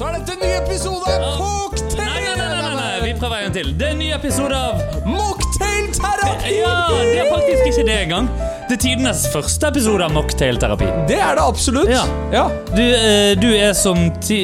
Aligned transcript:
så 0.00 0.06
er 0.08 0.14
dette 0.16 0.32
en 0.32 0.38
ny 0.40 0.50
episode 0.56 1.10
av 1.12 1.20
Nei, 1.20 1.32
Cocktail! 1.36 1.98
nei, 2.00 2.20
nei, 2.24 2.44
nei, 2.48 2.68
nei, 2.78 2.92
vi 3.04 3.10
prøver 3.20 3.42
en 3.44 3.52
til. 3.52 3.74
Det 3.76 3.84
er 3.84 3.90
en 3.92 3.98
ny 4.00 4.06
episode 4.16 4.56
av 4.56 4.78
Mocktailterapi! 5.04 6.54
Ja, 6.56 6.70
det 6.88 7.18
er 7.20 7.28
faktisk 7.28 7.66
ikke 7.68 7.84
det 7.84 7.96
engang. 8.06 8.30
Det 8.70 8.78
er 8.78 8.80
tidenes 8.80 9.26
første 9.34 9.68
episode 9.68 10.06
av 10.06 10.14
mocktailterapi. 10.14 10.88
Det 11.10 11.18
er 11.20 11.36
det 11.36 11.44
absolutt. 11.44 11.90
Ja. 11.92 12.06
ja. 12.32 12.46
Du, 12.70 12.80
eh, 12.80 13.34
du 13.42 13.48
er 13.50 13.74
som 13.76 14.00
ti... 14.24 14.38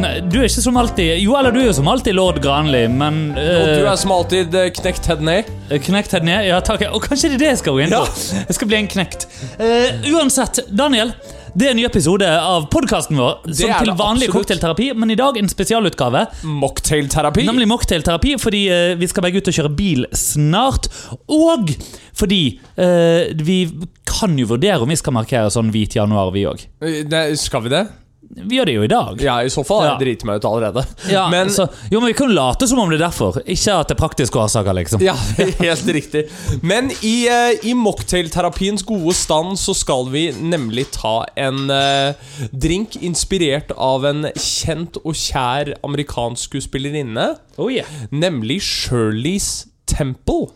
Nei, 0.00 0.12
du 0.26 0.40
er 0.40 0.48
ikke 0.48 0.64
som 0.64 0.80
alltid 0.80 1.20
Jo, 1.22 1.36
eller 1.38 1.54
du 1.54 1.60
er 1.60 1.68
jo 1.68 1.76
som 1.76 1.92
alltid 1.92 2.16
lord 2.16 2.42
Granli, 2.42 2.86
men 2.90 3.28
Og 3.36 3.38
du 3.68 3.84
eh, 3.84 3.90
er 3.92 4.00
som 4.00 4.16
alltid 4.16 4.58
eh, 4.58 4.72
knekt 4.80 5.06
head 5.12 5.22
ned. 5.22 5.54
Knekt 5.86 6.18
her 6.18 6.26
ned? 6.26 6.48
Ja, 6.48 6.58
takk. 6.64 6.82
Og 6.90 7.04
kanskje 7.06 7.30
det 7.36 7.38
er 7.38 7.44
det 7.44 7.52
jeg 7.52 7.62
skal 7.62 7.78
gå 7.78 7.86
inn 7.86 7.94
på. 7.94 8.04
Jeg 8.42 8.58
skal 8.58 8.74
bli 8.74 8.82
en 8.82 8.90
knekt. 8.96 9.30
Eh, 9.60 10.08
uansett, 10.16 10.64
Daniel. 10.66 11.14
Det 11.56 11.64
er 11.64 11.72
en 11.72 11.78
ny 11.80 11.86
episode 11.88 12.26
av 12.28 12.66
podkasten 12.68 13.16
vår. 13.16 13.38
Som 13.48 13.70
til 13.80 13.92
vanlig 13.96 14.26
cocktailterapi, 14.28 14.90
men 14.92 15.14
i 15.14 15.16
dag 15.16 15.38
en 15.40 15.48
spesialutgave. 15.48 16.26
Mocktailterapi. 16.44 17.46
Nemlig 17.48 17.64
mocktailterapi, 17.70 18.34
fordi 18.42 18.60
eh, 18.68 18.92
vi 19.00 19.08
skal 19.08 19.24
begge 19.24 19.40
ut 19.40 19.48
og 19.48 19.56
kjøre 19.56 19.70
bil 19.78 20.04
snart. 20.12 20.90
Og 21.32 21.72
fordi 22.12 22.42
eh, 22.76 23.32
vi 23.40 23.62
kan 24.04 24.36
jo 24.36 24.50
vurdere 24.52 24.84
om 24.84 24.92
vi 24.92 25.00
skal 25.00 25.16
markere 25.16 25.48
sånn 25.54 25.72
hvit 25.72 25.96
januar, 25.96 26.28
vi 26.36 26.44
òg. 26.50 26.66
Eh, 26.84 27.32
Skal 27.40 27.64
vi 27.64 27.72
det? 27.72 27.86
Vi 28.34 28.56
gjør 28.58 28.66
det 28.66 28.72
jo 28.74 28.82
i 28.82 28.88
dag. 28.90 29.20
Ja, 29.22 29.36
i 29.42 29.48
så 29.52 29.62
fall 29.64 29.80
har 29.80 29.86
Ja. 29.86 29.92
jeg 29.98 30.06
driti 30.18 30.26
meg 30.26 30.36
ut 30.40 30.44
allerede. 30.48 30.82
Ja, 31.10 31.28
Men 31.30 31.48
så, 31.48 31.68
jo, 31.90 32.00
men 32.00 32.08
Vi 32.08 32.14
kan 32.18 32.34
late 32.34 32.66
som 32.68 32.78
om 32.82 32.90
det 32.90 33.00
er 33.00 33.04
derfor, 33.06 33.38
ikke 33.46 33.74
at 33.80 33.88
det 33.88 33.94
er 33.96 34.00
praktiske 34.00 34.34
årsaker. 34.42 34.74
liksom 34.74 35.00
Ja, 35.02 35.14
helt 35.62 35.86
riktig. 35.86 36.24
Men 36.62 36.90
i, 37.02 37.28
eh, 37.28 37.54
i 37.64 37.72
mocktailterapiens 37.74 38.82
gode 38.86 39.14
stand 39.14 39.56
så 39.58 39.74
skal 39.74 40.08
vi 40.10 40.32
nemlig 40.32 40.88
ta 40.92 41.24
en 41.36 41.70
uh, 41.70 42.12
drink 42.52 42.96
inspirert 43.02 43.70
av 43.76 44.04
en 44.04 44.24
kjent 44.36 44.96
og 45.04 45.14
kjær 45.14 45.74
amerikansk 45.84 46.50
skuespillerinne, 46.50 47.36
Oh, 47.58 47.70
yeah. 47.72 47.86
nemlig 48.10 48.60
Shirley's 48.60 49.66
Temple. 49.86 50.48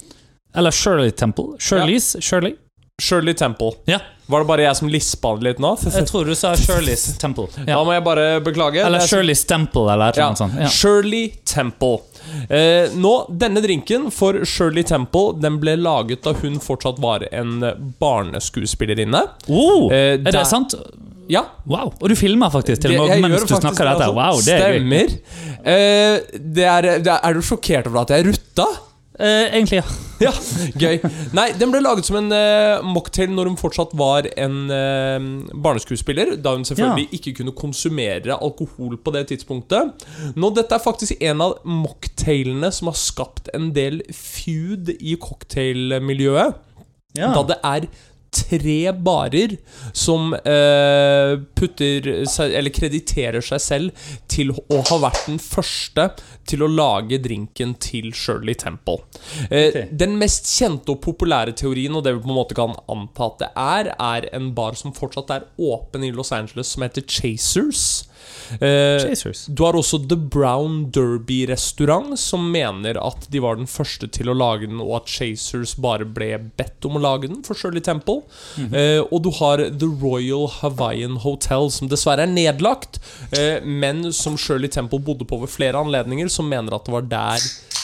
Eller 0.55 0.71
Shirley 0.71 1.11
Temple. 1.13 1.57
Shirley's 1.59 2.17
Shirley. 2.21 2.57
Shirley 3.01 3.33
Temple. 3.35 3.73
Ja, 3.87 3.99
Var 4.31 4.45
det 4.45 4.49
bare 4.49 4.63
jeg 4.69 4.77
som 4.79 4.89
lispa 4.93 5.33
det 5.39 5.45
litt 5.49 5.59
nå? 5.63 5.73
jeg 5.91 6.07
tror 6.09 6.25
du 6.29 6.35
sa 6.39 6.53
Shirley's 6.59 7.07
Temple. 7.19 7.49
Da 7.67 7.81
må 7.85 7.93
jeg 7.97 8.05
bare 8.07 8.27
beklage. 8.47 8.85
Eller 8.85 9.03
er 9.03 9.11
Shirley's 9.11 9.43
Temple, 9.49 9.89
eller 9.93 10.13
noe 10.15 10.23
Ja. 10.23 10.31
sånt. 10.39 10.55
Ja. 10.61 10.69
Shirley 10.71 11.33
Temple. 11.45 11.99
Eh, 12.49 12.93
nå, 12.95 13.13
Denne 13.41 13.63
drinken 13.65 14.11
for 14.13 14.45
Shirley 14.45 14.85
Temple 14.87 15.33
Den 15.41 15.57
ble 15.59 15.73
laget 15.81 16.21
da 16.23 16.35
hun 16.37 16.59
fortsatt 16.63 16.99
var 17.01 17.25
en 17.33 17.61
barneskuespillerinne. 18.01 19.23
Oh, 19.49 19.91
Eh, 19.93 20.15
er 20.21 20.31
det 20.31 20.47
sant? 20.47 20.75
Ja, 21.31 21.45
Wow. 21.67 21.93
Og 22.03 22.09
du 22.11 22.15
filmer 22.19 22.51
faktisk 22.51 22.83
til 22.83 22.97
og 23.01 23.09
med 23.09 23.23
mens 23.23 23.45
du 23.47 23.55
snakker 23.55 23.87
dette. 23.87 24.03
altså. 24.03 24.15
Wow, 24.15 24.41
det 24.43 24.55
er. 24.55 24.79
Stemmer. 24.81 25.13
Eh, 25.65 26.39
det 26.39 26.65
er, 26.65 26.83
det 26.99 27.07
er, 27.07 27.21
er 27.23 27.35
du 27.35 27.41
sjokkert 27.41 27.87
over 27.87 28.01
at 28.03 28.09
jeg 28.17 28.27
rutta? 28.27 28.67
Eh, 29.19 29.55
egentlig, 29.57 29.81
ja. 29.83 29.85
Ja, 30.21 30.31
gøy. 30.77 30.99
Nei, 31.33 31.47
den 31.57 31.71
ble 31.73 31.81
laget 31.81 32.05
som 32.05 32.19
en 32.19 32.27
uh, 32.29 32.83
mocktail 32.85 33.31
når 33.33 33.49
hun 33.49 33.57
fortsatt 33.57 33.95
var 33.97 34.27
en 34.37 34.59
uh, 34.69 35.47
barneskuespiller. 35.65 36.35
Da 36.45 36.53
hun 36.59 36.67
selvfølgelig 36.69 37.09
ikke 37.17 37.33
kunne 37.39 37.55
konsumere 37.57 38.37
alkohol 38.37 38.99
på 39.01 39.15
det 39.17 39.31
tidspunktet. 39.31 40.05
Nå, 40.37 40.53
Dette 40.59 40.77
er 40.77 40.85
faktisk 40.85 41.25
en 41.25 41.41
av 41.47 41.57
mocktailene 41.65 42.69
som 42.69 42.93
har 42.93 43.01
skapt 43.01 43.49
en 43.57 43.71
del 43.73 44.03
feud 44.13 44.93
i 44.99 45.17
cocktailmiljøet. 45.21 46.61
ja. 47.17 47.33
Da 47.33 47.47
det 47.49 47.59
er 47.65 47.89
tre 48.31 48.93
barer 48.93 49.57
som 49.97 50.35
eh, 50.35 51.33
putter 51.59 52.09
eller 52.47 52.73
krediterer 52.75 53.43
seg 53.45 53.63
selv 53.63 54.11
til 54.31 54.53
å 54.55 54.81
ha 54.91 54.99
vært 55.03 55.27
den 55.29 55.41
første 55.43 56.09
til 56.51 56.65
å 56.65 56.71
lage 56.71 57.21
drinken 57.23 57.75
til 57.83 58.11
Shirley 58.17 58.57
Temple. 58.59 59.01
Eh, 59.49 59.69
okay. 59.71 59.89
Den 59.91 60.17
mest 60.21 60.49
kjente 60.51 60.95
og 60.95 61.03
populære 61.05 61.55
teorien, 61.59 61.95
og 61.97 62.07
det 62.07 62.17
vi 62.17 62.25
på 62.25 62.31
en 62.31 62.39
måte 62.39 62.59
kan 62.59 62.77
anta 62.91 63.31
at 63.31 63.43
det 63.43 63.51
er, 63.55 63.93
er 63.99 64.29
en 64.37 64.53
bar 64.57 64.79
som 64.79 64.95
fortsatt 64.97 65.35
er 65.35 65.49
åpen 65.59 66.07
i 66.07 66.15
Los 66.15 66.33
Angeles, 66.35 66.73
som 66.75 66.87
heter 66.87 67.07
Chasers. 67.07 68.10
Eh, 68.61 68.99
Chasers. 69.05 69.47
du 69.47 69.63
har 69.63 69.77
også 69.79 70.01
The 70.09 70.17
Brown 70.17 70.91
Derby 70.91 71.45
restaurant, 71.51 72.19
som 72.19 72.49
mener 72.51 72.99
at 72.99 73.29
de 73.31 73.43
var 73.43 73.57
den 73.61 73.69
første 73.71 74.09
til 74.11 74.31
å 74.31 74.35
lage 74.37 74.67
den, 74.67 74.81
og 74.83 75.03
at 75.03 75.13
Chasers 75.13 75.77
bare 75.81 76.05
ble 76.05 76.33
bedt 76.59 76.85
om 76.89 76.99
å 76.99 77.03
lage 77.05 77.29
den 77.31 77.45
for 77.47 77.55
Shirley 77.55 77.81
Temple. 77.81 78.23
eh, 78.73 79.01
og 79.11 79.23
du 79.23 79.31
har 79.39 79.63
The 79.71 79.91
Royal 80.03 80.49
Hawaiian 80.61 81.17
Hotel, 81.23 81.71
som 81.71 81.89
dessverre 81.89 82.27
er 82.27 82.33
nedlagt, 82.33 82.99
eh, 83.33 83.61
men 83.65 84.13
som 84.13 84.37
Shirley 84.37 84.69
Temple 84.69 84.99
bodde 84.99 85.25
på 85.29 85.41
ved 85.41 85.51
flere 85.53 85.79
anledninger, 85.79 86.29
som 86.31 86.49
mener 86.49 86.75
at 86.75 86.85
det 86.85 86.93
var 86.93 87.07
der 87.11 87.39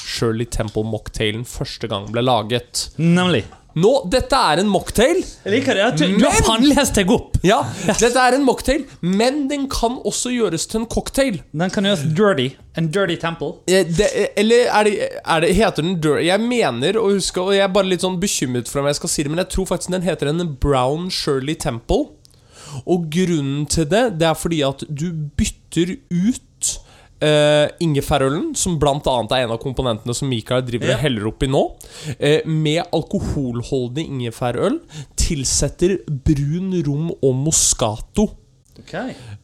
Shirley 0.07 0.47
Temple-mocktailen 0.47 1.45
første 1.47 1.89
gang 1.91 2.11
ble 2.13 2.23
laget. 2.25 2.89
Nemlig. 2.99 3.45
Nå, 3.77 3.91
dette 4.09 4.39
er 4.39 4.63
en 4.63 4.71
mocktail. 4.73 5.19
Jeg 5.45 5.53
liker 5.53 5.77
det. 5.77 5.87
Du, 6.01 6.25
har 6.25 6.33
har 6.33 6.47
pannelest 6.47 6.97
deg 6.97 7.11
opp. 7.13 7.35
Ja, 7.45 7.59
dette 7.87 8.23
er 8.23 8.37
en 8.39 8.47
mocktail, 8.47 8.87
men 9.05 9.43
den 9.51 9.67
kan 9.73 9.99
også 10.09 10.33
gjøres 10.33 10.65
til 10.71 10.81
en 10.81 10.89
cocktail. 10.89 11.43
Den 11.53 11.75
kan 11.75 11.85
gjøres 11.85 12.07
dirty. 12.17 12.49
En 12.81 12.89
dirty 12.93 13.19
temple. 13.21 13.53
Eh, 13.69 13.85
Det, 13.85 14.09
eller 14.37 14.71
er 14.73 14.89
det, 14.89 14.95
er 15.21 15.45
det, 15.45 15.53
heter 15.57 15.85
den 15.85 16.01
Dirty? 16.01 16.25
Jeg 16.27 16.41
mener 16.41 16.97
å 17.01 17.11
huske, 17.13 17.41
og 17.45 17.53
jeg 17.53 17.65
er 17.67 17.73
bare 17.73 17.89
litt 17.93 18.05
sånn 18.05 18.17
bekymret 18.21 18.69
for 18.73 18.81
om 18.81 18.89
jeg 18.89 18.99
skal 19.03 19.13
si 19.13 19.25
det, 19.27 19.33
men 19.33 19.45
jeg 19.45 19.53
tror 19.53 19.69
faktisk 19.69 19.93
den 19.93 20.09
heter 20.09 20.33
en 20.33 20.45
Brown 20.61 21.11
Shirley 21.13 21.57
Temple. 21.61 22.07
Og 22.85 23.07
grunnen 23.13 23.65
til 23.73 23.87
det, 23.89 24.07
det 24.21 24.27
er 24.29 24.37
fordi 24.37 24.63
at 24.67 24.85
du 24.89 25.11
bytter 25.37 25.99
ut 26.11 26.43
eh, 27.25 27.67
ingefærølen, 27.83 28.51
som 28.59 28.79
blant 28.81 29.07
annet 29.11 29.35
er 29.35 29.45
en 29.47 29.55
av 29.55 29.61
komponentene 29.63 30.15
som 30.17 30.29
Mikael 30.31 30.65
driver 30.67 30.95
og 30.95 31.03
heller 31.05 31.31
oppi 31.33 31.51
nå, 31.51 31.65
Uh, 32.17 32.45
med 32.47 32.85
alkoholholdig 32.95 34.05
ingefærøl, 34.07 34.77
tilsetter 35.19 35.97
brun 36.07 36.75
rom 36.87 37.09
og 37.15 37.33
moscato. 37.35 38.29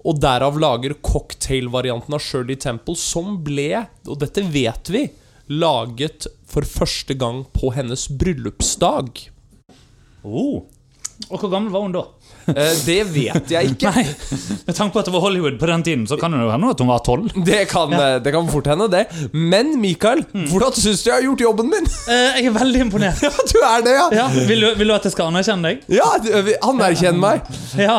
Og 0.04 0.20
derav 0.22 0.58
lager 0.60 0.94
cocktailvarianten 1.04 2.16
av 2.16 2.22
Shirley 2.22 2.58
Temple, 2.60 2.96
som 2.98 3.38
ble, 3.44 3.84
og 4.06 4.20
dette 4.22 4.44
vet 4.52 4.92
vi, 4.92 5.06
laget 5.52 6.28
for 6.48 6.66
første 6.68 7.16
gang 7.18 7.42
på 7.54 7.72
hennes 7.76 8.06
bryllupsdag. 8.08 9.24
Oh. 10.22 10.62
Og 11.28 11.38
hvor 11.38 11.50
gammel 11.50 11.72
var 11.74 11.86
hun 11.86 11.96
da? 11.96 12.06
Eh, 12.48 12.72
det 12.86 12.98
vet 13.14 13.50
jeg 13.53 13.72
ikke. 13.75 13.91
Nei, 13.94 14.04
Med 14.66 14.75
tanke 14.76 14.92
på 14.94 15.00
at 15.03 15.06
det 15.08 15.12
var 15.14 15.22
Hollywood 15.25 15.58
på 15.60 15.66
den 15.70 15.82
tiden, 15.86 16.06
så 16.10 16.16
kan 16.20 16.32
det 16.34 16.41
jo 16.42 16.50
hende 16.50 16.70
at 16.75 16.80
hun 16.82 16.88
var 16.91 17.03
tolv. 17.06 17.30
Det 17.47 17.62
kan, 17.70 17.92
eh, 17.94 18.19
det 18.25 18.32
kan 18.34 18.48
fort 18.50 18.66
hende, 18.72 18.88
det. 18.92 19.04
Men 19.32 19.75
Mikael, 19.80 20.25
hvordan 20.50 20.75
syns 20.76 21.02
du 21.04 21.10
jeg 21.10 21.16
har 21.20 21.26
gjort 21.28 21.44
jobben 21.47 21.70
min? 21.70 21.86
Eh, 22.08 22.41
jeg 22.41 22.50
er 22.50 22.56
veldig 22.58 22.81
imponert. 22.88 23.22
Ja, 23.26 23.31
du 23.52 23.58
er 23.62 23.82
det, 23.86 23.92
ja! 23.94 24.06
Ja, 24.16 24.26
vil, 24.48 24.60
du, 24.64 24.69
vil 24.81 24.91
du 24.91 24.94
at 24.97 25.04
jeg 25.06 25.12
skal 25.14 25.31
anerkjenne 25.31 25.70
deg? 25.70 25.82
Ja, 25.94 26.08
du- 26.19 26.31
Anerkjenn 26.72 27.19
meg. 27.22 27.42
Ja, 27.78 27.94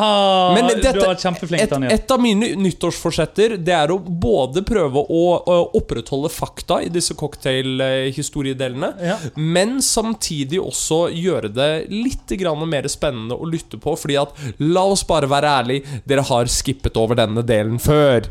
Men 0.56 0.68
du 0.68 0.76
dette, 0.76 0.92
har 1.00 1.14
vært 1.14 1.24
kjempeflink, 1.24 1.70
Daniel. 1.72 1.94
et 1.96 2.12
av 2.14 2.20
mine 2.22 2.50
nyttårsforsetter 2.60 3.56
Det 3.64 3.74
er 3.74 3.92
å 3.94 3.98
både 4.00 4.62
prøve 4.68 5.02
å, 5.08 5.22
å 5.40 5.56
opprettholde 5.80 6.30
fakta 6.34 6.82
i 6.86 6.90
disse 6.94 7.16
cocktailhistoriedelene, 7.18 8.94
Ja. 9.04 9.18
men 9.36 9.78
samtidig 9.82 10.60
også 10.62 11.08
gjøre 11.14 11.52
det 11.54 11.70
litt 11.92 12.28
grann 12.40 12.64
mer 12.70 12.88
spennende 12.92 13.36
å 13.38 13.48
lytte 13.50 13.80
på. 13.82 13.96
Fordi 14.00 14.18
at, 14.22 14.33
la 14.60 14.84
oss 14.94 15.04
bare 15.08 15.30
være 15.32 15.56
ærlige, 15.62 16.00
dere 16.10 16.26
har 16.30 16.52
skippet 16.52 16.98
over 17.00 17.18
denne 17.20 17.44
delen 17.48 17.80
før. 17.82 18.30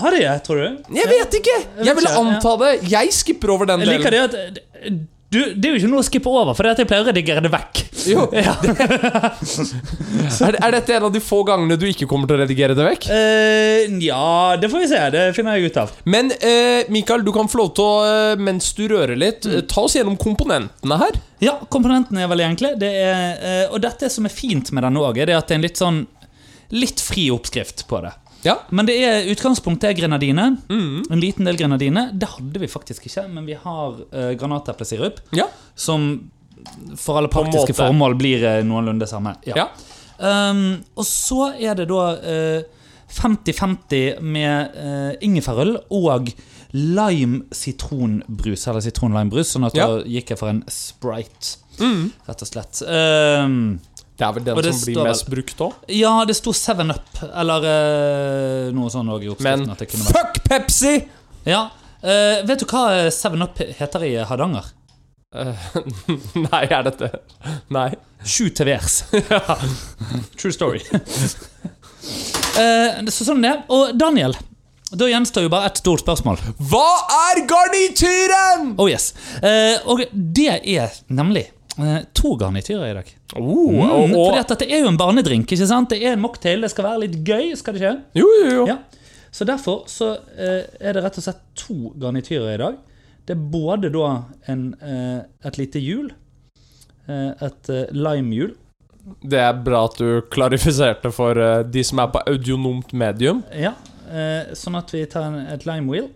Har 0.00 0.14
de 0.14 0.22
det, 0.22 0.34
tror 0.46 0.60
du? 0.60 0.82
Jeg 0.96 1.08
vet 1.10 1.38
ikke! 1.40 1.56
Jeg 1.84 1.96
vil 1.98 2.10
anta 2.10 2.56
det. 2.64 2.74
Jeg 2.90 3.14
skipper 3.14 3.52
over 3.56 3.68
den 3.72 3.82
delen. 3.82 3.92
Jeg 3.92 4.00
liker 4.00 4.16
det 4.16 4.22
at 4.28 5.00
du, 5.30 5.38
Det 5.54 5.68
er 5.68 5.76
jo 5.76 5.78
ikke 5.78 5.90
noe 5.92 6.02
å 6.02 6.06
skippe 6.06 6.30
over, 6.30 6.56
for 6.58 6.66
det 6.66 6.70
er 6.70 6.74
at 6.74 6.80
jeg 6.82 6.88
pleier 6.90 7.04
å 7.04 7.06
redigere 7.06 7.42
det 7.44 7.50
vekk. 7.52 7.80
Jo, 8.10 8.24
Ja. 8.34 8.54
er, 10.48 10.56
er 10.58 10.74
dette 10.74 10.96
en 10.96 11.06
av 11.06 11.12
de 11.14 11.22
få 11.22 11.42
gangene 11.46 11.76
du 11.78 11.86
ikke 11.86 12.08
kommer 12.10 12.26
til 12.26 12.38
å 12.38 12.42
redigere 12.42 12.74
det 12.74 12.86
vekk? 12.86 13.06
Uh, 13.10 13.98
ja, 14.02 14.56
det 14.60 14.70
får 14.72 14.82
vi 14.82 14.88
se. 14.90 15.02
Det 15.14 15.24
finner 15.36 15.58
jeg 15.58 15.70
ut 15.70 15.80
av. 15.84 15.92
Men 16.10 16.32
uh, 16.34 16.90
Mikael, 16.90 17.22
du 17.26 17.30
kan 17.36 17.50
få 17.50 17.62
lov 17.62 17.72
til 17.78 17.86
å, 17.86 17.94
eh, 18.08 18.42
mens 18.42 18.72
du 18.74 18.82
rører 18.90 19.18
litt, 19.18 19.46
eh, 19.46 19.62
ta 19.70 19.84
oss 19.86 19.94
gjennom 19.98 20.16
komponentene 20.20 20.98
her. 21.04 21.20
Ja, 21.44 21.56
komponentene 21.72 22.24
er 22.24 22.30
veldig 22.30 22.48
enkle. 22.50 22.72
Det 22.80 22.90
er, 22.90 23.36
uh, 23.38 23.76
og 23.76 23.84
dette 23.84 24.10
som 24.12 24.26
er 24.26 24.34
fint 24.34 24.72
med 24.74 24.86
denne 24.86 25.02
òg, 25.02 25.20
er 25.20 25.30
det 25.30 25.38
at 25.38 25.46
det 25.46 25.56
er 25.56 25.62
en 25.62 25.68
litt 25.68 25.80
sånn 25.80 26.06
Litt 26.70 27.00
fri 27.02 27.24
oppskrift 27.34 27.80
på 27.90 27.98
det. 28.04 28.12
Ja. 28.46 28.56
Men 28.70 28.88
det 28.88 28.96
er, 29.04 29.28
utgangspunktet 29.32 29.90
er 29.90 29.96
grenadine. 29.98 30.56
Mm. 30.70 31.04
En 31.12 31.20
liten 31.20 31.44
del 31.48 31.58
grenadine. 31.60 32.06
Det 32.16 32.28
hadde 32.36 32.62
vi 32.62 32.68
faktisk 32.72 33.06
ikke, 33.10 33.26
men 33.28 33.46
vi 33.48 33.56
har 33.58 34.00
uh, 34.00 34.32
granateplesirup. 34.40 35.20
Ja. 35.36 35.46
Som 35.74 36.30
for 37.00 37.16
alle 37.20 37.28
praktiske 37.32 37.76
formål 37.76 38.16
blir 38.20 38.44
uh, 38.44 38.60
noenlunde 38.66 39.04
det 39.06 39.12
samme. 39.12 39.36
ja. 39.48 39.68
Um, 40.20 40.82
og 41.00 41.06
så 41.08 41.46
er 41.56 41.78
det 41.78 41.86
da 41.88 42.02
eh, 42.28 42.66
50-50 43.16 44.18
med 44.20 44.74
uh, 44.76 45.14
ingefærøl 45.24 45.78
og 45.96 46.28
lime-sitronbrus. 46.76 48.66
Eller 48.68 48.84
sitron-limebrus, 48.84 49.54
sånn 49.54 49.64
at 49.70 49.78
da 49.78 49.88
gikk 50.04 50.34
jeg 50.34 50.40
for 50.40 50.52
en 50.52 50.62
sprite, 50.70 51.56
Mm. 51.80 52.10
rett 52.28 52.42
og 52.44 52.48
slett. 52.50 52.82
Um, 52.84 53.78
Det 54.20 54.26
er 54.28 54.34
vel 54.36 54.44
den 54.44 54.72
som 54.76 54.80
blir 54.84 54.98
vel- 55.00 55.08
mest 55.08 55.28
brukt 55.32 55.62
òg. 55.64 55.76
Ja, 55.96 56.10
det 56.28 56.34
sto 56.36 56.52
7up, 56.52 57.22
eller 57.40 57.64
uh, 57.64 58.72
noe 58.76 58.90
sånt 58.92 59.08
òg 59.14 59.24
i 59.24 59.30
Men 59.30 59.32
oppskriften. 59.32 59.70
at 59.72 59.80
det 59.80 59.88
kunne 59.94 60.04
vært. 60.10 60.18
fuck 60.18 60.42
Pepsi! 60.50 60.92
Ja. 61.48 61.62
Uh, 62.04 62.44
vet 62.48 62.60
du 62.60 62.66
hva 62.68 62.84
7up 63.12 63.62
heter 63.80 64.04
i 64.04 64.12
Hardanger? 64.28 64.68
Uh, 65.30 65.54
nei, 66.50 66.62
er 66.66 66.82
dette 66.88 67.08
Nei. 67.72 67.88
Sju 68.26 68.50
TV-ers. 68.52 69.00
True 70.40 70.52
story. 70.52 70.80
Eh, 72.60 73.00
så 73.12 73.24
sånn 73.24 73.40
det. 73.44 73.52
Og 73.72 73.94
Daniel, 73.96 74.34
da 74.90 75.06
gjenstår 75.08 75.46
jo 75.46 75.52
bare 75.52 75.70
ett 75.70 75.80
stort 75.80 76.02
spørsmål. 76.04 76.40
Hva 76.72 76.88
er 77.30 77.40
garnityren?! 77.48 78.74
Oh 78.80 78.90
yes. 78.90 79.12
Eh, 79.40 79.78
og 79.88 80.02
det 80.12 80.50
er 80.74 80.98
nemlig 81.08 81.46
eh, 81.46 81.54
to 82.14 82.34
garnityrer 82.40 82.90
i 82.90 82.94
dag. 83.00 83.10
Oh, 83.36 83.70
Mm, 83.70 84.14
og, 84.16 84.26
fordi 84.30 84.40
at 84.40 84.48
dette 84.54 84.66
er 84.70 84.80
jo 84.84 84.88
en 84.90 84.96
barnedrink. 85.00 85.46
ikke 85.52 85.66
sant? 85.66 85.90
Det 85.90 86.00
er 86.02 86.12
en 86.16 86.20
mocktail, 86.24 86.60
det 86.64 86.70
skal 86.72 86.84
være 86.88 87.02
litt 87.06 87.18
gøy. 87.26 87.54
skal 87.56 87.74
det 87.76 87.82
ikke? 87.82 87.98
jo, 88.20 88.26
jo, 88.44 88.50
jo. 88.60 88.64
Ja. 88.70 88.78
Så 89.30 89.44
derfor 89.46 89.84
så 89.86 90.12
eh, 90.36 90.64
er 90.80 90.96
det 90.96 91.04
rett 91.04 91.18
og 91.20 91.22
slett 91.24 91.42
to 91.54 91.92
garnityrer 92.02 92.54
i 92.54 92.58
dag. 92.58 92.78
Det 93.26 93.36
er 93.36 93.44
både 93.52 93.90
da 93.94 94.08
en, 94.50 94.64
eh, 94.82 95.20
et 95.46 95.58
lite 95.60 95.78
hjul, 95.78 96.08
eh, 97.06 97.30
et 97.46 97.70
eh, 97.70 97.86
limehjul, 97.94 98.56
Det 99.24 99.38
er 99.40 99.54
bra 99.64 99.84
at 99.88 99.96
du 99.98 100.20
klarifiserte 100.30 101.10
for 101.14 101.38
eh, 101.40 101.62
de 101.64 101.82
som 101.86 101.98
er 102.02 102.10
på 102.12 102.20
audionomt 102.28 102.92
medium. 102.92 103.44
ja, 103.56 103.72
eh, 104.10 104.50
sånn 104.58 104.76
at 104.76 104.90
vi 104.92 105.04
tar 105.06 105.30
en, 105.30 105.38
et 105.46 105.64
limewheel. 105.66 106.10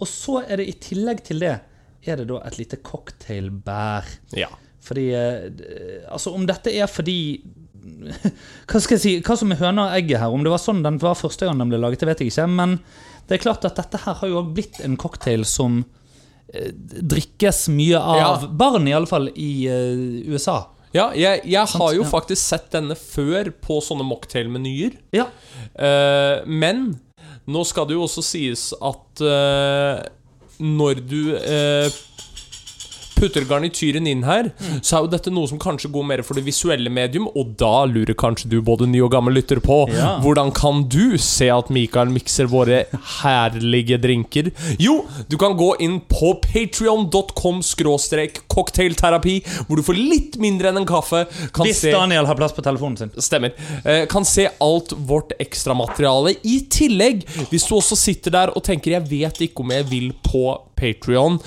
Og 0.00 0.06
så 0.08 0.40
er 0.48 0.56
det 0.62 0.68
i 0.70 0.76
tillegg 0.80 1.24
til 1.26 1.40
det 1.44 1.58
er 2.06 2.16
det 2.16 2.28
da 2.30 2.38
et 2.48 2.56
lite 2.56 2.78
cocktailbær. 2.80 4.06
Ja. 4.38 4.48
Fordi 4.84 5.06
eh, 5.14 6.08
Altså, 6.08 6.32
om 6.34 6.46
dette 6.48 6.72
er 6.72 6.90
fordi 6.90 7.18
Hva 8.70 8.80
skal 8.80 8.96
jeg 8.96 9.02
si 9.02 9.14
Hva 9.24 9.36
som 9.38 9.52
er 9.52 9.60
høna 9.60 9.88
og 9.88 9.96
egget 9.98 10.22
her? 10.22 10.32
Om 10.32 10.44
det 10.46 10.52
var 10.52 10.62
sånn 10.62 10.82
den 10.86 11.00
var 11.02 11.18
første 11.18 11.48
gang 11.48 11.60
den 11.60 11.72
ble 11.72 11.80
laget, 11.80 12.02
det 12.02 12.10
vet 12.10 12.24
jeg 12.24 12.32
ikke. 12.32 12.48
Men 12.50 12.78
det 13.28 13.38
er 13.38 13.44
klart 13.44 13.64
at 13.68 13.78
dette 13.78 14.00
her 14.02 14.16
har 14.18 14.30
jo 14.30 14.40
også 14.40 14.54
blitt 14.56 14.80
en 14.84 14.96
cocktail 15.00 15.44
som 15.46 15.82
eh, 16.52 16.72
drikkes 16.74 17.68
mye 17.72 18.00
av 18.00 18.20
Ja. 18.20 18.30
barn, 18.62 18.88
i 18.90 18.94
alle 18.96 19.06
fall 19.10 19.30
i 19.38 19.52
uh, 19.70 20.32
USA. 20.32 20.64
Ja, 20.90 21.12
jeg, 21.14 21.44
jeg 21.46 21.70
har 21.76 21.92
jo 21.94 22.02
ja. 22.02 22.08
faktisk 22.10 22.42
sett 22.42 22.72
denne 22.74 22.96
før 22.98 23.52
på 23.62 23.78
sånne 23.86 24.02
mocktail-menyer. 24.08 24.96
Ja. 25.14 25.28
Uh, 25.78 26.42
men 26.50 26.96
nå 27.46 27.62
skal 27.68 27.86
det 27.86 27.94
jo 27.94 28.08
også 28.08 28.24
sies 28.26 28.70
at 28.74 29.22
uh, 29.22 30.02
når 30.58 31.04
du 31.06 31.20
putter 33.20 33.44
garnityren 33.48 34.08
inn 34.10 34.24
her, 34.26 34.50
så 34.80 34.96
er 34.96 35.04
jo 35.04 35.10
dette 35.12 35.32
noe 35.34 35.48
som 35.50 35.60
kanskje 35.60 35.90
går 35.92 36.06
mer 36.08 36.22
for 36.26 36.38
det 36.38 36.44
visuelle 36.46 36.90
medium, 36.92 37.28
og 37.36 37.54
da 37.60 37.84
lurer 37.90 38.16
kanskje 38.18 38.48
du 38.50 38.58
både 38.64 38.88
ny 38.90 39.02
og 39.04 39.12
gammel 39.14 39.36
lytter 39.36 39.60
på 39.60 39.82
Ja. 39.92 40.16
hvordan 40.24 40.52
kan 40.56 40.84
du 40.88 41.16
se 41.20 41.50
at 41.52 41.70
Mikael 41.70 42.08
mikser 42.12 42.48
våre 42.50 42.84
herlige 43.20 43.98
drinker? 44.00 44.50
Jo, 44.80 45.04
du 45.28 45.36
kan 45.40 45.56
gå 45.58 45.74
inn 45.84 46.00
på 46.10 46.34
patreon.com 46.40 47.60
skråstrek 47.66 48.42
cocktailterapi, 48.48 49.36
hvor 49.68 49.76
du 49.76 49.82
for 49.86 49.98
litt 49.98 50.38
mindre 50.40 50.70
enn 50.72 50.80
en 50.82 50.88
kaffe 50.88 51.26
kan 51.52 51.66
Hvis 51.66 51.82
se 51.84 51.92
Daniel 51.92 52.26
har 52.26 52.38
plass 52.38 52.54
på 52.56 52.64
telefonen 52.64 52.96
sin. 52.98 53.12
Stemmer. 53.20 53.52
Eh, 53.84 54.06
kan 54.10 54.24
se 54.24 54.48
alt 54.60 54.94
vårt 54.96 55.32
ekstramateriale. 55.42 56.36
I 56.44 56.60
tillegg, 56.70 57.24
hvis 57.50 57.66
du 57.68 57.76
også 57.76 57.96
sitter 57.98 58.30
der 58.30 58.52
og 58.56 58.64
tenker 58.64 58.92
'jeg 58.92 59.08
vet 59.10 59.40
ikke 59.48 59.60
om 59.60 59.70
jeg 59.70 59.84
vil 59.90 60.12
på 60.22 60.58
Patrion', 60.76 61.40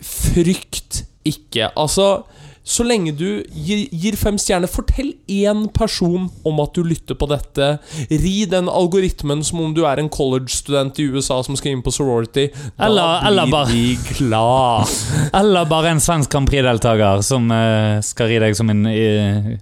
frykt 0.00 1.04
ikke. 1.26 1.70
Altså, 1.76 2.22
så 2.70 2.84
lenge 2.84 3.14
du 3.16 3.42
gir, 3.50 3.86
gir 3.90 4.16
fem 4.20 4.36
stjerner, 4.38 4.68
fortell 4.70 5.14
én 5.32 5.62
person 5.74 6.28
om 6.46 6.60
at 6.62 6.74
du 6.76 6.84
lytter 6.86 7.16
på 7.18 7.26
dette. 7.30 7.70
Ri 8.12 8.44
den 8.52 8.68
algoritmen 8.70 9.40
som 9.44 9.62
om 9.64 9.72
du 9.74 9.80
er 9.88 9.98
en 9.98 10.10
college-student 10.12 11.00
i 11.00 11.08
USA 11.10 11.40
som 11.42 11.56
skal 11.58 11.72
inn 11.72 11.82
på 11.82 11.90
sorority. 11.96 12.50
Da 12.76 12.86
Eller- 12.86 13.26
eller 13.26 13.48
blir 13.48 13.52
bare- 13.52 13.72
vi 13.72 13.98
glad. 14.18 14.86
Eller 15.40 15.64
bare 15.72 15.88
en 15.96 16.00
svensk 16.04 16.30
Grand 16.30 16.48
Prix-deltaker 16.50 17.22
som 17.26 17.50
uh, 17.50 17.98
skal 18.04 18.28
ri 18.28 18.38
deg 18.44 18.54
som 18.56 18.70
en 18.70 18.86
uh, 18.86 19.56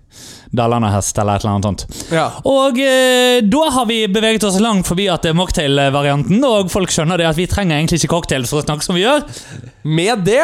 Dalarna-hest 0.50 1.18
eller 1.20 1.36
et 1.36 1.42
eller 1.44 1.54
annet 1.54 1.66
sånt. 1.68 1.82
Ja. 2.12 2.26
Og 2.48 2.78
eh, 2.80 3.42
da 3.44 3.66
har 3.74 3.84
vi 3.86 3.98
beveget 4.08 4.44
oss 4.48 4.56
langt 4.64 4.86
forbi 4.88 5.04
at 5.12 5.22
det 5.22 5.34
er 5.34 5.36
mocktail-varianten, 5.36 6.40
og 6.48 6.70
folk 6.72 6.88
skjønner 6.94 7.20
det 7.20 7.26
at 7.28 7.36
vi 7.36 7.44
trenger 7.46 7.76
egentlig 7.76 8.00
ikke 8.00 8.14
cocktail 8.14 8.46
for 8.48 8.62
å 8.62 8.64
snakke 8.64 8.86
som 8.86 8.96
vi 8.96 9.02
gjør. 9.04 9.26
Med 9.84 10.24
det 10.24 10.40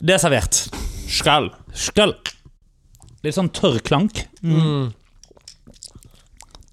Det 0.00 0.14
er 0.16 0.22
servert. 0.22 0.62
skal 1.10 1.50
Skal 1.76 2.14
Litt 3.20 3.36
sånn 3.36 3.50
tørr 3.52 3.80
klank. 3.84 4.22
mm. 4.42 4.92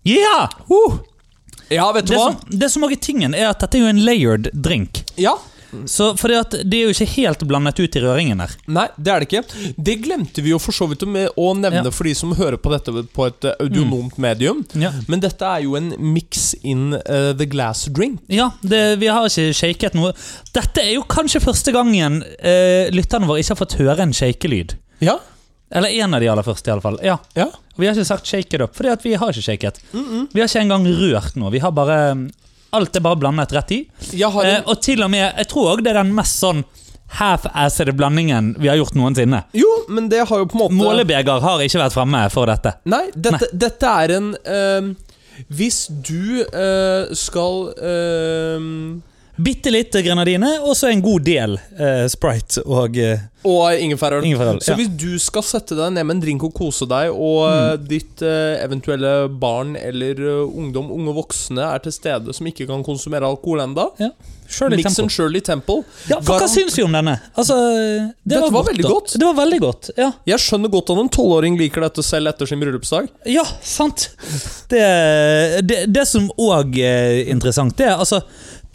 Yeah! 0.07 0.47
Uh. 0.71 1.01
Ja, 1.69 1.89
vet 1.91 2.06
du 2.07 2.13
Det 2.13 2.19
hva? 2.21 2.29
som, 2.31 2.59
det 2.59 2.69
som 2.71 2.85
er 2.88 2.95
tingen, 2.95 3.33
er 3.35 3.50
at 3.50 3.59
dette 3.59 3.75
er 3.75 3.81
jo 3.83 3.89
en 3.91 4.00
layered 4.00 4.47
drink. 4.56 5.01
Ja. 5.19 5.33
Så 5.85 6.15
fordi 6.18 6.35
at 6.39 6.51
det 6.63 6.79
er 6.79 6.88
jo 6.88 6.95
ikke 6.95 7.09
helt 7.18 7.45
blandet 7.47 7.79
ut 7.79 7.95
i 7.95 8.01
røringen 8.03 8.39
her. 8.41 8.56
Nei, 8.68 8.88
det 8.97 9.13
er 9.13 9.19
det 9.24 9.27
ikke. 9.29 9.44
Det 9.77 9.97
glemte 10.03 10.41
vi 10.41 10.50
jo 10.51 10.59
for 10.59 10.71
så 10.75 10.88
vidt 10.89 11.03
å 11.03 11.47
nevne 11.57 11.83
Ja. 11.85 11.91
for 11.91 12.03
de 12.03 12.15
som 12.15 12.33
hører 12.33 12.57
på 12.57 12.71
dette 12.74 12.91
på 13.13 13.27
et 13.27 13.44
audionomt 13.59 13.88
audionomt 13.88 14.18
medium. 14.18 14.65
Ja, 14.74 14.91
Men 15.07 15.19
dette 15.19 15.45
er 15.45 15.63
jo 15.63 15.75
en 15.75 15.94
mix 16.00 16.53
in 16.63 16.94
uh, 16.94 17.33
the 17.38 17.45
glass 17.45 17.85
drink. 17.85 18.19
ja 18.27 18.51
det, 18.62 19.00
vi 19.00 19.07
har 19.07 19.25
ikke 19.27 19.53
shaket 19.53 19.94
noe. 19.97 20.13
Dette 20.53 20.81
er 20.81 20.94
jo 20.95 21.03
kanskje 21.03 21.41
første 21.44 21.71
gangen 21.75 22.21
uh, 22.24 22.89
lytterne 22.94 23.27
våre 23.27 23.39
ikke 23.44 23.56
har 23.56 23.62
fått 23.62 23.77
høre 23.79 24.01
en 24.03 24.13
shakelyd. 24.13 24.77
Ja. 25.00 25.19
Eller 25.71 25.89
en 26.00 26.13
av 26.13 26.21
de 26.24 26.29
aller 26.31 26.44
første, 26.47 26.71
iallfall. 26.71 27.00
Ja. 27.03 27.18
ja. 27.35 27.50
Vi 27.77 27.85
har 27.85 27.94
ikke 27.94 28.06
sagt 28.07 28.25
'shake 28.25 28.56
it 28.56 28.62
up', 28.62 28.75
fordi 28.75 28.95
vi 29.03 29.15
har 29.15 29.29
ikke 29.29 29.44
shaket. 29.44 29.81
Vi 29.94 30.39
har 30.39 30.47
ikke 30.47 30.62
engang 30.63 30.88
rørt 30.88 31.35
noe. 31.35 31.51
Vi 31.51 31.59
har 31.59 31.71
bare 31.71 32.29
Alt 32.75 32.95
er 32.95 33.03
bare 33.05 33.19
blandet 33.19 33.53
rett 33.55 33.71
i. 33.71 33.79
Har 34.23 34.45
Eh, 34.45 34.59
og 34.65 34.81
til 34.81 35.03
og 35.03 35.09
med 35.11 35.33
Jeg 35.37 35.47
tror 35.47 35.73
òg 35.75 35.83
det 35.83 35.93
er 35.93 36.01
den 36.03 36.13
mest 36.15 36.39
sånn 36.41 36.63
half-assede 37.17 37.93
blandingen 37.95 38.55
vi 38.59 38.67
har 38.67 38.75
gjort 38.75 38.95
noensinne. 38.99 39.43
Jo, 39.55 39.69
men 39.87 40.09
det 40.11 40.25
har 40.27 40.41
jo 40.41 40.47
på 40.49 40.57
en 40.57 40.63
måte 40.65 40.75
Målebeger 40.75 41.39
har 41.43 41.63
ikke 41.63 41.79
vært 41.79 41.95
fremme 41.95 42.23
for 42.33 42.49
dette. 42.51 42.73
Nei, 42.89 43.05
dette, 43.15 43.47
dette 43.53 43.93
er 44.03 44.15
en 44.17 44.33
eh, 44.43 44.89
Hvis 45.47 45.85
du 45.87 46.43
eh, 46.43 47.13
skal 47.15 47.69
eh, 47.79 48.67
Bitte 49.38 49.69
litt 49.69 49.94
grenadine, 49.94 50.56
og 50.66 50.74
så 50.78 50.89
en 50.89 51.01
god 51.06 51.25
del 51.28 51.57
eh, 51.78 52.06
Sprite 52.10 52.63
og 52.66 52.98
eh, 52.98 53.19
Og 53.45 53.78
ingefærøl. 53.78 54.25
ingefærøl. 54.25 54.62
Så 54.66 54.74
Ja. 54.74 54.78
hvis 54.80 54.89
du 54.98 55.19
skal 55.22 55.44
sette 55.45 55.75
deg 55.78 55.94
ned 55.94 56.06
med 56.07 56.16
en 56.18 56.22
drink 56.24 56.44
og 56.44 56.56
kose 56.57 56.88
deg, 56.89 57.12
og 57.13 57.45
mm. 57.45 57.86
ditt 57.88 58.24
eh, 58.25 58.57
eventuelle 58.66 59.30
barn 59.30 59.75
eller 59.77 60.17
eh, 60.17 60.41
ungdom, 60.48 60.89
unge 60.91 61.13
voksne, 61.20 61.62
er 61.62 61.86
til 61.86 61.94
stede 61.94 62.34
som 62.34 62.50
ikke 62.50 62.65
kan 62.67 62.82
konsumere 62.84 63.29
alkohol 63.29 63.62
enda 63.67 63.91
Shirley 64.48 64.77
Mix 64.79 64.96
Temple. 64.96 65.12
Shirley 65.12 65.41
Temple. 65.44 65.84
Ja, 66.08 66.22
for 66.24 66.39
hva 66.39 66.48
syns 66.48 66.77
vi 66.77 66.84
om 66.86 66.94
denne? 66.96 67.17
Altså, 67.36 67.56
det 68.24 68.32
Dette 68.32 68.41
var 68.48 68.51
godt, 68.62 68.70
veldig 68.72 68.86
godt. 68.88 69.15
Det 69.20 69.27
var 69.27 69.38
veldig 69.41 69.60
godt, 69.60 69.89
ja. 70.00 70.12
Jeg 70.25 70.39
skjønner 70.39 70.72
godt 70.72 70.94
at 70.94 71.01
en 71.03 71.10
tolvåring 71.13 71.58
liker 71.60 71.84
dette 71.84 72.06
selv 72.06 72.32
etter 72.32 72.48
sin 72.50 72.62
bryllupsdag. 72.63 73.10
Ja, 73.27 73.44
sant. 73.62 74.08
Det, 74.72 74.84
det, 75.67 75.82
det 75.91 76.06
som 76.08 76.29
òg 76.39 76.79
er 76.79 77.27
interessant, 77.27 77.75
det 77.77 77.89
er 77.91 78.00
altså 78.00 78.22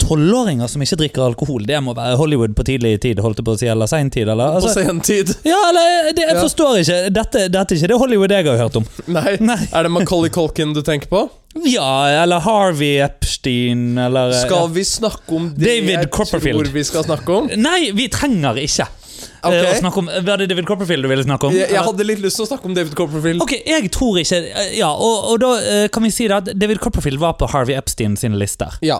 Tolvåringer 0.03 0.67
som 0.71 0.83
ikke 0.83 0.97
drikker 0.99 1.23
alkohol, 1.25 1.63
det 1.67 1.79
må 1.83 1.93
være 1.97 2.17
Hollywood 2.19 2.53
på 2.57 2.65
tidlig 2.67 2.95
tid, 3.03 3.21
holdt 3.23 3.39
jeg 3.41 3.47
på 3.47 3.55
å 3.55 3.59
si, 3.61 3.67
eller 3.71 3.89
sein 3.89 4.09
tid, 4.13 4.27
eller? 4.29 4.57
På 4.57 4.61
Altså, 4.61 4.73
sen 4.83 4.99
tid. 5.05 5.31
ja, 5.47 5.59
eller 5.69 6.11
det, 6.13 6.25
Jeg 6.27 6.35
Ja. 6.35 6.41
forstår 6.43 6.79
ikke. 6.81 6.99
Dette, 7.13 7.45
dette 7.53 7.73
er 7.75 7.77
ikke 7.79 7.91
det 7.93 7.99
Hollywood 8.03 8.31
jeg 8.35 8.45
har 8.51 8.57
hørt 8.65 8.75
om. 8.81 8.85
Nei. 9.07 9.37
Nei. 9.51 9.59
Er 9.73 9.83
det 9.87 9.91
Macaulay 9.95 10.29
Culkin 10.33 10.73
du 10.75 10.81
tenker 10.83 11.07
på? 11.11 11.29
Ja, 11.69 12.23
eller 12.23 12.39
Harvey 12.41 12.97
Epstein, 13.05 13.97
eller 14.01 14.31
Skal 14.33 14.67
vi 14.73 14.83
snakke 14.83 15.35
om 15.37 15.51
det 15.55 15.65
David 15.67 15.89
jeg 15.99 16.09
Copperfield. 16.11 16.63
tror 16.65 16.73
vi 16.73 16.83
skal 16.83 17.03
snakke 17.05 17.29
om? 17.37 17.49
Nei, 17.61 17.91
vi 17.93 18.07
trenger 18.09 18.57
ikke 18.57 18.87
eh, 18.89 19.69
å 19.69 19.75
snakke 19.77 20.01
om 20.01 20.09
Var 20.25 20.41
det 20.41 20.47
David 20.49 20.65
Copperfield 20.65 21.05
du 21.05 21.09
ville 21.11 21.23
snakke 21.27 21.47
om? 21.51 21.53
Jeg, 21.53 21.69
jeg 21.75 21.85
hadde 21.85 22.07
litt 22.09 22.23
lyst 22.25 22.39
til 22.41 22.47
å 22.47 22.49
snakke 22.49 22.65
om 22.71 22.73
David 22.73 22.95
Copperfield. 22.97 23.43
Ok, 23.45 23.53
jeg 23.69 23.91
tror 23.93 24.17
ikke 24.23 24.39
eh, 24.49 24.73
Ja, 24.79 24.89
og, 24.97 25.29
og 25.35 25.39
da 25.45 25.51
eh, 25.61 25.87
kan 25.93 26.03
vi 26.03 26.09
si 26.15 26.25
det 26.27 26.39
at 26.41 26.49
David 26.57 26.81
Copperfield 26.81 27.21
var 27.21 27.37
på 27.37 27.51
Harvey 27.53 27.77
Epstein 27.77 28.17
sine 28.17 28.39
lister. 28.41 28.79
Ja. 28.81 28.97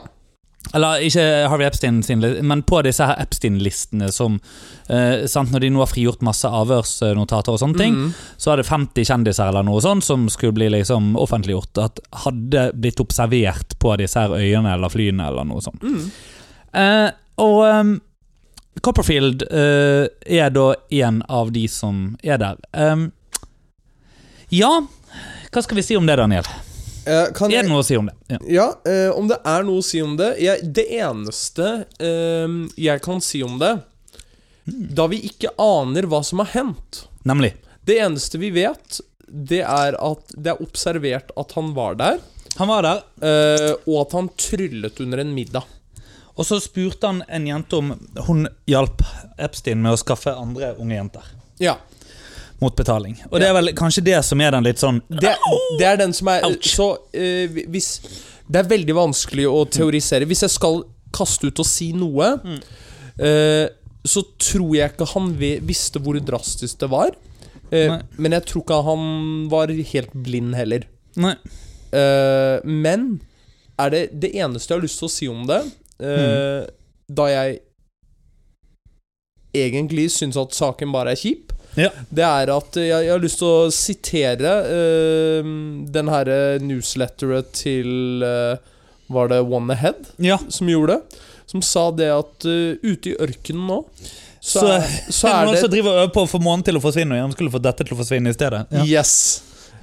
Eller 0.74 1.02
ikke 1.04 1.24
Harvey 1.52 1.66
Epstein 1.68 1.98
sin, 2.04 2.22
men 2.48 2.62
på 2.64 2.80
disse 2.86 3.04
her 3.06 3.20
Epstein-listene 3.20 4.08
som 4.16 4.38
eh, 4.88 5.26
sant, 5.28 5.52
Når 5.52 5.60
de 5.60 5.70
nå 5.76 5.82
har 5.84 5.90
frigjort 5.92 6.22
masse 6.24 6.48
avhørsnotater 6.48 7.52
og 7.52 7.60
sånne 7.60 7.78
ting, 7.78 7.94
Mhm. 7.98 8.14
så 8.38 8.54
er 8.54 8.62
det 8.62 8.66
50 8.70 9.06
kjendiser 9.06 9.48
eller 9.52 9.64
noe 9.68 9.82
sånt 9.84 10.04
som 10.08 10.30
skulle 10.30 10.54
bli 10.56 10.70
liksom 10.70 11.16
offentliggjort 11.20 11.84
at 11.84 12.00
hadde 12.24 12.72
blitt 12.80 13.00
observert 13.04 13.76
på 13.80 13.98
disse 14.00 14.16
her 14.24 14.30
øyene 14.30 14.74
eller 14.74 14.90
flyene 14.90 15.28
eller 15.28 15.44
noe 15.44 15.62
sånt. 15.62 15.84
Mm. 15.84 16.12
Eh, 16.74 17.12
og 17.38 17.60
um, 17.68 18.02
Copperfield 18.82 19.44
eh, 19.52 20.08
er 20.26 20.50
da 20.50 20.74
en 21.04 21.22
av 21.30 21.52
de 21.54 21.68
som 21.68 22.16
er 22.24 22.38
der. 22.42 22.56
Um, 22.74 23.12
ja, 24.50 24.80
hva 25.52 25.62
skal 25.64 25.76
vi 25.78 25.84
si 25.86 25.96
om 26.00 26.06
det, 26.08 26.16
Daniel? 26.18 26.48
Eh, 27.06 27.26
kan 27.36 27.52
Er 27.52 27.66
det 27.66 27.72
noe 27.72 27.82
å 27.84 27.88
si 27.88 27.98
om 28.00 28.08
det? 28.08 28.16
Ja. 28.32 28.38
ja, 28.48 28.68
uh, 28.88 29.18
om 29.18 29.28
det 29.28 29.40
er 29.44 29.66
noe 29.68 29.82
å 29.82 29.86
si 29.86 30.00
om 30.04 30.14
det 30.20 30.30
jeg, 30.40 30.70
Det 30.76 30.86
eneste 30.96 31.72
uh, 32.00 32.54
jeg 32.80 33.04
kan 33.04 33.20
si 33.24 33.42
om 33.44 33.58
det 33.60 33.74
Da 34.96 35.10
vi 35.12 35.20
ikke 35.28 35.52
aner 35.60 36.08
hva 36.08 36.22
som 36.24 36.40
har 36.44 36.54
hendt 36.54 37.04
Nemlig. 37.28 37.54
Det 37.84 37.98
eneste 38.04 38.40
vi 38.40 38.54
vet 38.56 39.02
det 39.34 39.64
er 39.66 39.96
at 39.98 40.34
det 40.38 40.52
er 40.54 40.62
observert 40.62 41.32
at 41.40 41.56
han 41.58 41.72
var 41.74 41.98
der, 41.98 42.20
Han 42.60 42.70
var 42.70 42.86
der, 42.86 43.00
eh, 43.26 43.72
og 43.90 44.04
at 44.04 44.12
han 44.14 44.28
tryllet 44.38 45.00
under 45.02 45.24
en 45.24 45.34
middag. 45.34 45.64
og 46.36 46.46
så 46.46 46.60
spurte 46.62 47.08
han 47.08 47.24
en 47.28 47.48
jente 47.48 47.78
om 47.78 47.94
hun 48.28 48.48
hjalp 48.70 49.02
Epstein 49.38 49.82
med 49.82 49.94
å 49.94 49.98
skaffe 49.98 50.34
andre 50.34 50.76
unge 50.78 50.96
jenter. 50.96 51.26
Ja. 51.62 51.78
Mot 52.62 52.76
betaling. 52.78 53.18
Og 53.32 53.40
det 53.42 53.48
er 53.50 53.54
vel 53.58 53.72
kanskje 53.76 54.04
det 54.06 54.20
som 54.24 54.40
er 54.42 54.52
den 54.56 54.64
litt 54.64 54.80
sånn 54.80 55.02
Det, 55.10 55.34
det 55.80 55.88
er 55.90 55.98
den 56.00 56.14
som 56.16 56.30
er 56.32 56.46
Ouch. 56.48 56.70
Så 56.76 56.86
eh, 57.14 57.48
hvis 57.74 57.90
Det 58.48 58.62
er 58.62 58.70
veldig 58.70 58.96
vanskelig 58.96 59.48
å 59.50 59.64
teorisere. 59.72 60.28
Hvis 60.30 60.44
jeg 60.46 60.54
skal 60.54 60.84
kaste 61.14 61.48
ut 61.50 61.60
og 61.62 61.68
si 61.68 61.92
noe, 61.94 62.30
eh, 63.20 63.68
så 64.04 64.24
tror 64.42 64.74
jeg 64.76 64.92
ikke 64.94 65.08
han 65.14 65.30
vi- 65.40 65.60
visste 65.64 66.00
hvor 66.04 66.18
drastisk 66.20 66.80
det 66.80 66.90
var. 66.92 67.12
Eh, 67.72 67.88
Nei. 67.90 68.02
men 68.18 68.32
jeg 68.36 68.46
tror 68.50 68.64
ikke 68.64 68.80
han 68.86 69.06
var 69.50 69.68
helt 69.68 70.14
blind 70.14 70.56
heller. 70.56 70.84
Nei. 71.16 71.36
Eh, 71.94 72.60
men 72.66 73.22
er 73.80 73.90
det 73.94 74.02
det 74.20 74.34
eneste 74.36 74.72
jeg 74.74 74.80
har 74.80 74.84
lyst 74.88 75.00
til 75.00 75.08
å 75.08 75.14
si 75.14 75.28
om 75.30 75.44
det 75.50 75.60
eh, 76.02 76.66
Da 77.10 77.26
jeg 77.30 77.60
egentlig 79.54 80.08
syns 80.12 80.38
at 80.42 80.56
saken 80.58 80.92
bare 80.94 81.14
er 81.14 81.20
kjip, 81.22 81.53
Ja. 81.80 81.90
det 82.14 82.26
er 82.28 82.52
at 82.54 82.76
jeg, 82.78 82.90
jeg 83.08 83.10
har 83.14 83.22
lyst 83.24 83.40
til 83.42 83.50
å 83.50 83.70
sitere 83.74 84.52
uh, 84.68 85.48
den 85.96 86.12
herre 86.14 86.38
newsletteret 86.62 87.50
til 87.58 88.22
uh, 88.26 88.60
Var 89.14 89.32
det 89.32 89.40
One 89.42 89.74
Ahead 89.74 90.12
Ja. 90.22 90.38
som 90.54 90.70
gjorde 90.70 91.00
det? 91.00 91.24
Som 91.50 91.62
sa 91.66 91.88
det 91.92 92.12
at 92.14 92.46
uh, 92.46 92.78
ute 92.84 93.14
i 93.14 93.18
ørkenen 93.22 93.66
nå 93.70 93.80
så, 94.44 94.60
Så, 94.60 94.68
er, 94.76 94.88
så 95.10 95.28
er 95.32 95.46
noen 95.48 95.56
det 95.58 95.64
som 95.64 95.72
driver 95.74 95.96
og 95.96 96.04
øver 96.04 96.14
på 96.18 96.24
å 96.28 96.32
få 96.36 96.40
månen 96.44 96.66
til 96.68 96.78
å 96.78 96.84
forsvinne, 96.84 97.16
og 97.16 97.22
gjerne 97.22 97.36
skulle 97.38 97.54
få 97.54 97.62
dette 97.64 97.86
til 97.88 97.96
å 97.96 98.00
forsvinne 98.02 98.32
i 98.34 98.36
stedet. 98.36 98.64
Ja. 98.76 98.86
Yes. 99.00 99.14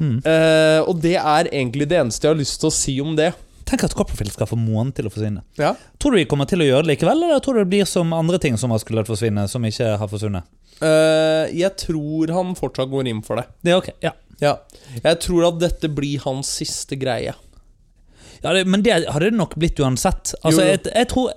Mm. 0.01 0.19
uh, 0.25 0.81
og 0.89 1.01
det 1.05 1.17
er 1.21 1.49
egentlig 1.51 1.87
det 1.91 1.99
eneste 2.01 2.27
jeg 2.29 2.35
har 2.35 2.39
lyst 2.41 2.61
til 2.63 2.69
å 2.71 2.75
si 2.75 2.95
om 3.01 3.15
det. 3.17 3.33
Tenk 3.71 3.85
at 3.87 3.95
Copperfield 3.95 4.33
skal 4.35 4.49
få 4.51 4.57
månen 4.59 4.91
til 4.97 5.07
å 5.07 5.13
forsvinne. 5.13 5.45
Ja. 5.61 5.75
Tror 6.03 6.17
du 6.17 6.19
de 6.21 6.27
kommer 6.29 6.49
til 6.51 6.65
å 6.65 6.67
gjøre 6.67 6.85
det 6.85 6.95
likevel, 6.95 7.23
eller 7.25 7.41
tror 7.45 7.57
du 7.57 7.63
det 7.63 7.71
blir 7.73 7.89
som 7.89 8.13
andre 8.17 8.41
ting 8.43 8.57
som 8.61 8.73
har 8.75 8.81
skulle 8.83 9.05
forsvinne, 9.07 9.45
som 9.49 9.65
ikke 9.69 9.93
har 10.01 10.11
forsvunnet? 10.11 10.49
Eh, 10.81 11.53
jeg 11.61 11.77
tror 11.77 12.33
han 12.33 12.57
fortsatt 12.57 12.91
går 12.91 13.11
inn 13.11 13.23
for 13.25 13.41
det. 13.41 13.47
Det 13.61 13.75
er 13.75 13.81
ok, 13.81 13.91
ja. 14.05 14.15
Ja. 14.41 14.55
Jeg 15.05 15.21
tror 15.21 15.51
at 15.51 15.61
dette 15.61 15.91
blir 15.93 16.23
hans 16.25 16.49
siste 16.61 16.97
greie. 16.97 17.35
ja 18.41 18.53
det, 18.57 18.65
men 18.65 18.83
det 18.83 18.95
hadde 19.05 19.27
det 19.29 19.37
nok 19.37 19.59
blitt 19.61 19.81
uansett. 19.81 20.33
Altså, 20.41 20.65
jeg, 20.65 20.81
jeg 20.89 21.11
tror, 21.13 21.35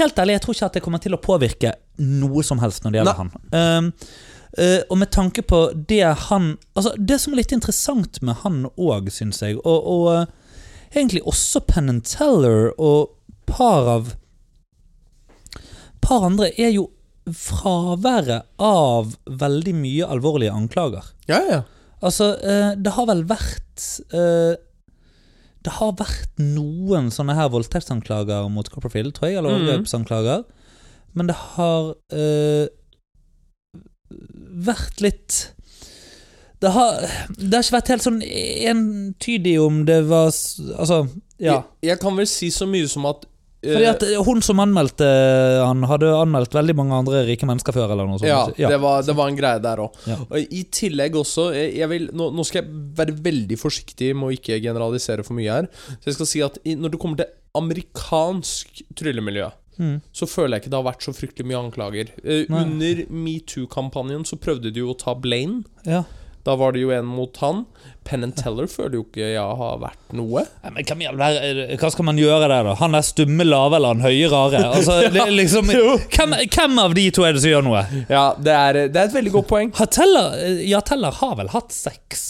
helt 0.00 0.18
ærlig, 0.18 0.38
jeg 0.38 0.44
tror 0.46 0.56
ikke 0.56 0.70
at 0.70 0.78
det 0.78 0.84
kommer 0.86 1.04
til 1.04 1.16
å 1.16 1.20
påvirke 1.20 1.74
noe 2.00 2.44
som 2.44 2.62
helst 2.64 2.84
når 2.84 2.94
det 2.94 3.02
gjelder 3.02 3.20
han. 3.20 3.34
Uh, 3.52 4.08
uh, 4.56 4.80
og 4.88 4.96
med 5.02 5.12
tanke 5.12 5.44
på 5.44 5.60
det 5.88 6.04
han 6.28 6.54
Altså, 6.72 6.94
det 6.96 7.20
som 7.20 7.34
er 7.34 7.42
litt 7.42 7.52
interessant 7.56 8.20
med 8.24 8.40
han 8.44 8.64
òg, 8.72 9.12
syns 9.12 9.42
jeg, 9.44 9.60
og, 9.60 9.76
og 9.84 10.08
uh, 10.08 10.54
egentlig 10.96 11.24
også 11.28 11.60
Penn 11.68 12.00
Teller 12.08 12.72
og 12.80 13.12
par 13.46 13.92
av 13.92 14.14
Par 16.00 16.24
andre 16.24 16.52
er 16.54 16.70
jo 16.70 16.88
fraværet 17.34 18.44
av 18.62 19.16
veldig 19.26 19.74
mye 19.74 20.06
alvorlige 20.06 20.52
anklager. 20.54 21.04
Ja, 21.28 21.40
ja. 21.50 21.62
Altså, 22.04 22.32
eh, 22.44 22.74
det 22.76 22.92
har 22.92 23.06
vel 23.08 23.24
vært 23.24 23.84
eh, 24.14 24.54
Det 25.66 25.72
har 25.80 25.92
vært 25.98 26.38
noen 26.38 27.08
sånne 27.10 27.34
her 27.34 27.48
voldtektsanklager 27.50 28.46
mot 28.52 28.68
Copperfield, 28.70 29.14
tror 29.16 29.28
jeg, 29.32 29.38
eller 29.40 29.50
Mhm. 29.56 29.62
overgrepsanklager. 29.64 30.44
Men 31.14 31.26
det 31.26 31.34
har 31.56 31.94
uh, 32.12 32.66
vært 34.66 35.00
litt 35.02 35.52
det 36.62 36.70
har, 36.72 37.02
det 37.36 37.52
har 37.52 37.64
ikke 37.66 37.74
vært 37.76 37.90
helt 37.92 38.04
sånn 38.06 38.22
entydig 38.24 39.56
om 39.60 39.82
det 39.84 39.98
var 40.08 40.30
Altså, 40.30 41.02
ja. 41.38 41.58
Jeg, 41.58 41.64
jeg 41.90 41.98
kan 42.00 42.16
vel 42.16 42.26
si 42.30 42.48
så 42.54 42.64
mye 42.70 42.88
som 42.88 43.04
at 43.10 43.26
Fordi 43.64 43.86
at 43.88 44.02
hun 44.26 44.42
som 44.44 44.60
anmeldte 44.62 45.06
han, 45.64 45.80
hadde 45.90 46.10
anmeldt 46.14 46.52
veldig 46.54 46.74
mange 46.76 46.98
andre 47.00 47.22
rike 47.26 47.46
mennesker 47.48 47.74
før, 47.74 47.90
eller 47.94 48.06
noe 48.06 48.20
sånt. 48.20 48.28
Ja, 48.28 48.68
Det, 48.70 48.78
var, 48.82 49.02
det 49.02 49.16
var 49.16 49.30
en 49.32 49.38
greie 49.38 49.62
der 49.64 49.82
òg. 49.82 49.96
Ja. 50.06 50.18
Og 50.28 50.36
I 50.54 50.62
tillegg 50.70 51.16
også 51.18 51.48
vil, 51.90 52.08
nå, 52.14 52.28
nå 52.36 52.44
skal 52.46 52.62
jeg 52.62 52.84
være 53.00 53.16
veldig 53.24 53.58
forsiktig 53.58 54.12
med 54.14 54.28
å 54.28 54.34
ikke 54.36 54.60
generalisere 54.62 55.24
for 55.26 55.34
mye 55.38 55.50
her. 55.60 55.70
Så 55.98 56.12
jeg 56.12 56.18
skal 56.20 56.30
si 56.30 56.44
at 56.46 56.60
når 56.68 56.94
det 56.94 57.00
kommer 57.02 57.22
til 57.24 57.32
amerikansk 57.58 58.82
tryllemiljø, 58.98 59.50
Mm. 59.76 59.98
så 60.08 60.24
føler 60.24 60.56
jeg 60.56 60.62
ikke 60.62 60.70
det 60.72 60.78
har 60.78 60.86
vært 60.86 61.02
så 61.04 61.12
fryktelig 61.12 61.44
mye 61.50 61.58
anklager. 61.60 62.08
Eh, 62.24 62.46
Nei. 62.48 62.62
under 62.62 63.02
metoo-kampanjen 63.12 64.22
så 64.24 64.38
prøvde 64.40 64.70
de 64.72 64.80
jo 64.80 64.94
å 64.94 64.96
ta 64.96 65.12
Blaine. 65.12 65.64
Ja. 65.84 66.04
Da 66.46 66.54
var 66.54 66.76
det 66.76 66.84
jo 66.84 66.92
en 66.94 67.06
mot 67.10 67.36
han. 67.42 67.64
Penn 68.06 68.22
and 68.22 68.36
Teller 68.38 68.68
føler 68.70 69.00
jo 69.00 69.02
ikke 69.02 69.32
jeg 69.32 69.54
har 69.60 69.80
vært 69.82 70.14
noe. 70.14 70.44
Nei, 70.62 70.70
men 70.76 70.86
Hva 71.80 71.90
skal 71.90 72.06
man 72.06 72.20
gjøre 72.20 72.46
der, 72.46 72.68
da? 72.68 72.74
Han 72.78 72.94
er 72.94 73.02
stumme 73.06 73.42
lave 73.46 73.80
eller 73.80 73.96
han 73.96 74.04
høye 74.04 74.28
rare? 74.30 74.60
Altså, 74.70 75.00
det 75.14 75.24
er 75.24 75.32
liksom, 75.34 75.72
hvem, 75.72 76.36
hvem 76.54 76.78
av 76.84 76.94
de 76.94 77.08
to 77.16 77.26
er 77.26 77.34
det 77.34 77.42
som 77.42 77.50
gjør 77.50 77.66
noe? 77.66 77.82
Ja, 78.06 78.28
det 78.38 78.54
er, 78.54 78.80
det 78.94 79.00
er 79.02 79.10
et 79.10 79.16
veldig 79.16 79.32
godt 79.40 79.50
poeng. 79.50 79.72
Har 79.80 79.90
Teller, 79.90 80.36
ja, 80.62 80.82
Teller 80.86 81.18
har 81.18 81.34
vel 81.40 81.50
hatt 81.56 81.74
sex? 81.74 82.26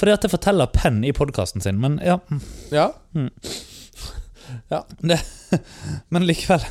Fordi 0.00 0.16
at 0.16 0.24
det 0.24 0.32
forteller 0.32 0.72
Penn 0.72 1.04
i 1.04 1.12
podkasten 1.14 1.62
sin, 1.62 1.76
men 1.82 2.00
ja. 2.02 2.16
Ja. 4.72 4.80
Det, 5.04 5.20
men 6.14 6.24
likevel. 6.26 6.64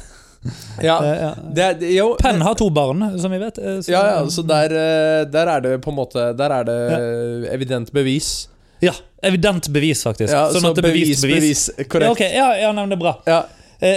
Ja. 0.81 0.97
Eh, 1.03 1.21
ja. 1.21 1.29
Det, 1.55 1.67
det, 1.79 1.91
jo, 1.95 2.15
Penn 2.19 2.41
har 2.41 2.55
to 2.59 2.69
barn, 2.69 3.03
som 3.19 3.31
vi 3.31 3.37
vet. 3.39 3.57
eh, 3.57 3.77
så- 3.81 3.91
Ja, 3.91 4.01
ja, 4.15 4.25
så 4.29 4.43
der, 4.47 4.65
eh, 4.73 5.25
der 5.31 5.47
er 5.47 5.59
det 5.61 5.81
på 5.81 5.89
en 5.89 5.95
måte 5.95 6.33
Der 6.37 6.49
er 6.51 6.63
det 6.63 7.49
evident 7.53 7.91
bevis. 7.93 8.47
Ja, 8.81 8.91
Evident 9.23 9.69
bevis, 9.71 10.01
faktisk. 10.03 10.33
Ja, 10.33 10.49
sånn 10.51 10.61
så 10.61 10.73
bevist 10.75 11.21
bevis. 11.23 11.69
bevis. 11.71 11.87
Korrekt. 11.87 12.03
Ja, 12.03 12.11
ok, 12.11 12.19
ja, 12.35 12.47
ja, 12.65 12.71
nei, 12.75 12.85
det 12.89 12.97
er 12.97 12.99
bra. 12.99 13.13
Ja, 13.25 13.43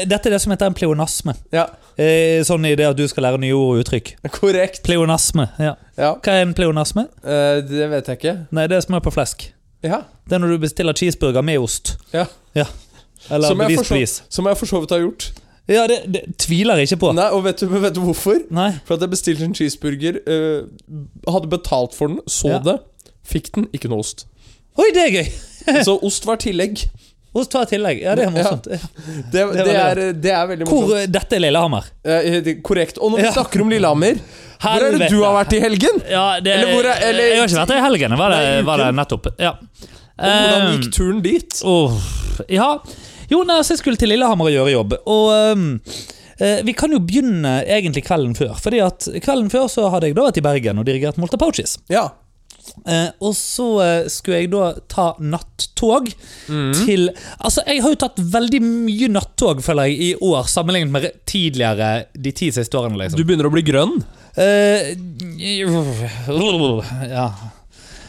Dette 0.06 0.26
er 0.26 0.30
det 0.30 0.40
som 0.42 0.50
heter 0.52 0.66
en 0.66 0.74
pleonasme. 0.74 1.34
ja, 1.52 1.66
Sånn 2.44 2.64
i 2.66 2.74
det 2.76 2.86
at 2.86 2.96
du 2.96 3.06
skal 3.08 3.22
lære 3.24 3.38
nye 3.40 3.52
ord 3.54 3.78
og 3.78 3.84
uttrykk. 3.84 4.14
korrekt. 4.30 4.82
Pleonasme. 4.84 5.48
ja 5.58 5.74
Ja, 5.98 6.14
Hva 6.14 6.28
er 6.32 6.42
en 6.42 6.54
pleonasme? 6.54 7.06
Uh, 7.24 7.60
det 7.66 7.90
vet 7.90 8.06
jeg 8.06 8.18
ikke. 8.20 8.46
Nei, 8.52 8.66
det 8.68 8.76
er 8.76 8.80
smør 8.86 9.00
på 9.02 9.12
flesk. 9.14 9.48
Ja, 9.82 10.02
Det 10.28 10.34
er 10.34 10.38
når 10.38 10.48
du 10.54 10.58
bestiller 10.58 10.92
cheeseburger 10.92 11.42
med 11.42 11.58
ost. 11.58 11.96
Ja. 12.12 12.26
Eller 13.30 13.48
Som 13.48 13.58
jeg 13.60 13.68
bevis 13.76 13.88
pris. 13.88 14.22
Som 14.28 14.46
jeg 14.46 14.56
for 14.56 14.66
så 14.66 14.80
vidt 14.80 14.90
har 14.90 14.98
gjort. 15.02 15.30
Ja, 15.68 15.86
det, 15.90 15.96
det 16.12 16.20
tviler 16.38 16.76
jeg 16.78 16.86
ikke 16.92 17.00
på. 17.02 17.08
Nei, 17.16 17.26
Og 17.34 17.42
vet 17.44 17.58
du, 17.58 17.66
vet 17.72 17.94
du 17.96 18.00
hvorfor? 18.04 18.38
Nei. 18.54 18.68
For 18.86 18.94
at 18.94 19.00
jeg 19.02 19.10
bestilte 19.10 19.42
en 19.48 19.54
cheeseburger, 19.54 20.20
eh, 20.30 20.62
hadde 21.32 21.48
betalt 21.50 21.94
for 21.96 22.08
den, 22.12 22.20
så 22.30 22.52
Ja. 22.54 22.58
det, 22.62 22.76
fikk 23.26 23.50
den, 23.56 23.66
ikke 23.74 23.88
noe 23.90 24.04
ost. 24.04 24.26
Oi, 24.78 24.90
det 24.94 25.02
er 25.08 25.10
gøy! 25.22 25.28
Så 25.88 25.96
ost 26.06 26.24
var 26.28 26.36
tillegg. 26.38 26.84
Ost 27.36 27.52
var 27.56 27.66
tillegg. 27.66 27.98
Ja, 28.04 28.14
det 28.14 28.26
er 28.28 28.30
morsomt. 28.30 28.64
Det, 28.70 28.78
det, 29.32 29.42
var 29.42 29.56
er, 29.66 30.12
det. 30.14 30.30
er 30.32 30.46
veldig 30.52 30.66
Hvor 30.68 30.84
morsomt. 30.86 31.00
eh, 31.02 31.08
Dette 31.16 31.36
er 31.36 31.42
Lillehammer. 31.42 31.88
Eh, 32.06 32.36
det- 32.46 32.54
korrekt. 32.64 32.98
Og 33.02 33.10
når 33.10 33.18
vi 33.18 33.24
Ja. 33.26 33.32
snakker 33.34 33.60
om 33.64 33.68
Lillehammer 33.74 34.14
Hvor 34.62 34.70
er 34.70 34.78
det 34.84 34.92
Helvete. 34.92 35.10
du 35.10 35.24
har 35.24 35.34
vært 35.44 35.52
i 35.52 35.60
helgen? 35.60 35.98
Ja, 36.08 36.40
det, 36.40 36.52
Eller 36.54 36.72
hvor 36.72 36.86
er- 36.92 37.02
eller- 37.08 37.26
jeg 37.32 37.38
har 37.40 37.48
ikke 37.48 37.58
vært 37.58 37.68
der 37.74 37.76
i 37.76 37.84
helgen. 37.88 38.16
Var 38.22 38.30
det, 38.30 38.38
Nei, 38.38 38.58
i 38.60 38.62
var 38.70 38.76
det 38.84 38.94
nettopp. 38.94 39.26
Ja. 39.42 39.50
Og 39.50 40.30
hvordan 40.30 40.80
gikk 40.80 40.92
turen 40.96 41.20
dit? 41.26 41.58
Åh, 41.64 41.98
ja 42.48 42.68
Jo, 43.32 43.42
nei, 43.48 43.60
så 43.62 43.74
jeg 43.74 43.82
skulle 43.82 44.00
til 44.00 44.12
Lillehammer 44.12 44.50
og 44.50 44.54
gjøre 44.56 44.74
jobb. 44.76 44.94
Og 45.06 45.32
um, 45.56 45.64
eh, 46.38 46.60
vi 46.66 46.74
kan 46.78 46.92
jo 46.94 47.00
begynne 47.02 47.58
egentlig 47.64 48.04
kvelden 48.06 48.36
før. 48.38 48.54
Fordi 48.62 48.82
at 48.84 49.08
kvelden 49.24 49.50
før 49.52 49.66
så 49.72 49.88
hadde 49.94 50.10
jeg 50.12 50.18
da 50.18 50.28
vært 50.28 50.38
i 50.42 50.46
Bergen 50.46 50.78
og 50.82 50.86
dirigert 50.88 51.18
Molta 51.22 51.40
Pouches. 51.40 51.78
Ja. 51.92 52.08
Eh, 52.86 53.08
og 53.22 53.30
så 53.38 53.66
eh, 53.84 54.08
skulle 54.10 54.40
jeg 54.42 54.50
da 54.54 54.72
ta 54.90 55.12
nattog 55.22 56.08
Mm. 56.48 56.72
til 56.86 57.10
Altså, 57.44 57.60
jeg 57.66 57.82
har 57.82 57.92
jo 57.92 57.98
tatt 58.00 58.16
veldig 58.32 58.58
mye 58.64 59.08
nattog, 59.12 59.60
føler 59.62 59.90
jeg, 59.90 59.96
i 60.00 60.10
år, 60.24 60.46
sammenlignet 60.48 60.92
med 60.94 61.06
tidligere 61.28 62.06
de 62.16 62.32
ti 62.32 62.48
siste 62.54 62.78
årene, 62.78 62.96
liksom. 63.00 63.18
Du 63.20 63.26
begynner 63.28 63.48
å 63.50 63.52
bli 63.52 63.62
grønn. 63.66 63.98
Eh, 64.40 64.94
ja. 67.10 67.26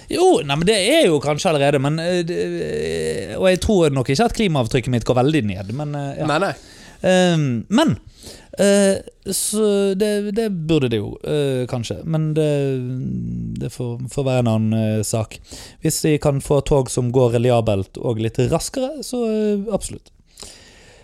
Jo, 0.09 0.39
nei, 0.45 0.55
men 0.55 0.65
det 0.69 0.75
er 0.77 1.05
jo 1.09 1.17
kanskje 1.23 1.49
allerede, 1.51 1.79
men 1.83 1.97
eh, 1.99 3.33
Og 3.37 3.47
jeg 3.51 3.59
tror 3.63 3.89
nok 3.91 4.07
ikke 4.13 4.25
at 4.29 4.35
klimaavtrykket 4.37 4.93
mitt 4.93 5.05
går 5.07 5.17
veldig 5.19 5.41
ned, 5.49 5.73
men 5.75 5.95
eh, 5.99 6.13
ja. 6.21 6.27
Nei, 6.29 6.37
nei. 6.45 6.53
Eh, 7.01 7.35
Men 7.69 7.91
eh, 8.57 8.95
Så 9.35 9.93
det, 9.99 10.31
det 10.37 10.47
burde 10.69 10.89
det 10.89 11.01
jo, 11.01 11.11
eh, 11.27 11.65
kanskje. 11.69 11.99
Men 12.07 12.29
det, 12.37 12.47
det 13.61 13.69
får, 13.75 14.07
får 14.13 14.27
være 14.29 14.45
en 14.45 14.51
annen 14.55 14.79
eh, 14.97 15.03
sak. 15.05 15.37
Hvis 15.83 15.99
vi 16.07 16.15
kan 16.23 16.39
få 16.41 16.61
tog 16.65 16.89
som 16.93 17.11
går 17.13 17.35
reliabelt 17.37 17.99
og 17.99 18.23
litt 18.23 18.39
raskere, 18.51 19.01
så 19.05 19.21
eh, 19.27 19.67
absolutt. 19.75 20.09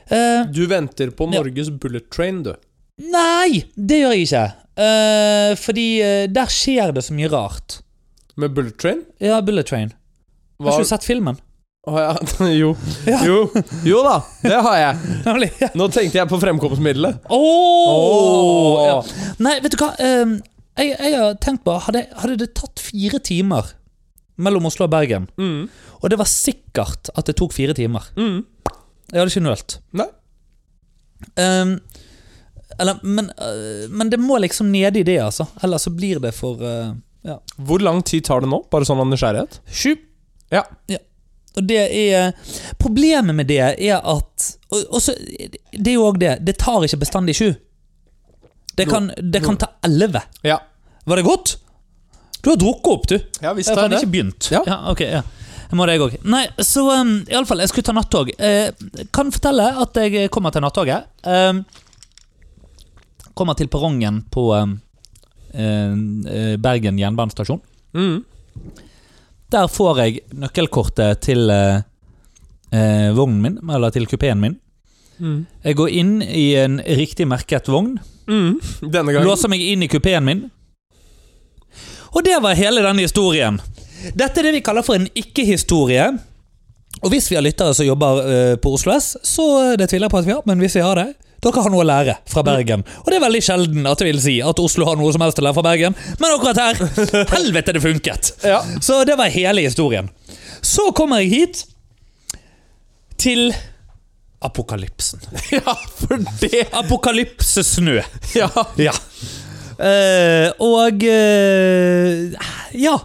Eh, 0.08 0.48
Du 0.52 0.64
venter 0.72 1.12
på 1.16 1.28
Ja. 1.34 1.44
Bullet 1.80 2.10
train, 2.12 2.44
du. 2.44 2.54
nei, 3.04 3.64
det 3.76 4.00
gjør 4.04 4.16
jeg 4.16 4.28
ikke. 4.28 4.46
Eh, 4.84 5.54
fordi 5.60 5.88
eh, 6.02 6.26
der 6.34 6.50
skjer 6.52 6.94
det 6.96 7.04
så 7.06 7.14
mye 7.20 7.30
rart. 7.32 7.82
Med 8.36 8.54
bullet 8.54 8.78
train? 8.78 9.04
Ja, 9.22 9.42
Bullet 9.42 9.68
Train. 9.68 9.92
Har 10.60 10.72
ikke 10.72 10.86
du 10.86 10.90
sett 10.90 11.06
filmen? 11.06 11.38
Å, 11.84 11.94
ja. 12.00 12.14
jo. 12.62 12.72
Ja. 13.06 13.20
jo. 13.28 13.38
Jo 13.86 14.00
da, 14.06 14.16
det 14.42 14.60
har 14.66 14.78
jeg. 14.80 15.70
Nå 15.80 15.90
tenkte 15.94 16.22
jeg 16.22 16.30
på 16.32 16.40
fremkomstmiddelet. 16.42 17.28
Oh! 17.28 17.92
oh 17.92 18.82
ja. 18.88 18.98
Nei, 19.44 19.58
vet 19.64 19.76
du 19.76 19.80
hva? 19.82 19.92
Eh, 20.00 20.38
jeg, 20.80 20.96
jeg 20.96 21.18
har 21.20 21.36
tenkt 21.44 21.66
på 21.68 21.76
Hadde, 21.86 22.08
hadde 22.18 22.40
det 22.42 22.54
tatt 22.58 22.82
fire 22.82 23.20
timer 23.22 23.74
mellom 24.42 24.66
Oslo 24.72 24.88
og 24.88 24.94
Bergen. 24.96 25.28
Mm. 25.38 25.68
Og 26.00 26.10
det 26.10 26.18
var 26.18 26.30
sikkert 26.32 27.12
at 27.14 27.30
det 27.30 27.38
tok 27.38 27.54
fire 27.54 27.76
timer. 27.78 28.08
Mm. 28.18 28.42
Jeg 29.12 29.20
hadde 29.20 29.30
ikke 29.30 29.46
nølt. 29.46 29.78
Nei. 29.94 30.10
Um, 31.38 31.78
eller, 32.82 32.98
men, 33.06 33.30
uh, 33.38 33.86
men 33.94 34.10
det 34.10 34.18
må 34.20 34.40
liksom 34.42 34.72
nede 34.74 35.04
i 35.04 35.06
det, 35.08 35.20
altså. 35.22 35.46
Ellers 35.62 35.86
så 35.86 35.94
blir 35.94 36.24
det 36.24 36.34
for 36.34 36.64
øh, 36.66 36.96
ja. 37.24 37.40
Hvor 37.56 37.80
lang 37.84 38.02
tid 38.04 38.26
tar 38.28 38.44
det 38.44 38.50
nå? 38.52 38.62
Bare 38.72 38.88
sånn 38.88 39.00
av 39.00 39.08
nysgjerrighet? 39.08 39.62
Sju. 39.72 39.96
Ja. 40.54 40.66
Og 41.54 41.66
det 41.70 41.80
er 41.88 42.34
Problemet 42.82 43.36
med 43.38 43.48
det 43.50 43.62
er 43.62 44.00
at 44.00 44.48
og, 44.74 44.80
og 44.90 45.00
så, 45.02 45.14
Det 45.72 45.92
er 45.92 45.96
jo 45.96 46.08
òg 46.10 46.20
det. 46.22 46.38
Det 46.46 46.58
tar 46.62 46.86
ikke 46.86 47.04
bestandig 47.06 47.38
sju. 47.38 47.52
Det 48.74 48.88
kan, 48.90 49.12
det 49.22 49.44
kan 49.46 49.58
ta 49.62 49.70
elleve. 49.86 50.24
Ja. 50.42 50.58
Var 51.06 51.20
det 51.20 51.26
godt? 51.28 51.58
Du 52.42 52.50
har 52.50 52.58
drukket 52.58 52.88
opp, 52.92 53.08
du. 53.08 53.20
Ja, 53.40 53.54
visst 53.54 53.70
Jeg 53.70 53.78
har 53.78 53.90
det. 53.90 54.02
ikke 54.02 54.12
begynt. 54.16 54.50
Ja. 54.52 54.64
ok, 54.92 55.04
ja. 55.06 55.22
Jeg 55.70 55.78
må 55.78 55.86
det, 55.88 55.94
jeg 55.96 56.04
òg. 56.06 56.16
Nei, 56.30 56.42
så 56.62 56.84
um, 56.92 57.14
iallfall, 57.32 57.62
jeg 57.64 57.72
skulle 57.72 57.88
ta 57.88 57.94
nattog. 57.96 58.34
Eh, 58.36 58.74
kan 59.16 59.32
fortelle 59.34 59.70
at 59.86 60.00
jeg 60.02 60.28
kommer 60.34 60.52
til 60.54 60.66
nattoget. 60.66 61.08
Um, 61.24 61.64
kommer 63.34 63.58
til 63.58 63.70
perrongen 63.72 64.24
på 64.34 64.50
um, 64.58 64.76
eh, 64.76 64.83
Bergen 65.54 66.98
jernbanestasjon. 66.98 67.60
Mm. 67.94 68.24
Der 69.54 69.70
får 69.70 70.02
jeg 70.02 70.24
nøkkelkortet 70.34 71.22
til 71.28 71.52
eh, 71.54 71.84
eh, 72.74 73.10
vognen 73.14 73.42
min, 73.44 73.60
eller 73.70 73.94
til 73.94 74.08
kupeen 74.10 74.42
min. 74.42 74.58
Mm. 75.22 75.44
Jeg 75.68 75.78
går 75.78 75.94
inn 75.94 76.16
i 76.26 76.48
en 76.58 76.80
riktig 76.82 77.28
merket 77.30 77.70
vogn. 77.70 78.00
Mm. 78.26 78.58
Denne 78.82 79.14
gangen. 79.14 79.28
Låser 79.30 79.52
meg 79.54 79.62
inn 79.62 79.86
i 79.86 79.92
kupeen 79.92 80.26
min. 80.26 80.44
Og 82.14 82.26
det 82.26 82.40
var 82.42 82.58
hele 82.58 82.82
denne 82.86 83.06
historien. 83.06 83.60
Dette 84.14 84.42
er 84.42 84.50
det 84.50 84.58
vi 84.58 84.66
kaller 84.66 84.86
for 84.86 84.98
en 84.98 85.10
ikke-historie. 85.18 86.10
Og 87.04 87.14
hvis 87.14 87.30
vi 87.30 87.38
har 87.38 87.46
lyttere 87.46 87.76
som 87.78 87.88
jobber 87.88 88.26
uh, 88.26 88.56
på 88.62 88.74
Oslo 88.74 88.94
S, 88.96 89.14
så 89.26 89.46
eh, 89.62 89.78
det 89.78 89.90
tviler 89.92 90.08
jeg 90.08 90.14
på 90.14 90.22
at 90.22 90.28
vi 90.28 90.34
har, 90.36 90.44
men 90.50 90.62
hvis 90.62 90.78
vi 90.78 90.84
har 90.86 90.98
det 91.00 91.10
dere 91.44 91.64
har 91.66 91.74
noe 91.74 91.84
å 91.84 91.88
lære 91.88 92.16
fra 92.30 92.44
Bergen. 92.48 92.86
Og 93.04 93.12
det 93.12 93.18
er 93.18 93.26
veldig 93.26 93.44
sjelden 93.44 93.90
at 93.90 94.02
jeg 94.02 94.14
vil 94.14 94.22
si 94.24 94.38
at 94.44 94.62
Oslo 94.64 94.88
har 94.88 95.00
noe 95.00 95.12
som 95.16 95.26
helst 95.26 95.42
å 95.42 95.46
lære 95.46 95.58
fra 95.58 95.66
Bergen, 95.68 95.98
men 96.22 96.36
akkurat 96.38 96.62
her 96.64 96.82
Helvete, 97.36 97.76
det 97.76 97.84
funket! 97.84 98.34
Ja. 98.48 98.62
Så 98.82 99.02
det 99.08 99.18
var 99.20 99.32
hele 99.34 99.66
historien. 99.66 100.10
Så 100.64 100.90
kommer 100.96 101.24
jeg 101.24 101.34
hit 101.34 101.64
til 103.20 103.54
apokalypsen. 104.44 105.24
ja, 105.58 105.76
for 105.96 106.20
det 106.42 106.66
Apokalypsesnø. 106.76 108.00
Ja. 108.36 108.50
Ja. 108.80 108.94
Eh, 109.84 110.50
og 110.64 111.04
eh, 111.08 112.34
ja. 112.78 112.98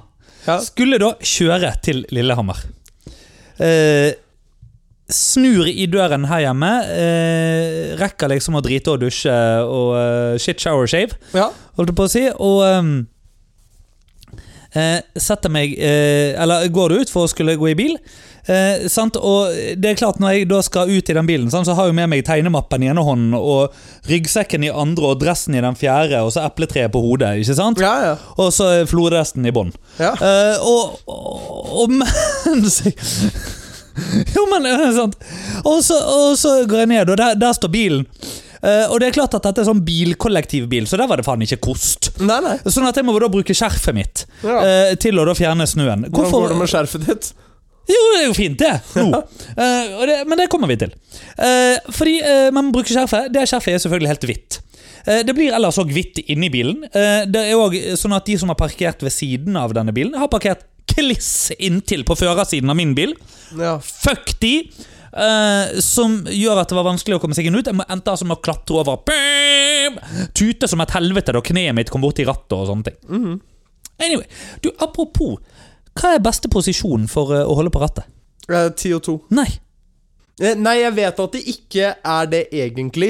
Ja. 0.48 0.56
Skulle 0.64 0.98
da 1.00 1.12
kjøre 1.20 1.74
til 1.84 2.04
Lillehammer. 2.14 2.60
Eh, 3.60 4.14
snur 5.08 5.68
i 5.68 5.86
døren 5.90 6.26
her 6.28 6.44
hjemme. 6.46 6.72
Eh, 6.92 7.92
rekker 8.00 8.32
liksom 8.34 8.58
å 8.58 8.64
drite 8.64 8.94
og 8.94 9.04
dusje 9.04 9.36
og 9.64 9.94
eh, 9.98 10.40
shit 10.42 10.60
shower 10.60 10.88
shave, 10.90 11.16
ja. 11.36 11.48
holdt 11.78 11.94
jeg 11.94 11.98
på 11.98 12.08
å 12.08 12.12
si. 12.12 12.24
Og 12.36 12.64
ehm, 12.66 12.96
eh, 14.76 14.98
setter 15.16 15.52
meg 15.52 15.76
eh, 15.78 16.36
Eller 16.38 16.68
går 16.72 16.98
ut 17.00 17.12
for 17.12 17.24
å 17.24 17.30
skulle 17.30 17.56
gå 17.58 17.70
i 17.72 17.78
bil. 17.78 17.96
Eh, 18.48 18.86
sant? 18.88 19.16
Og 19.20 19.52
det 19.76 19.90
er 19.90 19.98
klart 20.00 20.20
Når 20.22 20.32
jeg 20.32 20.46
da 20.48 20.60
skal 20.64 20.88
ut 20.88 21.10
i 21.10 21.16
den 21.16 21.28
bilen, 21.28 21.50
sant, 21.52 21.68
så 21.68 21.76
har 21.76 21.88
jeg 21.88 21.96
med 21.98 22.08
meg 22.12 22.24
tegnemappen 22.28 22.84
i 22.84 22.90
ene 22.92 23.04
hånden 23.04 23.36
og 23.36 23.74
ryggsekken 24.08 24.64
i 24.64 24.72
andre 24.72 25.12
og 25.12 25.22
dressen 25.22 25.56
i 25.56 25.64
den 25.64 25.76
fjerde, 25.76 26.22
og 26.24 26.32
så 26.32 26.46
epletreet 26.48 26.92
på 26.92 27.02
hodet. 27.04 27.36
ikke 27.42 27.56
sant? 27.58 27.80
Ja, 27.84 27.94
ja. 28.10 28.14
Og 28.40 28.52
så 28.56 28.70
flodresten 28.88 29.48
i 29.48 29.54
bånn. 29.54 29.72
ja. 30.00 30.14
Eh, 30.16 30.60
og, 30.64 31.00
og, 31.08 31.72
og 31.84 31.96
mens 31.96 32.82
jeg 32.84 32.96
Jo, 34.36 34.44
men 34.50 34.66
eh, 34.68 34.84
sant. 34.96 35.16
Og 35.64 35.80
så, 35.84 35.96
og 35.98 36.36
så 36.38 36.60
går 36.68 36.84
jeg 36.84 36.92
ned, 36.94 37.10
og 37.14 37.18
der, 37.20 37.38
der 37.38 37.56
står 37.56 37.72
bilen. 37.72 38.06
Uh, 38.58 38.90
og 38.90 38.98
det 38.98 39.08
er 39.08 39.14
klart 39.14 39.34
at 39.38 39.44
dette 39.46 39.62
er 39.62 39.68
sånn 39.68 39.84
bilkollektivbil, 39.86 40.88
så 40.90 40.98
der 40.98 41.06
var 41.10 41.20
det 41.20 41.26
faen 41.28 41.42
ikke 41.46 41.60
kost. 41.68 42.10
Nei, 42.18 42.40
nei. 42.42 42.56
Sånn 42.66 42.88
at 42.88 42.96
jeg 42.98 43.06
må 43.06 43.14
da 43.22 43.28
bruke 43.30 43.54
skjerfet 43.54 43.94
mitt 43.94 44.24
Ja. 44.42 44.56
uh, 44.58 44.94
til 44.98 45.18
å 45.20 45.26
da 45.28 45.34
fjerne 45.38 45.66
snøen. 45.70 46.08
Hvordan 46.10 46.34
går 46.34 46.54
det 46.54 46.56
med 46.58 46.72
skjerfet 46.72 47.06
ditt? 47.06 47.28
Jo, 47.88 48.00
det 48.12 48.16
er 48.18 48.26
jo 48.26 48.34
fint, 48.36 48.58
det. 48.60 48.72
Nå. 48.98 49.20
Uh, 49.54 50.02
det 50.10 50.16
men 50.28 50.42
det 50.42 50.48
kommer 50.52 50.70
vi 50.70 50.78
til. 50.82 50.90
Fordi 51.94 52.16
man 52.52 52.72
bruker 52.74 52.96
skjerfet. 52.96 53.30
Det 53.32 53.46
skjerfet 53.48 53.76
er 53.76 53.84
selvfølgelig 53.84 54.10
helt 54.10 54.26
hvitt. 54.28 54.58
Det 55.24 55.32
blir 55.32 55.54
ellers 55.56 55.78
òg 55.80 55.92
hvitt 55.94 56.18
inni 56.26 56.50
bilen. 56.52 56.82
Det 56.90 57.40
er 57.40 57.54
også 57.56 57.94
sånn 58.02 58.16
at 58.18 58.26
De 58.28 58.34
som 58.42 58.50
har 58.52 58.58
parkert 58.58 59.00
ved 59.06 59.14
siden 59.14 59.56
av 59.56 59.72
denne 59.72 59.94
bilen, 59.96 60.18
har 60.20 60.28
parkert 60.28 60.66
kliss 60.94 61.50
inntil 61.58 62.04
på 62.08 62.16
førersiden 62.18 62.70
av 62.70 62.78
min 62.78 62.94
bil. 62.98 63.14
Ja. 63.58 63.78
Fuck 63.80 64.36
de! 64.42 64.54
Uh, 65.08 65.78
som 65.80 66.20
gjør 66.28 66.60
at 66.60 66.68
det 66.70 66.76
var 66.76 66.84
vanskelig 66.86 67.16
å 67.16 67.20
komme 67.22 67.36
seg 67.36 67.48
inn 67.48 67.56
ut. 67.56 67.66
Jeg 67.66 67.88
endte 67.88 68.12
altså 68.12 68.26
med 68.28 68.38
å 68.38 68.42
klatre 68.44 68.82
over. 68.82 69.00
Bam! 69.08 69.96
Tute 70.36 70.68
som 70.70 70.82
et 70.84 70.92
helvete 70.94 71.34
da 71.34 71.42
kneet 71.44 71.76
mitt 71.76 71.92
kom 71.92 72.04
borti 72.04 72.26
rattet 72.28 72.58
og 72.58 72.68
sånne 72.70 72.90
ting. 72.90 72.98
Mhm. 73.08 73.38
Anyway, 73.98 74.28
du, 74.62 74.68
Apropos, 74.78 75.40
hva 75.98 76.12
er 76.14 76.20
beste 76.22 76.46
posisjon 76.52 77.08
for 77.10 77.32
uh, 77.34 77.42
å 77.48 77.56
holde 77.58 77.72
på 77.74 77.82
rattet? 77.82 78.06
Eh, 78.48 78.68
10 78.70 78.94
og 78.94 79.02
2. 79.08 79.16
Nei. 79.34 79.48
Nei, 80.38 80.76
jeg 80.84 80.94
vet 80.94 81.18
at 81.18 81.32
det 81.34 81.40
ikke 81.50 81.88
er 81.96 82.28
det 82.30 82.44
egentlig, 82.54 83.08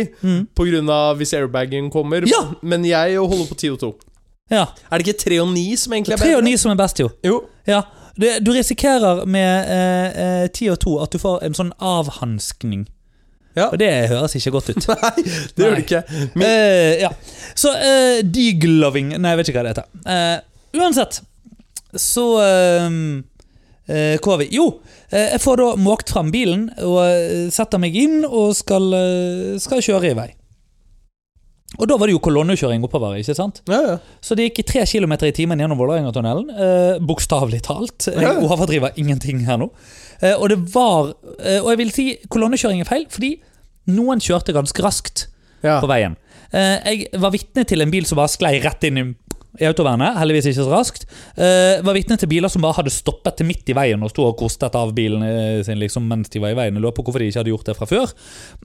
på 0.56 0.64
grunn 0.64 0.88
av 0.88 1.18
hvis 1.20 1.34
airbagen 1.36 1.90
kommer. 1.92 2.24
Ja! 2.24 2.40
Men 2.64 2.86
jeg 2.88 3.18
holder 3.20 3.50
på 3.50 3.58
10 3.58 3.74
og 3.74 3.82
2. 3.82 3.90
Ja. 4.50 4.66
Er 4.90 4.98
det 4.98 5.06
ikke 5.06 5.22
3 5.24 5.40
og 5.42 5.48
9 5.52 5.64
som 5.76 5.92
egentlig 5.96 6.16
er 6.16 6.22
3 6.22 6.28
bedre? 6.28 6.37
og 6.40 6.44
9 6.48 6.56
som 6.62 6.72
er 6.72 6.78
best, 6.80 7.00
jo. 7.02 7.08
Jo. 7.26 7.40
Ja. 7.68 7.82
Det, 8.18 8.38
du 8.42 8.50
risikerer 8.52 9.24
med 9.30 9.70
eh, 9.70 10.22
eh, 10.42 10.46
10 10.50 10.70
og 10.74 10.78
2 10.82 10.94
at 11.04 11.12
du 11.14 11.22
får 11.22 11.44
en 11.46 11.54
sånn 11.58 11.72
avhanskning. 11.78 12.87
Ja. 13.58 13.68
Og 13.72 13.78
det 13.80 13.90
høres 14.11 14.37
ikke 14.38 14.52
godt 14.54 14.70
ut. 14.72 14.88
Nei, 15.02 15.24
det 15.54 15.64
gjør 15.64 15.76
det 15.76 15.84
ikke. 15.87 16.02
Men... 16.34 16.46
Eh, 16.48 16.92
ja. 17.04 17.12
Så 17.58 17.72
eh, 17.74 18.20
degloving 18.22 19.14
Nei, 19.16 19.34
jeg 19.34 19.40
vet 19.40 19.50
ikke 19.50 19.62
hva 19.62 19.66
det 19.68 19.74
heter. 19.76 19.88
Eh, 20.14 20.80
uansett, 20.80 21.20
så 21.98 22.26
eh, 22.44 22.98
eh? 23.88 24.44
Jo, 24.54 24.66
eh, 25.11 25.30
jeg 25.34 25.42
får 25.42 25.62
da 25.62 25.68
måkt 25.80 26.12
fram 26.14 26.32
bilen 26.34 26.68
og 26.84 27.00
eh, 27.06 27.46
setter 27.54 27.82
meg 27.82 27.96
inn 27.98 28.20
og 28.26 28.54
skal, 28.58 28.90
eh, 28.98 29.54
skal 29.62 29.84
kjøre 29.84 30.12
i 30.12 30.18
vei. 30.18 30.28
Og 31.76 31.85
da 31.87 31.96
var 32.00 32.09
det 32.09 32.14
jo 32.14 32.20
kolonnekjøring 32.24 32.83
oppover. 32.87 33.18
ikke 33.20 33.35
sant? 33.37 33.61
ja, 33.68 33.81
ja. 33.85 33.96
Så 34.24 34.35
det 34.35 34.46
gikk 34.48 34.62
i 34.62 34.66
tre 34.70 34.87
kilometer 34.88 35.28
i 35.28 35.33
timen 35.37 35.61
gjennom 35.61 35.76
Vålerenga-tunnelen. 35.78 36.48
Eh, 36.50 36.98
Bokstavelig 37.04 37.61
talt. 37.66 38.07
Jeg 38.09 38.22
Ja. 38.24 38.33
overdriver 38.40 38.90
ingenting 38.96 39.44
her 39.44 39.59
nå. 39.61 39.68
Eh, 40.22 40.33
og 40.35 40.48
det 40.48 40.59
var 40.74 41.12
eh, 41.44 41.61
Og 41.61 41.68
jeg 41.70 41.78
vil 41.78 41.90
si 41.92 42.07
kolonnekjøring 42.31 42.81
er 42.81 42.88
feil, 42.88 43.04
fordi 43.12 43.35
noen 43.88 44.18
kjørte 44.18 44.52
ganske 44.57 44.83
raskt 44.83 45.26
på 45.62 45.87
veien. 45.90 46.16
Eh, 46.52 46.78
jeg 46.96 47.20
var 47.20 47.31
vitne 47.31 47.64
til 47.68 47.83
en 47.83 47.90
bil 47.90 48.04
som 48.07 48.16
bare 48.16 48.28
sklei 48.33 48.62
rett 48.64 48.85
inn 48.88 48.96
i, 48.98 49.14
i 49.58 49.66
autovernet. 49.68 50.18
Heldigvis 50.20 50.50
ikke 50.50 50.61
så 50.61 50.68
raskt. 50.70 51.06
uh, 51.38 51.80
var 51.87 51.96
vitne 51.96 52.18
til 52.20 52.30
biler 52.30 52.52
som 52.52 52.64
bare 52.64 52.76
hadde 52.78 52.92
stoppet 52.94 53.38
til 53.40 53.48
midt 53.48 53.72
i 53.72 53.76
veien 53.76 54.02
og 54.04 54.12
sto 54.12 54.26
og 54.28 54.37
kostet 54.38 54.76
av 54.78 54.92
bilen 54.96 55.24
eh, 55.24 55.62
sin 55.66 55.80
liksom, 55.80 56.06
mens 56.11 56.30
de 56.32 56.42
var 56.42 56.54
i 56.54 56.58
veien. 56.58 56.76
Jeg 56.76 56.84
lurer 56.84 56.96
på 56.96 57.04
hvorfor 57.06 57.22
de 57.22 57.30
ikke 57.30 57.42
hadde 57.42 57.52
gjort 57.54 57.70
det 57.70 57.76
fra 57.78 57.88
før. 57.88 58.14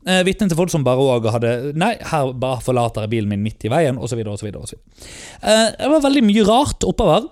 Uh, 0.04 0.22
vitne 0.28 0.50
til 0.52 0.60
folk 0.60 0.74
som 0.74 0.86
bare 0.86 1.02
òg 1.02 1.30
hadde 1.34 1.54
Nei, 1.80 1.96
her 2.12 2.34
bare 2.38 2.62
forlater 2.65 3.06
jeg 3.06 3.13
bilen 3.15 3.32
min 3.32 3.43
midt 3.46 3.65
i 3.65 3.72
veien, 3.72 3.98
osv. 3.98 4.19
osv. 4.28 4.52
Uh, 4.54 5.67
det 5.80 5.91
var 5.96 6.06
veldig 6.06 6.26
mye 6.28 6.46
rart 6.48 6.88
oppover. 6.88 7.30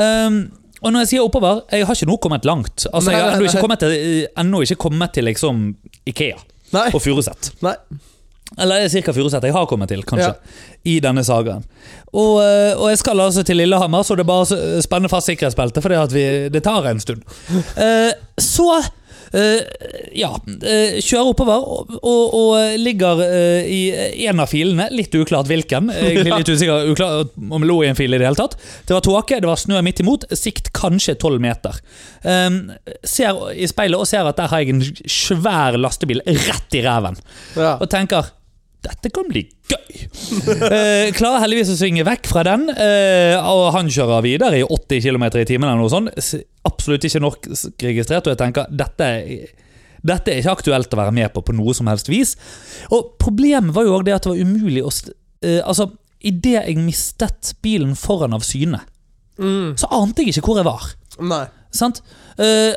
Um, 0.00 0.42
og 0.80 0.94
når 0.94 1.04
jeg 1.04 1.10
sier 1.10 1.26
oppover, 1.26 1.64
jeg 1.72 1.84
har 1.88 1.98
ikke 1.98 2.08
nå 2.08 2.16
kommet 2.24 2.46
langt. 2.48 2.86
Altså, 2.88 3.12
Jeg 3.12 3.20
har 3.20 3.36
ennå 3.36 3.50
ikke 3.50 3.64
kommet 3.66 3.82
til, 3.82 4.62
ikke 4.64 4.80
kommet 4.80 5.12
til 5.16 5.28
liksom 5.28 5.66
Ikea 6.08 6.38
Nei. 6.72 6.86
og 6.94 7.02
Furuset. 7.04 7.52
Eller 8.58 8.82
det 8.82 8.90
er 8.90 9.04
ca. 9.04 9.14
Furuset 9.14 9.46
jeg 9.46 9.54
har 9.54 9.66
kommet 9.70 9.92
til, 9.92 10.02
kanskje. 10.06 10.32
Ja. 10.34 10.78
I 10.90 10.96
denne 11.04 11.24
sagaen. 11.26 11.66
Og, 12.10 12.40
øh, 12.42 12.72
og 12.80 12.88
jeg 12.90 12.98
skal 12.98 13.20
altså 13.20 13.44
til 13.46 13.60
Lillehammer, 13.60 14.02
så 14.02 14.16
det 14.18 14.24
er 14.24 14.30
bare 14.32 14.46
å 14.46 14.80
spenne 14.82 15.10
fast 15.12 15.30
sikkerhetsbeltet, 15.30 15.84
for 15.84 15.94
det, 16.10 16.64
tar 16.64 16.90
en 16.90 17.02
stund. 17.02 17.22
Eh, 17.80 18.12
så 18.40 18.66
eh, 19.32 19.62
ja. 20.18 20.30
eh, 20.66 20.98
kjører 21.00 21.30
oppover 21.32 21.62
og, 21.62 21.92
og, 22.00 22.34
og 22.36 22.80
ligger 22.82 23.22
eh, 23.24 23.68
i 23.70 24.26
en 24.28 24.42
av 24.42 24.50
filene. 24.50 24.88
Litt 24.94 25.14
uklart 25.16 25.48
hvilken. 25.50 25.90
Egentlig 26.00 26.34
litt 26.34 26.50
usikker 26.50 26.90
uklar, 26.90 27.28
om 27.50 27.66
lå 27.66 27.80
i 27.84 27.90
en 27.90 27.98
fil 27.98 28.12
i 28.12 28.20
det 28.20 28.26
hele 28.26 28.40
tatt. 28.40 28.58
Det 28.88 28.96
var 28.96 29.04
tåke, 29.06 29.40
det 29.42 29.50
var 29.50 29.60
snø 29.60 29.80
midt 29.86 30.02
imot. 30.04 30.26
Sikt 30.36 30.72
kanskje 30.76 31.16
tolv 31.20 31.42
meter. 31.42 31.78
Um, 32.24 32.62
ser 33.06 33.38
i 33.54 33.68
speilet 33.70 34.00
og 34.00 34.08
ser 34.10 34.28
at 34.28 34.40
der 34.40 34.50
har 34.52 34.64
jeg 34.64 34.74
en 34.74 34.84
svær 35.06 35.78
lastebil 35.80 36.24
rett 36.26 36.78
i 36.78 36.84
reven. 36.84 37.18
Ja. 37.56 37.76
Og 37.78 37.88
tenker 37.92 38.34
dette 38.84 39.10
kan 39.12 39.26
bli 39.28 39.42
gøy. 39.68 39.96
eh, 40.72 41.10
klarer 41.16 41.42
heldigvis 41.44 41.72
å 41.74 41.78
svinge 41.78 42.04
vekk 42.06 42.30
fra 42.30 42.44
den, 42.48 42.68
eh, 42.72 43.36
og 43.40 43.70
han 43.76 43.90
kjører 43.92 44.24
videre 44.24 44.60
i 44.62 44.64
80 44.66 45.02
km 45.04 45.26
i 45.42 45.46
timen. 45.48 45.68
eller 45.68 45.82
noe 45.82 45.92
sånt. 45.92 46.12
Absolutt 46.68 47.04
ikke 47.08 47.22
norskregistrert, 47.24 48.26
og 48.28 48.32
jeg 48.34 48.40
tenker 48.40 48.70
dette, 48.72 49.08
dette 50.00 50.32
er 50.32 50.40
ikke 50.40 50.56
aktuelt 50.58 50.94
å 50.96 51.00
være 51.02 51.12
med 51.16 51.32
på 51.34 51.42
på 51.44 51.56
noe 51.56 51.74
som 51.76 51.90
helst 51.92 52.08
vis. 52.08 52.36
Og 52.90 53.16
Problemet 53.20 53.74
var 53.76 53.84
jo 53.84 53.96
også 53.98 54.08
det 54.08 54.16
at 54.16 54.28
det 54.28 54.32
var 54.34 54.44
umulig 54.46 54.84
å 54.84 54.92
eh, 55.44 55.60
Altså, 55.64 55.90
Idet 56.20 56.58
jeg 56.66 56.76
mistet 56.76 57.54
bilen 57.64 57.94
foran 57.96 58.34
av 58.36 58.42
syne, 58.44 58.82
Mm. 59.40 59.72
så 59.80 59.88
ante 59.96 60.20
jeg 60.20 60.34
ikke 60.34 60.42
hvor 60.50 60.58
jeg 60.60 60.66
var. 60.66 60.82
Nei. 61.24 61.46
Sant? 61.72 62.02
Eh, 62.36 62.74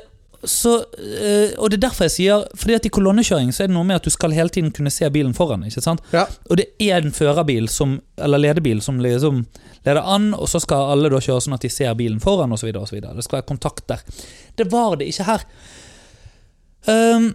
så, 0.49 0.73
eh, 0.99 1.53
og 1.58 1.69
det 1.71 1.77
er 1.77 1.84
derfor 1.86 2.08
jeg 2.08 2.13
sier 2.13 2.41
Fordi 2.60 2.75
at 2.75 2.86
i 2.88 2.91
kolonnekjøring 2.93 3.53
så 3.56 3.63
er 3.63 3.69
det 3.69 3.75
noe 3.77 3.88
med 3.88 4.01
at 4.01 4.08
du 4.08 4.12
skal 4.13 4.36
hele 4.36 4.51
tiden 4.51 4.73
kunne 4.75 4.91
se 4.91 5.08
bilen 5.13 5.34
foran. 5.38 5.63
ikke 5.63 5.84
sant? 5.84 6.03
Ja. 6.12 6.25
Og 6.49 6.60
det 6.60 6.67
er 6.84 6.99
en 6.99 7.15
førerbil 7.15 7.69
som, 7.71 7.99
eller 8.17 8.41
ledebil 8.41 8.82
som 8.84 8.99
liksom 9.03 9.45
leder 9.86 10.01
an, 10.03 10.34
og 10.34 10.49
så 10.51 10.62
skal 10.63 10.91
alle 10.93 11.12
da 11.12 11.21
kjøre 11.23 11.43
sånn 11.43 11.56
at 11.58 11.63
de 11.63 11.71
ser 11.71 11.95
bilen 11.99 12.19
foran 12.23 12.51
osv. 12.56 12.71
Det 12.71 13.25
skal 13.25 13.39
være 13.39 13.49
kontakt 13.49 13.88
der. 13.88 14.03
Det 14.56 14.67
var 14.71 14.97
det 14.99 15.10
ikke 15.12 15.27
her. 15.27 15.47
Um, 16.88 17.29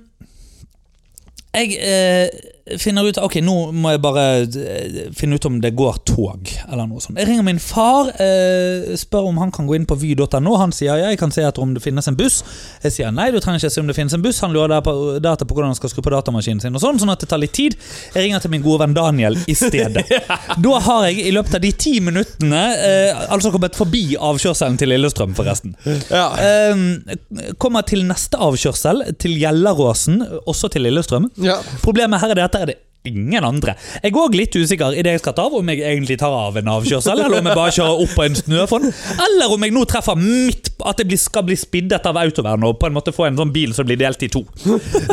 jeg 1.56 1.76
eh, 1.80 2.28
finner 2.78 3.06
ut 3.08 3.18
Ok, 3.22 3.38
nå 3.44 3.54
må 3.72 3.92
jeg 3.94 4.00
bare 4.04 4.24
eh, 4.44 4.98
finne 5.16 5.38
ut 5.38 5.46
om 5.48 5.58
det 5.62 5.72
går 5.78 5.98
tog. 6.08 6.50
eller 6.68 6.86
noe 6.88 7.00
sånt. 7.02 7.18
Jeg 7.18 7.28
ringer 7.28 7.46
min 7.46 7.58
far, 7.62 8.10
eh, 8.20 8.94
spør 8.98 9.28
om 9.30 9.38
han 9.42 9.52
kan 9.54 9.66
gå 9.68 9.76
inn 9.78 9.86
på 9.88 9.96
vy.no. 9.98 10.56
Han 10.60 10.72
sier 10.74 10.98
ja, 10.98 11.10
jeg 11.12 11.18
kan 11.20 11.32
se 11.34 11.42
etter 11.46 11.62
om 11.64 11.72
det 11.76 11.82
finnes 11.84 12.08
en 12.10 12.16
buss. 12.18 12.42
Jeg 12.84 12.94
sier 12.94 13.12
nei, 13.14 13.30
du 13.34 13.40
trenger 13.40 13.62
ikke 13.62 13.72
se 13.72 13.80
om 13.82 13.88
det 13.90 13.96
finnes 13.96 14.14
en 14.16 14.24
buss. 14.24 14.40
Han 14.44 14.52
lurer 14.56 14.74
der 14.76 14.84
på, 14.86 14.94
der 15.22 15.36
på 15.40 15.54
hvordan 15.56 15.72
han 15.72 15.78
skal 15.78 15.92
skru 15.92 16.02
på 16.04 16.12
datamaskinen 16.14 16.60
sin, 16.62 16.74
og 16.76 16.82
sånn, 16.82 17.00
sånn 17.00 17.12
at 17.14 17.22
det 17.24 17.30
tar 17.32 17.40
litt 17.42 17.54
tid. 17.56 17.76
Jeg 18.14 18.26
ringer 18.26 18.44
til 18.44 18.52
min 18.52 18.64
gode 18.64 18.82
venn 18.84 18.96
Daniel 18.96 19.38
i 19.48 19.56
stedet. 19.58 20.04
Da 20.68 20.78
har 20.84 21.04
jeg 21.08 21.22
i 21.28 21.32
løpet 21.32 21.54
av 21.58 21.62
de 21.62 21.70
ti 21.78 21.92
minuttene 22.02 22.60
eh, 22.82 23.20
altså 23.32 23.50
kommet 23.54 23.76
forbi 23.78 24.16
avkjørselen 24.18 24.76
til 24.80 24.90
Lillestrøm, 24.92 25.32
forresten. 25.38 25.74
Ja. 26.10 26.26
Eh, 26.42 27.54
kommer 27.62 27.86
til 27.88 28.02
neste 28.08 28.38
avkjørsel, 28.42 29.04
til 29.22 29.36
Gjelleråsen, 29.40 30.20
også 30.50 30.70
til 30.74 30.86
Lillestrøm. 30.88 31.30
ja. 31.44 31.58
Problemet 31.84 32.20
her 32.20 32.32
er 32.34 32.38
det 32.40 32.44
at 32.48 32.57
er 32.62 32.70
det 32.72 32.78
ingen 33.08 33.44
andre. 33.44 33.74
Jeg 34.02 34.10
er 34.10 34.18
òg 34.20 34.36
litt 34.36 34.56
usikker 34.58 34.96
i 34.96 35.02
det 35.06 35.14
jeg 35.16 35.22
skal 35.22 35.34
ta 35.36 35.46
av, 35.48 35.56
om 35.58 35.70
jeg 35.70 35.82
egentlig 35.86 36.18
tar 36.20 36.34
av 36.34 36.58
en 36.60 36.70
avkjørsel, 36.74 37.22
eller 37.24 37.40
om 37.40 37.48
jeg 37.48 37.58
bare 37.58 37.74
kjører 37.76 38.02
opp 38.04 38.14
på 38.18 38.24
en 38.26 38.38
snøfonn, 38.38 38.88
eller 39.26 39.54
om 39.54 39.64
jeg 39.64 39.74
nå 39.74 39.84
treffer 39.88 40.18
midt 40.18 40.70
at 40.88 41.02
jeg 41.02 41.20
skal 41.20 41.46
bli 41.48 41.56
spiddet 41.58 42.06
av 42.06 42.18
autovern 42.20 42.66
og 42.68 42.76
på 42.80 42.88
en 42.88 42.96
måte 42.96 43.14
få 43.14 43.28
en 43.28 43.38
sånn 43.40 43.54
bil 43.54 43.74
som 43.76 43.88
blir 43.88 43.98
delt 44.00 44.22
i 44.26 44.30
to. 44.32 44.44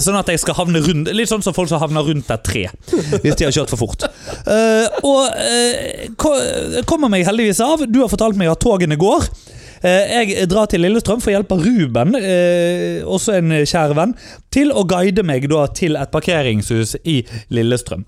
Sånn 0.02 0.18
at 0.20 0.30
jeg 0.32 0.42
skal 0.44 0.60
havne 0.60 0.82
rundt 0.84 1.12
Litt 1.16 1.30
sånn 1.30 1.44
som 1.46 1.54
folk 1.56 1.70
som 1.70 1.80
havner 1.82 2.06
rundt 2.06 2.30
et 2.34 2.44
tre, 2.46 2.66
hvis 3.24 3.38
de 3.38 3.48
har 3.48 3.54
kjørt 3.56 3.72
for 3.72 3.86
fort. 3.86 4.06
Uh, 4.46 4.86
og 5.06 5.24
uh, 5.32 6.82
kommer 6.90 7.12
meg 7.12 7.26
heldigvis 7.28 7.62
av. 7.64 7.86
Du 7.88 8.02
har 8.02 8.12
fortalt 8.12 8.38
meg 8.40 8.52
at 8.52 8.62
togene 8.64 8.98
går. 9.00 9.30
Eh, 9.84 10.26
Jeg 10.26 10.50
drar 10.50 10.68
til 10.72 10.82
Lillestrøm 10.86 11.22
for 11.24 11.32
å 11.32 11.38
hjelpe 11.38 11.58
Ruben, 11.60 12.16
eh, 12.16 13.02
også 13.04 13.38
en 13.40 13.52
kjær 13.66 13.96
venn, 13.98 14.16
til 14.52 14.72
å 14.72 14.86
guide 14.88 15.24
meg 15.24 15.50
da 15.52 15.66
til 15.68 15.96
et 16.00 16.12
parkeringshus 16.12 16.96
i 17.04 17.24
Lillestrøm. 17.52 18.06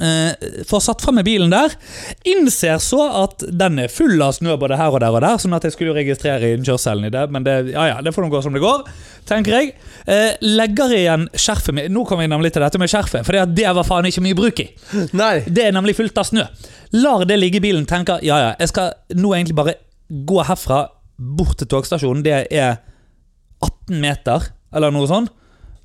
Eh, 0.00 0.32
Får 0.66 0.80
satt 0.80 1.04
med 1.12 1.24
bilen 1.26 1.50
der. 1.52 1.74
Innser 2.24 2.80
så 2.80 3.04
at 3.24 3.44
den 3.52 3.78
er 3.78 3.88
full 3.92 4.20
av 4.22 4.32
snø 4.32 4.56
både 4.58 4.78
her 4.80 4.90
og 4.90 5.00
der 5.00 5.12
og 5.12 5.20
der, 5.20 5.36
sånn 5.38 5.54
at 5.54 5.62
jeg 5.68 5.72
skulle 5.76 5.94
registrere 5.94 6.54
innkjørselen 6.56 7.04
i 7.06 7.12
det, 7.12 7.30
men 7.30 7.44
det, 7.44 7.56
ja, 7.74 7.84
ja, 7.92 8.00
det 8.02 8.14
får 8.14 8.24
nå 8.24 8.30
gå 8.32 8.42
som 8.42 8.52
det 8.56 8.62
går, 8.64 8.82
tenker 9.28 9.52
jeg. 9.58 9.74
Legger 10.40 10.92
igjen 10.96 11.28
skjerfet 11.32 11.72
mitt 11.76 11.92
Nå 11.92 12.02
kommer 12.04 12.24
vi 12.26 12.32
nemlig 12.32 12.52
til 12.52 12.64
dette 12.64 12.80
med 12.80 12.90
skjerfet, 12.92 13.24
for 13.24 13.32
det 13.46 13.70
var 13.76 13.86
faen 13.86 14.08
ikke 14.08 14.24
mye 14.24 14.36
bruk 14.40 14.60
i. 14.64 14.68
Nei. 15.16 15.44
Det 15.46 15.68
er 15.68 15.76
nemlig 15.76 15.94
fullt 16.00 16.18
av 16.18 16.28
snø. 16.28 16.44
Lar 16.96 17.24
det 17.28 17.38
ligge 17.38 17.60
i 17.60 17.64
bilen, 17.64 17.86
tenker 17.86 18.24
ja 18.24 18.40
ja, 18.40 18.52
jeg 18.58 18.72
skal 18.72 18.92
nå 19.14 19.32
egentlig 19.36 19.56
bare 19.56 19.76
gå 20.08 20.42
herfra 20.44 20.88
bort 21.18 21.58
til 21.60 21.70
togstasjonen. 21.70 22.24
Det 22.24 22.34
er 22.52 22.76
18 23.62 24.00
meter, 24.02 24.50
eller 24.74 24.94
noe 24.94 25.08
sånt. 25.08 25.32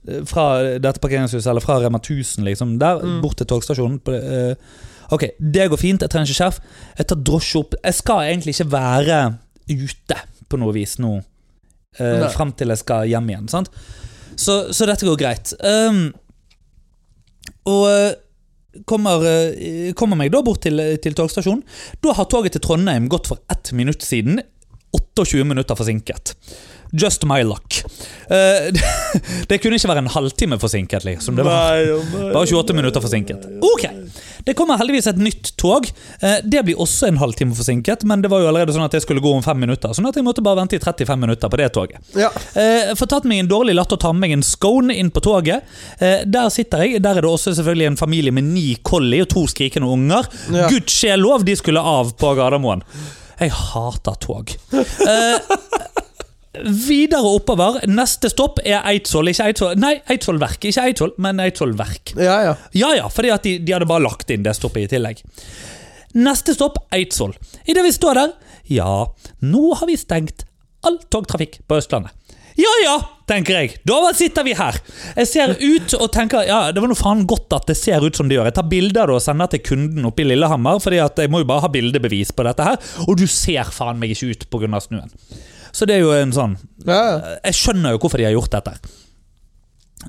eh, 0.08 0.24
Fra 0.26 0.78
dette 0.80 1.00
parkeringshuset, 1.00 1.50
eller 1.50 1.64
fra 1.64 1.80
Rema 1.80 2.00
1000, 2.00 2.44
liksom. 2.46 2.78
Der, 2.80 3.04
bort 3.22 3.38
til 3.38 3.48
togstasjonen. 3.48 4.00
Eh, 4.16 4.56
ok, 5.12 5.30
det 5.40 5.70
går 5.70 5.78
fint, 5.78 6.02
jeg 6.02 6.10
trenger 6.10 6.28
ikke 6.28 6.42
skjerf. 6.42 6.60
Jeg 6.98 7.08
tar 7.08 7.22
drosje 7.24 7.60
opp. 7.60 7.76
Jeg 7.84 7.94
skal 7.94 8.26
egentlig 8.28 8.56
ikke 8.56 8.72
være 8.72 9.20
ute 9.70 10.18
på 10.50 10.58
noe 10.58 10.74
vis 10.74 10.98
nå. 11.00 11.20
Uh, 12.00 12.20
Nei. 12.22 12.30
Fram 12.30 12.52
til 12.54 12.70
jeg 12.70 12.82
skal 12.84 13.08
hjem 13.10 13.30
igjen. 13.30 13.48
Så, 14.40 14.56
så 14.74 14.86
dette 14.86 15.06
går 15.08 15.18
greit. 15.20 15.54
Um, 15.66 16.12
og 17.70 17.86
eh, 17.90 18.12
kommer, 18.86 19.26
eh, 19.26 19.92
kommer 19.94 20.20
meg 20.20 20.32
da 20.32 20.44
bort 20.46 20.62
til, 20.66 20.80
til 21.04 21.18
togstasjonen. 21.18 21.64
Da 22.04 22.16
har 22.18 22.30
toget 22.32 22.56
til 22.56 22.64
Trondheim 22.64 23.10
gått 23.12 23.28
for 23.32 23.42
ett 23.52 23.72
minutt 23.74 24.06
siden. 24.06 24.42
28 24.96 25.46
minutter 25.46 25.78
forsinket. 25.78 26.34
Just 26.92 27.24
my 27.24 27.44
luck. 27.44 27.84
Uh, 28.30 28.70
det, 29.48 29.60
kunne 29.62 29.78
ikke 29.78 29.90
være 29.92 30.04
en 30.04 30.12
halvtime 30.14 30.58
forsinket, 30.62 31.06
liksom. 31.06 31.38
Det 31.38 31.46
var 31.46 31.84
bare 32.34 32.46
28 32.46 32.76
minutter 32.78 33.02
forsinket. 33.02 33.46
Ok, 33.62 33.86
Det 34.46 34.56
kommer 34.58 34.80
heldigvis 34.80 35.08
et 35.12 35.20
nytt 35.22 35.52
tog. 35.60 35.86
Uh, 36.24 36.40
Det 36.44 36.64
blir 36.66 36.80
også 36.82 37.10
en 37.10 37.20
halvtime 37.22 37.56
forsinket, 37.56 38.04
men 38.10 38.24
det 38.24 38.32
var 38.32 38.42
jo 38.42 38.50
allerede 38.50 38.74
sånn 38.74 38.88
at 38.88 38.96
det 38.98 39.04
skulle 39.06 39.22
gå 39.22 39.34
om 39.36 39.44
fem 39.46 39.60
minutter. 39.62 39.94
Sånn 39.94 40.10
at 40.10 40.18
jeg 40.18 40.26
måtte 40.26 40.44
bare 40.46 40.62
vente 40.64 40.80
i 40.80 40.82
35 40.82 41.22
minutter 41.22 41.52
på 41.52 41.62
det 41.62 41.70
toget. 41.78 42.02
Ja. 42.18 42.32
Uh, 42.56 42.96
får 42.98 43.14
tatt 43.14 43.30
meg 43.30 43.44
en 43.44 43.52
dårlig 43.52 43.78
latt 43.78 43.94
og 43.94 44.02
ta 44.02 44.14
med 44.14 44.26
meg 44.26 44.38
en 44.40 44.46
scone 44.46 44.98
inn 44.98 45.14
på 45.14 45.22
toget. 45.24 45.66
Der 46.00 46.50
sitter 46.54 46.84
jeg. 46.84 47.04
Der 47.04 47.18
er 47.18 47.26
det 47.26 47.30
også 47.30 47.54
selvfølgelig 47.58 47.88
en 47.92 48.00
familie 48.00 48.34
med 48.36 48.48
ni 48.50 48.68
collie 48.84 49.24
og 49.24 49.30
to 49.32 49.46
skrikende 49.50 49.90
unger. 49.90 50.28
Ja. 50.54 50.68
Gudskjelov, 50.72 51.46
de 51.46 51.56
skulle 51.60 51.82
av 51.82 52.14
på 52.20 52.34
Gardermoen. 52.38 52.84
Jeg 53.40 53.54
hater 53.56 54.18
tog. 54.20 54.52
Eh, 54.76 55.38
videre 56.66 57.30
oppover. 57.36 57.80
Neste 57.90 58.32
stopp 58.32 58.62
er 58.66 58.84
Eidsvoll. 58.90 59.32
Ikke 59.32 59.50
Eidsvoll, 59.50 59.80
nei, 59.82 59.96
Eidsvoll 60.12 60.42
Verk. 60.42 60.66
Ikke 60.70 60.86
Eidsvoll, 60.90 61.14
men 61.22 61.42
Eidsvoll 61.44 61.76
Verk. 61.80 62.14
Ja, 62.18 62.40
ja. 62.46 62.56
Ja 62.78 62.94
ja, 62.98 63.10
fordi 63.14 63.34
at 63.36 63.48
de, 63.48 63.58
de 63.64 63.76
hadde 63.76 63.90
bare 63.90 64.06
lagt 64.06 64.32
inn 64.34 64.46
det 64.46 64.56
stoppet 64.58 64.88
i 64.88 64.92
tillegg. 64.96 65.24
Neste 66.18 66.56
stopp 66.58 66.82
Eidsvoll. 66.96 67.36
Idet 67.70 67.86
vi 67.86 67.94
står 67.94 68.18
der 68.18 68.38
Ja, 68.70 68.94
nå 69.46 69.74
har 69.78 69.90
vi 69.90 69.98
stengt 69.98 70.46
all 70.86 70.98
togtrafikk 71.12 71.60
på 71.68 71.78
Østlandet. 71.80 72.16
Ja 72.60 72.72
ja, 72.84 72.96
tenker 73.30 73.56
jeg. 73.56 73.78
Da 73.88 73.98
sitter 74.16 74.44
vi 74.44 74.54
her. 74.58 74.76
Jeg 75.16 75.28
ser 75.30 75.54
ut 75.56 75.94
og 75.96 76.10
tenker 76.12 76.44
ja, 76.48 76.58
det 76.76 76.82
var 76.84 76.92
noe 76.92 77.00
faen 77.00 77.22
godt 77.30 77.54
at 77.56 77.70
det 77.70 77.78
ser 77.80 78.04
ut 78.04 78.18
som 78.20 78.28
det 78.28 78.36
gjør. 78.36 78.50
Jeg 78.50 78.58
tar 78.58 78.68
bilder 78.72 79.14
og 79.14 79.22
sender 79.24 79.52
til 79.54 79.64
kunden 79.64 80.10
oppe 80.10 80.26
i 80.26 80.28
Lillehammer, 80.28 80.82
Fordi 80.84 81.00
at 81.04 81.22
jeg 81.24 81.32
må 81.32 81.44
jo 81.44 81.48
bare 81.48 81.64
ha 81.64 81.72
bildebevis 81.72 82.34
på 82.36 82.44
dette 82.48 82.66
her. 82.68 82.76
Og 83.08 83.16
du 83.22 83.28
ser 83.32 83.72
faen 83.72 84.02
meg 84.02 84.12
ikke 84.16 84.34
ut 84.34 84.46
pga. 84.52 84.82
snøen. 84.84 85.14
Så 85.72 85.88
det 85.90 86.00
er 86.00 86.04
jo 86.06 86.16
en 86.16 86.34
sånn 86.36 86.58
ja. 86.86 86.98
ja. 86.98 87.36
jeg 87.50 87.60
skjønner 87.60 87.96
jo 87.96 88.02
hvorfor 88.02 88.22
de 88.22 88.28
har 88.30 88.36
gjort 88.36 88.58
dette. 88.58 88.76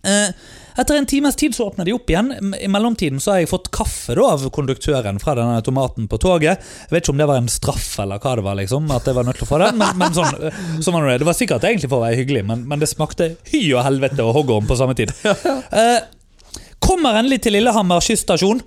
Eh, 0.06 0.32
Etter 0.80 0.96
en 0.96 1.06
times 1.06 1.36
tid 1.36 1.54
så 1.54 1.66
åpner 1.66 1.84
de 1.84 1.92
opp 1.92 2.10
igjen. 2.10 2.54
I 2.60 2.68
mellomtiden 2.68 3.20
så 3.20 3.34
har 3.34 3.40
jeg 3.42 3.50
fått 3.50 3.68
kaffe 3.74 4.14
da 4.16 4.28
av 4.32 4.46
konduktøren 4.54 5.18
fra 5.20 5.34
denne 5.36 5.58
automaten 5.58 6.06
på 6.08 6.18
toget. 6.22 6.62
Jeg 6.86 6.94
vet 6.94 7.04
ikke 7.04 7.12
om 7.12 7.18
det 7.20 7.26
var 7.28 7.40
en 7.42 7.50
straff 7.52 7.88
eller 8.00 8.22
hva 8.22 8.36
det 8.38 8.44
var, 8.46 8.56
liksom, 8.60 8.86
at 8.94 9.10
jeg 9.10 9.18
var 9.18 9.26
nødt 9.28 9.40
til 9.40 9.48
å 9.48 9.50
få 9.50 9.58
den. 9.60 9.80
Men, 9.80 9.98
men 10.00 10.14
sånn, 10.16 10.38
eh, 10.46 10.62
så 10.80 10.94
var 10.94 11.08
det. 11.08 11.18
det 11.20 11.28
var 11.28 11.36
sikkert 11.36 11.66
egentlig 11.68 11.90
for 11.90 12.00
å 12.00 12.06
være 12.06 12.20
hyggelig, 12.22 12.44
men, 12.48 12.64
men 12.70 12.80
det 12.80 12.88
smakte 12.88 13.34
hy 13.50 13.64
og 13.74 13.84
helvete 13.84 14.24
og 14.24 14.32
hoggorm 14.38 14.70
på 14.70 14.78
samme 14.80 14.96
tid. 14.98 15.12
Eh, 15.80 15.98
kommer 16.82 17.18
endelig 17.18 17.42
til 17.44 17.54
Lillehammer 17.54 18.02
skysstasjon. 18.02 18.62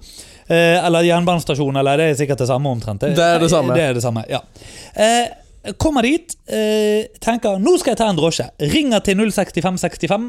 Eh, 0.47 0.77
eller 0.85 1.05
jernbanestasjon, 1.07 1.75
eller 1.79 1.99
det 1.99 2.05
er 2.11 2.19
sikkert 2.19 2.43
det 2.43 2.47
samme 2.49 2.71
omtrent. 2.71 3.03
Det 3.03 3.25
er 3.25 3.41
det 3.41 3.49
samme. 3.51 3.75
Det 3.75 3.83
er 3.83 3.97
det 3.97 4.03
samme, 4.03 4.23
ja. 4.29 4.39
Eh, 4.93 5.25
Kommer 5.79 6.03
dit, 6.03 6.33
eh, 6.51 7.05
tenker 7.23 7.59
nå 7.59 7.77
skal 7.79 7.93
jeg 7.93 7.99
ta 8.01 8.09
en 8.11 8.17
drosje. 8.19 8.49
Ringer 8.73 8.99
til 9.05 9.15
06565. 9.15 10.25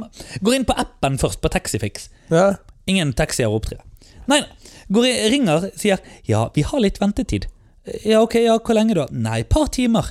Går 0.46 0.54
inn 0.54 0.66
på 0.68 0.76
appen 0.78 1.18
først, 1.18 1.40
på 1.42 1.50
Taxifix. 1.50 2.08
ja. 2.30 2.54
Ingen 2.86 3.14
taxier 3.16 3.48
opptrer. 3.48 3.78
Nei, 4.28 4.42
nei. 4.42 4.48
Går 4.92 5.06
i, 5.08 5.12
ringer, 5.32 5.70
sier 5.80 6.02
ja, 6.28 6.50
vi 6.52 6.60
har 6.68 6.82
litt 6.84 6.98
ventetid. 7.00 7.46
Ja, 8.04 8.18
ok, 8.20 8.34
ja, 8.44 8.58
hvor 8.58 8.76
lenge 8.76 8.92
da? 8.98 9.06
Nei, 9.10 9.38
et 9.40 9.48
par 9.48 9.70
timer. 9.72 10.10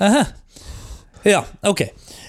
Aha. 0.00 0.22
Ja, 1.28 1.42
ok. 1.68 1.82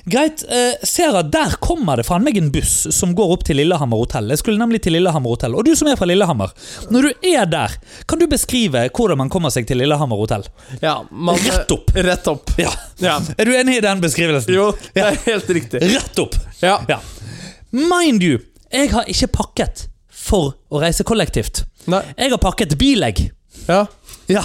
Greit. 0.05 0.43
Eh, 0.49 0.73
ser 0.83 1.15
at 1.15 1.29
der 1.31 1.53
kommer 1.63 1.95
det 1.99 2.03
faen 2.07 2.25
meg 2.25 2.35
en 2.37 2.49
buss 2.51 2.87
som 2.91 3.13
går 3.15 3.31
opp 3.37 3.45
til 3.47 3.55
Lillehammer 3.61 4.01
hotell. 4.01 4.27
Jeg 4.33 4.41
skulle 4.41 4.59
nemlig 4.59 4.81
til 4.83 4.97
Lillehammer 4.97 5.31
hotell. 5.31 5.55
Og 5.55 5.63
du 5.63 5.71
som 5.79 5.87
er 5.87 5.95
fra 5.99 6.07
Lillehammer, 6.09 6.51
når 6.91 7.07
du 7.07 7.27
er 7.33 7.47
der, 7.47 7.77
kan 8.09 8.19
du 8.19 8.27
beskrive 8.27 8.85
hvordan 8.91 9.21
man 9.23 9.31
kommer 9.31 9.53
seg 9.53 9.67
til 9.69 9.79
Lillehammer 9.79 10.19
hotell? 10.19 10.43
ja 10.83 10.97
man, 11.09 11.39
Rett 11.47 11.71
opp. 11.71 11.93
Rett 11.95 12.27
opp. 12.27 12.51
Ja. 12.59 12.73
Ja. 12.99 13.15
Er 13.37 13.47
du 13.47 13.53
enig 13.55 13.77
i 13.79 13.85
den 13.85 14.03
beskrivelsen? 14.03 14.51
Jo, 14.53 14.71
det 14.95 15.05
er 15.07 15.19
helt 15.29 15.49
riktig. 15.55 15.81
Rett 15.95 16.19
opp! 16.19 16.35
Ja. 16.59 16.81
Ja. 16.91 16.99
Mind 17.71 18.23
you, 18.23 18.41
jeg 18.73 18.91
har 18.91 19.07
ikke 19.09 19.31
pakket 19.39 19.87
for 20.13 20.53
å 20.69 20.83
reise 20.83 21.03
kollektivt. 21.07 21.63
Nei. 21.89 22.03
Jeg 22.17 22.31
har 22.35 22.39
pakket 22.43 22.75
bilegg. 22.79 23.25
Ja. 23.67 23.85
Ja. 24.31 24.43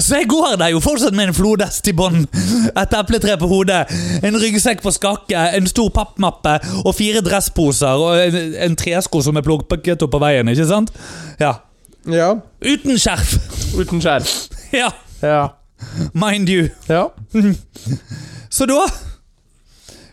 Så 0.00 0.20
jeg 0.20 0.28
går 0.30 0.56
der 0.60 0.70
jo 0.70 0.80
fortsatt 0.80 1.14
med 1.16 1.28
en 1.30 1.34
flodhest 1.34 1.88
i 1.90 1.94
bånd, 1.96 2.26
et 2.70 2.92
epletre 2.94 3.34
på 3.40 3.48
hodet, 3.50 3.80
en 4.22 4.38
ryggsekk 4.38 4.82
på 4.84 4.92
skakke, 4.94 5.40
en 5.58 5.66
stor 5.66 5.90
pappmappe 5.94 6.54
og 6.84 6.94
fire 6.94 7.22
dressposer 7.26 7.98
og 8.04 8.20
en, 8.22 8.54
en 8.68 8.76
tresko 8.78 9.22
som 9.26 9.36
er 9.40 9.46
plukket 9.46 10.04
opp 10.06 10.14
på 10.14 10.20
veien, 10.22 10.48
ikke 10.52 10.68
sant? 10.70 10.92
Ja. 11.42 11.56
ja. 12.06 12.30
Uten 12.62 12.98
skjerf. 13.00 13.34
Uten 13.78 14.02
skjerf. 14.04 14.34
Ja, 14.74 14.92
Ja. 15.22 15.48
mind 16.14 16.48
you. 16.48 16.68
Ja. 16.88 17.08
Så 18.50 18.66
da 18.70 18.84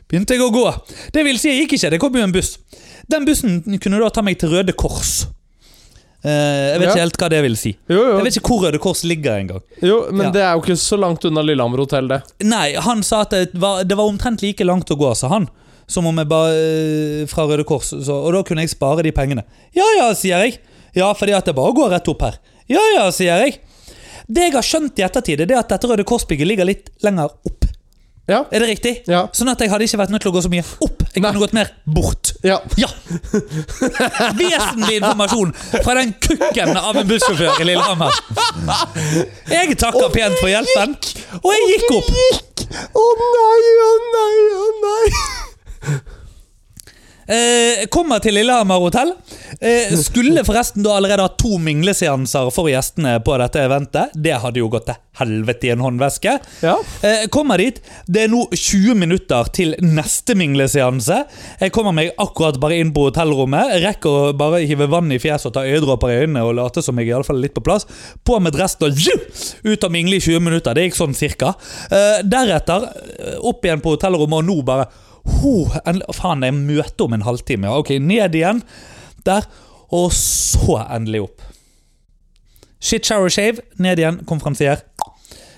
begynte 0.09 0.35
jeg 0.35 0.43
å 0.45 0.51
gå. 0.53 0.65
Det 1.13 1.23
vil 1.25 1.37
si, 1.41 1.49
jeg 1.51 1.65
gikk 1.65 1.77
ikke, 1.77 1.93
det 1.93 2.01
kom 2.01 2.17
jo 2.17 2.25
en 2.25 2.33
buss. 2.33 2.55
Den 3.11 3.25
bussen 3.25 3.61
kunne 3.81 4.01
da 4.01 4.09
ta 4.13 4.23
meg 4.25 4.39
til 4.41 4.49
Røde 4.53 4.73
Kors. 4.77 5.27
Eh, 6.25 6.71
jeg 6.73 6.79
vet 6.81 6.87
ikke 6.89 7.01
helt 7.03 7.17
hva 7.21 7.27
det 7.29 7.39
vil 7.45 7.55
si. 7.59 7.71
Jo, 7.91 7.97
jo. 7.99 8.13
Jeg 8.17 8.25
vet 8.25 8.37
ikke 8.39 8.49
hvor 8.55 8.63
Røde 8.65 8.79
Kors 8.81 9.03
ligger 9.05 9.35
engang. 9.43 9.61
jo 9.81 9.99
men 10.11 10.25
Ja. 10.27 10.31
det 10.33 10.41
er 10.41 10.53
jo 10.55 10.63
ikke 10.63 10.77
så 10.81 10.97
langt 10.97 11.23
unna 11.29 11.43
Lillehammer 11.45 11.77
hotell, 11.83 12.07
det. 12.09 12.21
Nei, 12.43 12.73
han 12.81 13.03
sa 13.05 13.21
at 13.21 13.29
det 13.35 13.53
var, 13.53 13.83
det 13.83 13.95
var 13.99 14.09
omtrent 14.09 14.41
like 14.41 14.65
langt 14.65 14.89
å 14.89 14.97
gå, 14.97 15.11
sa 15.15 15.27
han. 15.29 15.47
Som 15.87 16.07
om 16.09 16.17
jeg 16.17 16.27
bare 16.27 16.55
eh, 16.55 17.25
fra 17.29 17.45
Røde 17.45 17.63
Kors. 17.63 17.91
Så, 17.93 18.09
og 18.09 18.33
da 18.33 18.41
kunne 18.47 18.65
jeg 18.65 18.73
spare 18.73 19.03
de 19.05 19.11
pengene. 19.13 19.43
Ja 19.77 19.85
ja, 19.99 20.07
sier 20.17 20.41
jeg. 20.47 20.57
Ja, 20.95 21.11
fordi 21.13 21.35
at 21.37 21.45
det 21.45 21.53
bare 21.55 21.75
går 21.77 21.91
rett 21.93 22.07
opp 22.09 22.21
her. 22.25 22.39
Ja 22.67 22.81
ja, 22.95 23.05
sier 23.13 23.43
jeg. 23.45 23.59
Det 24.27 24.47
jeg 24.47 24.53
har 24.55 24.65
skjønt 24.65 24.97
i 24.97 25.03
ettertid, 25.05 25.41
er 25.41 25.45
det 25.51 25.57
at 25.59 25.69
dette 25.69 25.85
Røde 25.91 26.03
Kors-bygget 26.07 26.47
ligger 26.49 26.65
litt 26.65 26.89
lenger 27.05 27.29
opp. 27.45 27.64
Ja. 28.25 28.39
Er 28.49 28.63
det 28.63 28.67
riktig? 28.71 28.91
Ja. 29.05 29.27
Sånn 29.37 29.51
at 29.51 29.59
jeg 29.61 29.69
hadde 29.69 29.85
ikke 29.85 29.99
vært 30.01 30.13
nødt 30.13 30.23
til 30.25 30.31
å 30.31 30.33
gå 30.33 30.41
så 30.41 30.49
mye 30.49 30.63
opp. 30.81 31.03
Jeg 31.13 31.21
kunne 31.21 31.41
gått 31.43 31.53
mer 31.53 31.69
bort. 31.85 32.31
ja. 32.43 32.57
Ja! 32.81 32.89
Vesentlig 34.39 34.97
informasjon 34.97 35.53
fra 35.85 35.93
den 35.99 36.15
kukken 36.25 36.73
av 36.79 36.97
en 36.97 37.07
bussjåfør 37.07 37.61
i 37.61 37.67
Lillehammer. 37.69 38.17
Jeg 39.53 39.77
takker 39.77 40.09
pent 40.15 40.41
for 40.41 40.49
hjelpen, 40.51 40.97
og 41.43 41.49
jeg 41.53 41.69
gikk 41.75 41.95
opp. 41.99 42.11
Å 42.97 43.05
nei, 43.21 43.63
å 43.85 43.91
nei, 44.17 44.35
å 44.57 44.67
nei. 44.81 45.95
Eh, 47.27 47.85
kommer 47.89 48.21
til 48.21 48.35
Lillehammer 48.37 48.81
hotell. 48.83 49.13
Eh, 49.61 49.95
skulle 49.97 50.43
forresten 50.45 50.83
da 50.85 50.93
allerede 50.99 51.25
ha 51.25 51.31
to 51.41 51.57
mingleseanser 51.57 52.51
for 52.53 52.69
gjestene 52.69 53.17
på 53.25 53.37
dette 53.41 53.63
eventet. 53.65 54.13
Det 54.13 54.35
hadde 54.43 54.61
jo 54.61 54.69
gått 54.69 54.85
til 54.91 54.99
helvete 55.15 55.69
i 55.69 55.71
en 55.73 55.81
håndveske. 55.81 56.35
Ja. 56.61 56.75
Eh, 57.01 57.25
kommer 57.33 57.57
dit. 57.57 57.79
Det 58.05 58.25
er 58.25 58.29
nå 58.29 58.43
20 58.51 58.97
minutter 58.99 59.49
til 59.55 59.73
neste 59.81 60.35
mingleseanse. 60.37 61.21
Jeg 61.63 61.73
kommer 61.73 61.95
meg 61.95 62.11
akkurat 62.21 62.59
bare 62.61 62.77
inn 62.77 62.93
på 62.93 63.07
hotellrommet. 63.07 63.73
Rekker 63.85 64.19
å 64.19 64.35
bare 64.37 64.61
hive 64.67 64.89
vann 64.91 65.09
i 65.15 65.19
fjeset 65.21 65.49
og 65.49 65.55
ta 65.57 65.65
øyedråper 65.65 66.13
i 66.13 66.19
øynene 66.25 66.45
og 66.45 66.57
late 66.59 66.83
som 66.85 66.99
jeg 66.99 67.09
i 67.09 67.15
alle 67.15 67.27
fall 67.27 67.39
er 67.39 67.47
litt 67.47 67.57
på 67.57 67.65
plass. 67.65 67.87
På 68.25 68.37
med 68.43 68.53
dressen 68.53 68.85
og 68.85 69.01
ut 69.65 69.87
og 69.87 69.91
mingle 69.91 70.19
i 70.19 70.21
20 70.21 70.45
minutter. 70.45 70.75
Det 70.75 70.89
gikk 70.89 70.99
sånn 70.99 71.17
cirka. 71.17 71.55
Eh, 71.89 72.21
deretter 72.21 72.85
eh, 72.85 73.41
opp 73.41 73.65
igjen 73.65 73.81
på 73.81 73.95
hotellrommet, 73.95 74.43
og 74.43 74.49
nå 74.51 74.61
bare 74.67 74.89
ho, 75.25 75.53
Faen, 76.13 76.45
jeg 76.45 76.55
møter 76.55 77.07
om 77.07 77.15
en 77.17 77.25
halvtime. 77.25 77.71
Ok, 77.81 77.95
ned 78.01 78.37
igjen. 78.37 78.61
Der. 79.25 79.47
Og 79.95 80.11
så 80.13 80.79
endelig 80.83 81.25
opp. 81.27 81.45
Shit, 82.81 83.05
shower, 83.07 83.29
shave. 83.33 83.63
Ned 83.81 84.01
igjen, 84.01 84.21
konferansier. 84.29 84.83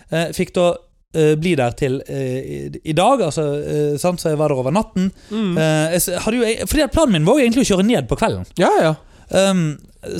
Eh, 0.09 0.29
fikk 0.35 0.53
da 0.55 0.69
eh, 1.17 1.33
bli 1.39 1.55
der 1.59 1.75
til 1.79 1.99
eh, 2.07 2.69
i, 2.79 2.95
dag, 2.95 3.25
altså, 3.27 3.47
eh, 3.59 3.97
sant? 3.99 4.21
så 4.21 4.31
jeg 4.31 4.39
var 4.39 4.53
der 4.53 4.61
over 4.61 4.75
natten. 4.75 5.09
Mm. 5.31 5.57
Eh, 5.59 5.97
jo, 5.97 6.47
fordi 6.69 6.85
at 6.85 6.95
Planen 6.95 7.17
min 7.17 7.27
var 7.27 7.39
jo 7.39 7.47
egentlig 7.47 7.67
å 7.67 7.71
kjøre 7.73 7.87
ned 7.87 8.07
på 8.07 8.19
kvelden. 8.19 8.47
Ja, 8.61 8.71
ja. 8.83 8.95
Um, 9.27 9.73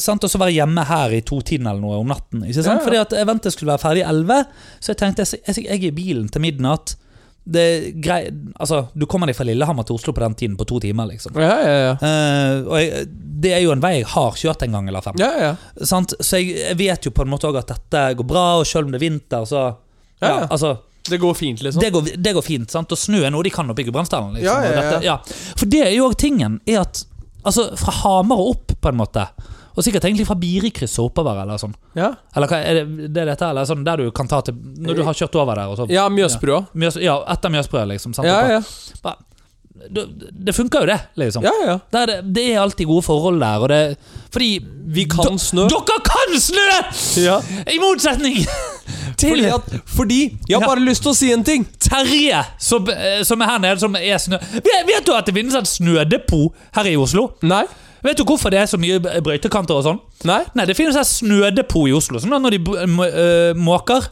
sant? 0.03 0.25
Og 0.25 0.31
så 0.31 0.39
være 0.41 0.57
hjemme 0.57 0.83
her 0.89 1.15
i 1.15 1.23
to-tiden 1.23 1.69
eller 1.69 1.79
noe 1.79 2.01
om 2.01 2.11
natten. 2.11 2.43
Ikke 2.43 2.59
sant? 2.59 2.73
Ja, 2.73 2.79
ja. 2.81 2.85
Fordi 2.87 3.03
at 3.05 3.15
eventet 3.21 3.55
skulle 3.55 3.71
være 3.75 3.85
ferdig 3.85 4.03
i 4.03 4.09
11, 4.09 4.47
så 4.81 4.91
jeg 4.91 4.99
tenkte 5.03 5.23
jeg, 5.23 5.43
jeg, 5.47 5.63
jeg 5.63 5.79
er 5.79 5.91
i 5.91 5.95
bilen 5.95 6.31
til 6.31 6.43
midnatt. 6.43 6.97
Det 7.47 7.65
grei, 8.03 8.27
altså, 8.59 8.81
Du 8.93 9.05
kommer 9.07 9.29
deg 9.29 9.37
fra 9.37 9.45
Lillehammer 9.47 9.85
til 9.87 9.95
Oslo 9.95 10.11
på 10.13 10.19
den 10.23 10.35
tiden 10.35 10.57
på 10.59 10.65
to 10.67 10.79
timer. 10.83 11.07
liksom 11.07 11.37
Ja, 11.39 11.53
ja, 11.63 11.77
ja. 11.85 11.93
Uh, 12.01 12.67
og 12.67 12.77
jeg, 12.81 13.05
Det 13.39 13.53
er 13.55 13.61
jo 13.63 13.71
en 13.71 13.83
vei 13.83 13.93
jeg 13.99 14.09
har 14.11 14.35
kjørt 14.35 14.65
en 14.65 14.75
gang 14.75 14.89
eller 14.91 15.05
fem. 15.05 15.15
ja, 15.21 15.31
ja. 15.39 15.53
Sant? 15.85 16.13
Så 16.19 16.41
jeg, 16.41 16.57
jeg 16.59 16.77
vet 16.81 17.07
jo 17.07 17.13
på 17.15 17.23
en 17.23 17.31
måte 17.31 17.47
òg 17.47 17.59
at 17.61 17.71
dette 17.71 18.03
går 18.19 18.27
bra, 18.27 18.45
og 18.59 18.67
selv 18.67 18.89
om 18.89 18.91
det 18.91 18.99
er 18.99 19.05
vinter, 19.07 19.45
så 19.47 19.63
altså, 20.21 20.77
Det 21.07 21.17
går 21.21 21.33
fint, 21.39 21.61
liksom. 21.63 21.81
det, 21.81 21.91
går, 21.93 22.09
det 22.17 22.33
går 22.33 22.41
fint. 22.43 22.71
sant? 22.71 22.91
Og 22.91 22.97
snø 22.99 23.21
er 23.23 23.31
noe 23.31 23.43
de 23.45 23.53
kan 23.53 23.69
oppe 23.69 23.81
i 23.81 23.87
Gudbrandsdalen. 23.87 24.33
Liksom, 24.35 24.63
Ja, 24.63 24.63
ja, 24.65 24.87
ja. 24.97 24.99
ja. 25.13 25.17
For 25.55 25.69
det 25.69 25.85
er 25.85 25.93
jo 25.95 26.09
også 26.09 26.19
tingen, 26.25 26.59
er 26.67 26.81
at 26.81 27.05
altså, 27.47 27.69
fra 27.79 27.93
Hamar 28.01 28.41
og 28.43 28.49
opp, 28.57 28.73
på 28.81 28.91
en 28.91 28.99
måte, 28.99 29.23
og 29.77 29.85
sikkert 29.85 30.07
egentlig 30.09 30.25
fra 30.25 30.35
Birikrysset 30.41 30.99
oppover, 31.05 31.37
eller 31.43 31.59
sånn. 31.61 31.75
Ja, 31.95 32.09
Eller 32.35 32.49
hva 32.49 32.57
er 32.65 32.79
det, 32.81 33.11
det 33.13 33.21
er 33.21 33.29
dette, 33.31 33.45
eller 33.51 33.67
sånn 33.69 33.83
der 33.85 34.01
du 34.01 34.09
kan 34.11 34.27
ta 34.27 34.41
til 34.41 34.55
Når 34.57 34.95
du 34.97 35.03
har 35.05 35.13
kjørt 35.13 35.35
over 35.37 35.55
der 35.61 35.69
og 35.69 35.77
sånn. 35.77 35.91
ja 35.93 36.07
Mjøsbrua. 36.09 36.63
Mjøs, 36.73 36.97
ja, 37.03 37.19
etter 37.29 37.53
Mjøsbrua, 37.53 37.85
liksom. 37.93 38.17
Sant? 38.17 38.25
Ja, 38.27 38.41
ja. 38.57 38.61
Bare- 39.05 39.21
Det, 39.77 40.53
funker 40.57 40.79
jo, 40.81 40.85
det. 40.89 40.99
liksom 41.21 41.43
ja, 41.45 41.51
ja. 41.67 41.75
det, 41.93 41.99
er, 42.09 42.21
det 42.23 42.43
er 42.55 42.59
alltid 42.63 42.87
gode 42.89 43.03
forhold 43.05 43.37
der. 43.39 43.61
Og 43.61 43.69
det, 43.69 43.97
fordi 44.33 44.47
Vi 44.87 45.03
kan 45.05 45.37
snø. 45.37 45.67
Dere 45.69 45.99
kan 46.03 46.33
snø! 46.41 46.65
Ja. 47.21 47.37
I 47.69 47.77
motsetning 47.79 48.39
til 49.21 49.29
Fordi, 49.35 49.45
at, 49.53 49.69
fordi 49.85 50.19
Jeg 50.49 50.57
har 50.57 50.61
Ja. 50.65 50.67
bare 50.67 50.81
lyst 50.81 51.03
til 51.05 51.11
å 51.11 51.15
si 51.15 51.29
en 51.31 51.43
ting. 51.43 51.67
Terje, 51.79 52.41
som, 52.57 52.87
eh, 52.89 53.21
som 53.23 53.41
er 53.41 53.45
her 53.53 53.59
nede, 53.59 53.79
som 53.79 53.95
er 53.95 54.17
snø... 54.17 54.39
Vet, 54.55 54.87
vet 54.89 55.05
du 55.05 55.13
at 55.13 55.25
det 55.29 55.35
finnes 55.37 55.53
et 55.55 55.67
snødepot 55.69 56.53
her 56.73 56.89
i 56.89 56.95
Oslo? 56.97 57.27
Nei. 57.43 57.65
Vet 58.07 58.19
du 58.19 58.23
hvorfor 58.27 58.53
det 58.53 58.61
er 58.61 58.69
så 58.71 58.79
mye 58.79 59.01
brøytekanter 59.01 59.75
og 59.75 59.85
sånn? 59.85 60.01
Nei. 60.27 60.41
Nei, 60.55 60.65
det 60.69 60.77
finnes 60.77 60.97
snødepot 61.19 61.89
i 61.89 61.95
Oslo. 61.97 62.21
Sånn 62.23 62.35
da 62.35 62.39
når 62.41 62.57
de 62.57 62.61
øh, 62.71 63.59
måker 63.59 64.07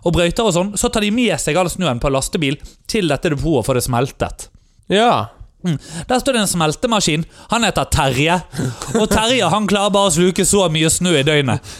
og 0.00 0.14
brøyter 0.16 0.46
og 0.46 0.54
sånn, 0.56 0.72
så 0.80 0.88
tar 0.92 1.04
de 1.04 1.12
med 1.14 1.34
seg 1.40 1.58
all 1.60 1.68
snøen 1.72 2.00
på 2.00 2.12
lastebil 2.12 2.56
til 2.90 3.10
dette 3.10 3.32
depotet 3.32 3.68
for 3.68 3.76
det 3.76 3.84
smeltet. 3.84 4.48
Ja. 4.92 5.30
Mm. 5.66 5.76
Der 6.08 6.20
står 6.20 6.36
det 6.36 6.44
en 6.44 6.50
smeltemaskin. 6.50 7.24
Han 7.52 7.66
heter 7.68 7.88
Terje. 7.92 8.38
Og 8.96 9.06
Terje 9.12 9.50
han 9.52 9.68
klarer 9.68 9.92
bare 9.92 10.08
å 10.08 10.14
sluke 10.14 10.46
så 10.48 10.66
mye 10.72 10.90
snø 10.92 11.18
i 11.20 11.26
døgnet. 11.26 11.74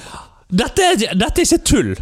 Dette 0.51 0.83
er, 0.83 1.01
dette 1.15 1.41
er 1.41 1.47
ikke 1.47 1.65
tull. 1.67 1.95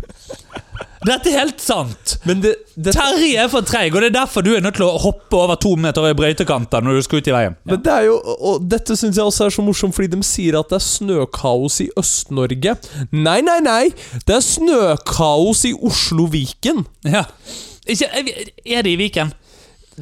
Dette 1.07 1.31
er 1.31 1.45
helt 1.45 1.61
sant. 1.63 2.17
Men 2.27 2.41
det, 2.43 2.55
det, 2.75 2.93
Terje 2.97 3.45
er 3.45 3.51
for 3.53 3.67
treig, 3.67 3.93
og 3.95 4.03
det 4.03 4.11
er 4.11 4.17
derfor 4.17 4.43
du 4.43 4.51
er 4.57 4.65
nødt 4.65 4.79
til 4.81 4.87
å 4.89 4.97
hoppe 4.99 5.39
over 5.39 5.59
to 5.61 5.75
meter 5.79 6.09
i 6.09 6.15
brøytekanter 6.19 6.83
når 6.83 6.99
du 6.99 7.07
skal 7.07 7.23
ut 7.23 7.31
i 7.31 7.35
veien. 7.37 7.57
men 7.69 7.83
det 7.85 7.93
er 7.95 8.09
jo 8.09 8.17
Og 8.19 8.65
dette 8.67 8.97
syns 8.99 9.19
jeg 9.19 9.31
også 9.31 9.47
er 9.47 9.55
så 9.55 9.65
morsomt, 9.65 9.95
fordi 9.95 10.11
de 10.17 10.27
sier 10.27 10.59
at 10.59 10.71
det 10.73 10.81
er 10.81 10.87
snøkaos 10.87 11.81
i 11.87 11.89
Øst-Norge. 11.99 12.75
Nei, 13.15 13.41
nei, 13.47 13.59
nei! 13.65 13.83
Det 14.27 14.39
er 14.39 14.45
snøkaos 14.45 15.65
i 15.71 15.75
Oslo-Viken. 15.75 16.83
Ja. 17.07 17.25
Ikke, 17.89 18.11
er 18.67 18.83
det 18.85 18.97
i 18.97 18.99
Viken? 19.01 19.31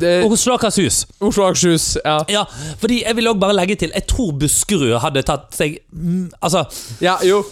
Det- 0.01 0.25
Oslo 0.27 0.55
og 0.55 0.61
Akershus. 0.65 1.07
Oslo 1.21 1.45
og 1.45 1.51
Akershus. 1.51 1.87
Ja. 2.05 2.19
Ja, 2.29 2.45
fordi 2.81 3.03
jeg 3.03 3.17
vil 3.17 3.29
også 3.31 3.41
bare 3.41 3.57
legge 3.57 3.77
til 3.81 3.91
Jeg 3.95 4.07
tror 4.11 4.33
Buskerud 4.41 4.99
hadde 5.03 5.23
tatt 5.27 5.55
seg 5.57 5.79
mm, 5.93 6.31
Altså 6.45 6.65
ja, 7.01 7.17
jo. 7.25 7.43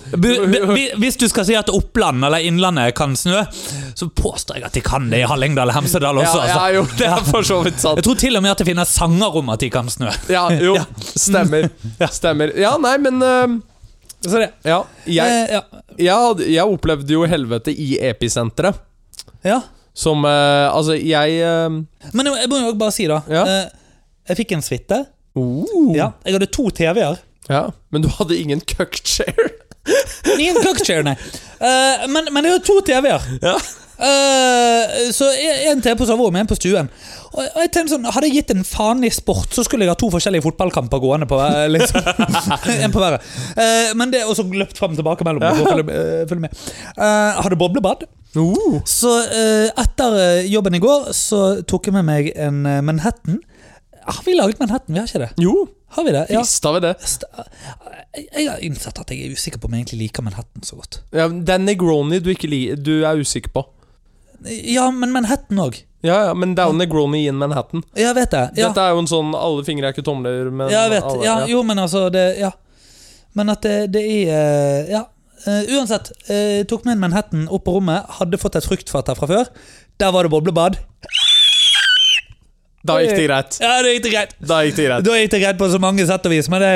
Hvis 1.00 1.16
du 1.20 1.26
skal 1.30 1.46
si 1.48 1.57
at 1.59 1.70
Oppland 1.72 2.24
eller 2.24 2.44
Innlandet 2.44 2.94
kan 2.98 3.14
snø, 3.16 3.42
så 3.94 4.09
påstår 4.09 4.59
jeg 4.61 4.68
at 4.68 4.76
de 4.76 4.83
kan 4.85 5.09
det 5.11 5.22
i 5.24 5.28
Hallingdal 5.28 5.70
og 5.72 5.78
Hemsedal 5.78 6.18
også. 6.22 6.40
ja, 6.44 6.54
altså. 6.59 6.74
jo, 6.74 6.87
det 6.98 7.07
er 7.11 7.24
for 7.28 7.46
så 7.46 7.61
vidt 7.64 7.80
sant. 7.80 8.00
Jeg 8.00 8.04
tror 8.09 8.18
til 8.20 8.37
og 8.37 8.42
med 8.44 8.54
at 8.54 8.62
det 8.62 8.66
finnes 8.68 8.94
sanger 8.98 9.38
om 9.40 9.52
at 9.54 9.61
de 9.64 9.70
kan 9.72 9.88
snø. 9.90 10.11
Ja, 10.33 10.46
jo. 10.61 10.76
Stemmer. 11.26 11.68
Stemmer. 12.18 12.52
Ja, 12.61 12.76
nei, 12.83 12.96
men 13.02 13.22
uh... 13.22 13.61
Sorry. 14.24 14.46
Ja. 14.64 14.83
Jeg, 15.04 15.48
eh, 15.52 15.64
jeg, 16.00 16.44
jeg 16.54 16.64
opplevde 16.64 17.12
jo 17.12 17.26
helvete 17.28 17.72
i 17.72 17.94
episenteret. 18.09 18.78
ja. 19.44 19.61
Som 19.94 20.24
øh, 20.26 20.74
Altså, 20.76 20.92
jeg 20.98 21.40
øhm, 21.46 21.87
Men 22.12 22.26
jeg 22.26 22.48
må 22.50 22.59
jo 22.66 22.72
bare 22.78 22.92
si, 22.92 23.07
da. 23.07 23.20
Ja. 23.30 23.44
eh, 23.46 23.68
Jeg 24.28 24.37
fikk 24.42 24.52
en 24.57 24.62
suite. 24.62 25.04
oh. 25.37 25.94
Ja, 25.96 26.11
jeg 26.24 26.35
hadde 26.35 26.46
to 26.50 26.68
TV-er. 26.70 27.16
ja. 27.50 27.62
Men 27.92 28.02
du 28.02 28.09
hadde 28.09 28.37
ingen 28.38 28.61
cuckchair? 28.61 29.35
Ingen 30.38 30.57
cookchair, 30.64 31.02
nei. 31.04 31.12
Eh, 31.61 32.07
men, 32.09 32.24
men 32.33 32.44
jeg 32.46 32.54
hadde 32.54 32.64
to 32.64 32.78
TV-er. 32.87 33.20
Ja. 33.44 33.54
Eh, 34.04 35.11
så 35.14 35.28
en 35.70 35.83
TV 35.85 35.94
på 36.00 36.07
soverommet, 36.09 36.40
en 36.40 36.48
på 36.50 36.57
stuen. 36.59 36.88
Og 37.35 37.42
og 37.44 37.61
jeg 37.62 37.70
tenkte 37.74 37.92
sånn, 37.94 38.07
Hadde 38.14 38.28
jeg 38.30 38.37
gitt 38.40 38.50
en 38.54 38.64
faen 38.66 39.04
i 39.07 39.11
sport, 39.14 39.52
så 39.54 39.62
skulle 39.66 39.85
jeg 39.87 39.90
ha 39.92 39.98
to 39.98 40.09
forskjellige 40.11 40.44
fotballkamper 40.46 41.00
gående 41.02 41.26
på 41.30 41.38
hver- 41.38 41.70
liksom. 41.74 42.00
En 42.85 42.94
på 42.94 43.02
hver. 43.02 43.18
Eh, 43.59 43.92
men 43.98 44.11
det 44.14 44.24
Og 44.24 44.35
så 44.38 44.44
løpt 44.46 44.78
fram 44.80 44.94
og 44.96 45.00
tilbake 45.02 45.26
mellom 45.28 45.42
dem. 45.44 45.57
for 45.61 45.66
å 45.66 45.74
Følge, 45.76 45.98
eh, 46.00 46.26
følge 46.30 46.46
med. 46.46 46.61
Eh, 46.96 47.42
hadde 47.44 47.59
boblebad. 47.61 48.07
Oh. 48.37 48.81
Så 48.88 49.11
eh, 49.25 49.68
etter 49.79 50.16
eh, 50.18 50.47
jobben 50.51 50.75
i 50.75 50.81
går 50.83 51.12
så 51.14 51.62
tok 51.62 51.87
jeg 51.90 51.94
med 51.94 52.07
meg 52.09 52.31
en 52.35 52.64
eh, 52.66 52.81
Manhattan. 52.83 53.38
Har 54.05 54.23
vi 54.27 54.35
laget 54.37 54.59
Manhattan? 54.61 54.92
Vi 54.94 55.01
har 55.01 55.07
ikke 55.09 55.23
det. 55.23 55.31
Jo, 55.40 55.68
Har 55.94 56.05
vi 56.05 56.11
det? 56.16 56.25
Ja. 56.35 56.40
visst 56.42 56.64
har 56.66 56.75
vi 56.75 56.81
det. 56.83 56.94
Jeg 58.14 58.27
jeg 58.35 58.47
har 58.51 58.61
innsett 58.62 58.99
at 59.01 59.11
jeg 59.11 59.25
er 59.27 59.33
usikker 59.35 59.59
på 59.62 59.66
om 59.66 59.75
jeg 59.75 59.85
egentlig 59.85 60.01
liker 60.09 60.23
Manhattan 60.27 60.62
så 60.66 60.77
godt. 60.79 61.01
Ja, 61.14 61.29
det 61.29 61.55
er 61.55 61.62
Negroni 61.62 62.18
du, 62.23 62.29
ikke 62.35 62.51
liker, 62.51 62.77
du 62.79 62.92
er 63.07 63.18
usikker 63.23 63.51
på. 63.55 63.64
Ja, 64.44 64.90
men 64.94 65.11
Manhattan 65.14 65.59
òg. 65.62 65.81
Ja, 66.05 66.18
ja, 66.29 66.35
men 66.37 66.53
det 66.55 66.62
er 66.62 66.68
jo 66.68 66.77
Negroni 66.77 67.23
in 67.31 67.38
Manhattan. 67.40 67.83
Jeg 67.97 68.14
vet 68.18 68.31
det. 68.35 68.42
Ja, 68.59 68.68
Dette 68.68 68.83
er 68.85 68.92
jo 68.92 69.01
en 69.03 69.09
sånn 69.11 69.33
alle 69.38 69.64
fingre 69.66 69.88
er 69.88 69.94
ikke 69.97 70.05
tomler, 70.05 70.51
men 70.53 70.68
ja 70.70 70.85
jeg 70.85 70.97
vet. 70.99 71.07
alle, 71.11 71.25
Ja, 71.25 71.37
jo, 71.49 71.62
men 71.66 71.81
altså 71.87 72.09
det, 72.12 72.27
Ja. 72.42 72.51
Men 73.35 73.51
at 73.51 73.62
det, 73.66 73.79
det 73.94 74.03
er 74.05 74.35
eh, 74.35 74.90
Ja. 74.92 75.05
Eh, 75.44 75.74
uansett, 75.76 76.09
uh, 76.30 76.62
tok 76.68 76.87
med 76.87 76.96
en 76.96 77.02
Manhattan 77.02 77.48
opp 77.52 77.66
på 77.66 77.74
rommet. 77.76 78.07
Hadde 78.18 78.40
fått 78.40 78.57
et 78.57 78.64
fruktfat 78.64 79.11
her 79.11 79.18
fra 79.18 79.28
før. 79.28 79.50
Der 80.00 80.12
var 80.14 80.24
det 80.24 80.33
boblebad. 80.33 80.78
Da 82.85 82.98
gikk 83.00 83.14
det 83.16 83.26
greit. 83.26 83.59
Ja, 83.64 83.74
det 83.85 83.94
gikk 83.94 84.07
det 84.07 84.12
greit. 84.12 84.33
Da 84.44 84.61
gikk 84.64 84.76
det 84.76 84.87
greit. 84.88 85.04
Da 85.07 85.16
gikk 85.16 85.30
det 85.33 85.40
greit 85.40 85.61
på 85.61 85.68
så 85.72 85.80
mange 85.80 86.04
sett 86.09 86.26
og 86.28 86.33
vis, 86.35 86.48
men 86.52 86.64
det, 86.64 86.72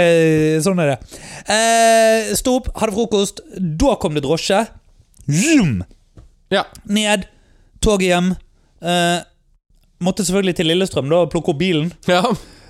sånn 0.64 0.80
er 0.84 0.94
det. 0.94 0.98
Uh, 1.48 2.34
Sto 2.38 2.58
opp, 2.60 2.70
hadde 2.80 2.96
frokost. 2.96 3.42
Da 3.56 3.96
kom 4.00 4.16
det 4.16 4.24
drosje. 4.24 4.62
Zoom! 5.28 5.82
Ja. 6.52 6.64
Ned. 6.88 7.26
Toget 7.84 8.08
hjem. 8.08 8.30
Uh, 8.84 9.20
måtte 10.04 10.24
selvfølgelig 10.24 10.56
til 10.60 10.70
Lillestrøm 10.72 11.12
da 11.12 11.24
og 11.26 11.32
plukke 11.32 11.52
opp 11.52 11.60
bilen. 11.60 11.92
ja. 12.08 12.22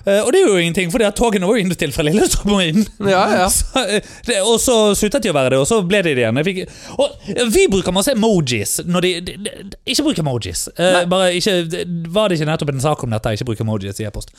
Eh, 0.05 0.21
og 0.23 0.31
det 0.33 0.39
er 0.41 0.47
jo 0.47 0.57
ingenting, 0.61 0.91
for 0.93 1.03
togene 1.17 1.47
var 1.49 1.57
jo 1.59 1.63
innstilt 1.65 1.95
fra 1.95 2.05
Lillestrøm 2.07 2.53
og 2.55 2.63
inn. 2.63 2.85
Ja, 3.09 3.23
ja. 3.41 3.47
Så, 3.59 3.83
eh, 3.83 4.05
det, 4.27 4.39
og 4.45 4.57
så 4.63 4.75
sluttet 4.97 5.25
de 5.25 5.31
å 5.33 5.35
være 5.35 5.55
det, 5.55 5.59
og 5.61 5.67
så 5.69 5.81
ble 5.85 6.01
de 6.05 6.13
det 6.17 6.23
igjen. 6.23 6.41
Fikk, 6.47 6.61
og 6.95 7.31
eh, 7.33 7.43
vi 7.51 7.65
bruker 7.71 7.95
masse 7.95 8.13
emojis. 8.15 8.77
Når 8.87 9.05
de, 9.07 9.13
de, 9.27 9.37
de, 9.45 9.79
ikke 9.91 10.05
bruk 10.09 10.21
emojis. 10.23 10.67
Eh, 10.75 11.01
bare 11.11 11.33
ikke, 11.39 11.57
det- 11.71 11.85
Var 12.15 12.29
det 12.31 12.39
ikke 12.39 12.49
nettopp 12.51 12.73
en 12.75 12.83
sak 12.85 13.03
om 13.05 13.15
dette? 13.15 13.35
Ikke 13.35 13.49
bruk 13.51 13.63
emojis 13.65 13.99
i 13.99 14.07
e-post. 14.07 14.31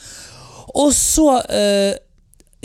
Og 0.77 0.91
så 0.95 1.27
eh, 1.49 1.93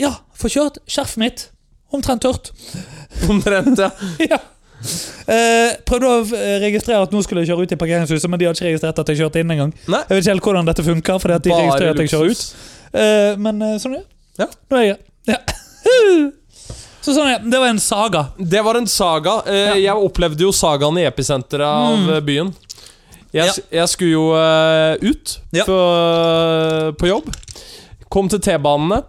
Ja, 0.01 0.13
få 0.37 0.49
kjørt 0.53 0.81
skjerfet 0.89 1.21
mitt. 1.21 1.47
Omtrent 1.93 2.21
tørt. 2.25 2.51
Omtrent, 3.31 3.79
ja. 3.79 3.91
ja. 4.33 4.39
Eh, 5.27 5.73
prøvde 5.89 6.07
å 6.07 6.17
registrere 6.61 7.01
at 7.07 7.13
nå 7.15 7.19
skulle 7.25 7.41
jeg 7.43 7.49
kjøre 7.51 7.65
ut 7.65 7.71
i 7.73 7.77
parkeringshuset, 7.81 8.29
men 8.29 8.39
de 8.39 8.45
hadde 8.47 8.59
ikke 8.59 8.69
registrert 8.69 8.99
at 9.01 9.09
jeg 9.11 9.21
kjørte 9.23 9.41
inn 9.41 9.53
engang. 9.55 9.71
Jeg 9.87 10.05
vet 10.11 10.21
ikke 10.21 10.33
helt 10.35 10.49
hvordan 10.49 10.69
dette 10.69 10.85
funker, 10.85 11.21
fordi 11.23 11.37
at 11.37 11.47
de 11.47 11.53
Bare 11.53 11.63
registrerer 11.65 11.95
at 11.95 12.03
jeg 12.03 12.11
kjører 12.13 12.33
ut. 12.35 12.43
Eh, 12.93 13.33
men 13.41 13.61
eh, 13.61 13.77
sånn 13.81 13.97
er 13.97 14.03
det. 14.03 14.43
Ja. 14.43 14.47
Nå 14.71 14.77
er 14.81 14.85
jeg 14.91 14.97
ja. 15.27 15.39
Så 17.07 17.13
sånn 17.15 17.29
er 17.31 17.43
det. 17.43 17.59
Var 17.59 17.69
en 17.71 17.79
saga. 17.79 18.25
Det 18.37 18.61
var 18.65 18.75
en 18.79 18.87
saga. 18.91 19.37
Eh, 19.47 19.77
Jeg 19.85 19.95
opplevde 19.95 20.43
jo 20.43 20.51
sagaen 20.55 20.97
i 20.99 21.05
episenteret 21.07 21.67
av 21.67 21.95
mm. 22.03 22.25
byen. 22.27 22.53
Jeg, 23.31 23.47
Ja. 23.47 23.53
jeg 23.81 23.91
skulle 23.91 24.11
jo 24.11 24.25
eh, 24.35 25.11
ut 25.11 25.37
Ja. 25.55 25.63
på, 25.67 25.77
på 26.99 27.07
jobb. 27.07 27.29
Kom 28.11 28.29
til 28.31 28.39
T-banene. 28.43 29.03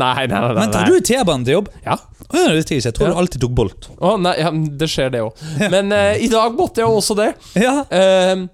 Nei, 0.00 0.26
nei, 0.26 0.26
nei. 0.28 0.40
nei, 0.40 0.54
Men 0.60 0.72
tar 0.72 0.88
du 0.88 1.00
T-banen 1.00 1.44
til 1.44 1.58
jobb? 1.58 1.68
Ja. 1.84 1.96
Ja, 2.30 2.46
det 2.54 2.70
jeg 2.70 2.94
tror 2.94 3.08
Ja. 3.08 3.12
du 3.14 3.18
alltid 3.18 3.40
tok 3.42 3.54
Bolt. 3.58 3.88
Å, 3.98 4.14
nei 4.20 4.36
ja, 4.38 4.50
det 4.52 4.88
skjer, 4.88 5.10
det 5.10 5.22
òg. 5.24 5.40
Men 5.72 5.90
eh, 5.92 6.20
i 6.22 6.28
dag 6.30 6.54
måtte 6.56 6.80
jeg 6.84 6.88
også 6.88 7.16
det. 7.18 7.32
Ja, 7.58 7.80
Eh, 7.90 8.46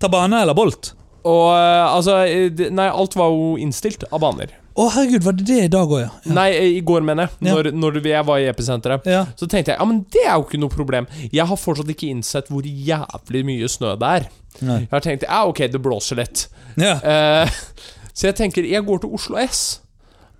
Ta 0.00 0.08
bane 0.12 0.42
eller 0.42 0.54
Bolt? 0.54 0.92
Og 1.26 1.48
eh, 1.56 1.86
altså 1.90 2.20
eh, 2.28 2.70
Nei, 2.70 2.86
alt 2.86 3.16
var 3.18 3.32
jo 3.34 3.56
innstilt 3.60 4.06
av 4.10 4.22
baner. 4.22 4.54
Å, 4.76 4.90
herregud, 4.92 5.22
var 5.24 5.36
det 5.38 5.46
det 5.48 5.58
i 5.64 5.70
dag 5.72 5.88
òg, 5.88 6.02
ja? 6.02 6.10
ja? 6.26 6.32
Nei, 6.36 6.50
eh, 6.52 6.74
i 6.76 6.82
går, 6.84 7.04
mener 7.06 7.26
jeg. 7.26 7.46
Når, 7.48 7.70
når 7.72 7.96
jeg 8.04 8.26
var 8.28 8.42
i 8.42 8.48
episenteret. 8.50 9.06
Ja. 9.08 9.22
Så 9.38 9.48
tenkte 9.48 9.72
jeg 9.72 9.80
ja, 9.80 9.86
men 9.88 10.02
det 10.12 10.26
er 10.26 10.34
jo 10.34 10.44
ikke 10.44 10.60
noe 10.60 10.72
problem. 10.72 11.08
Jeg 11.32 11.48
har 11.48 11.60
fortsatt 11.60 11.90
ikke 11.94 12.10
innsett 12.12 12.50
hvor 12.52 12.66
jævlig 12.68 13.42
mye 13.48 13.70
snø 13.72 13.94
det 14.00 14.10
er. 14.20 14.28
Nei. 14.60 14.82
Jeg 14.84 14.92
har 14.92 15.04
tenkt 15.04 15.24
ja, 15.26 15.40
ok, 15.48 15.62
det 15.72 15.80
blåser 15.84 16.20
litt. 16.20 16.46
ja. 16.80 16.98
Eh, 17.00 17.60
så 18.16 18.30
jeg 18.30 18.36
tenker 18.38 18.64
jeg 18.64 18.84
går 18.84 19.02
til 19.02 19.16
Oslo 19.16 19.36
S, 19.42 19.62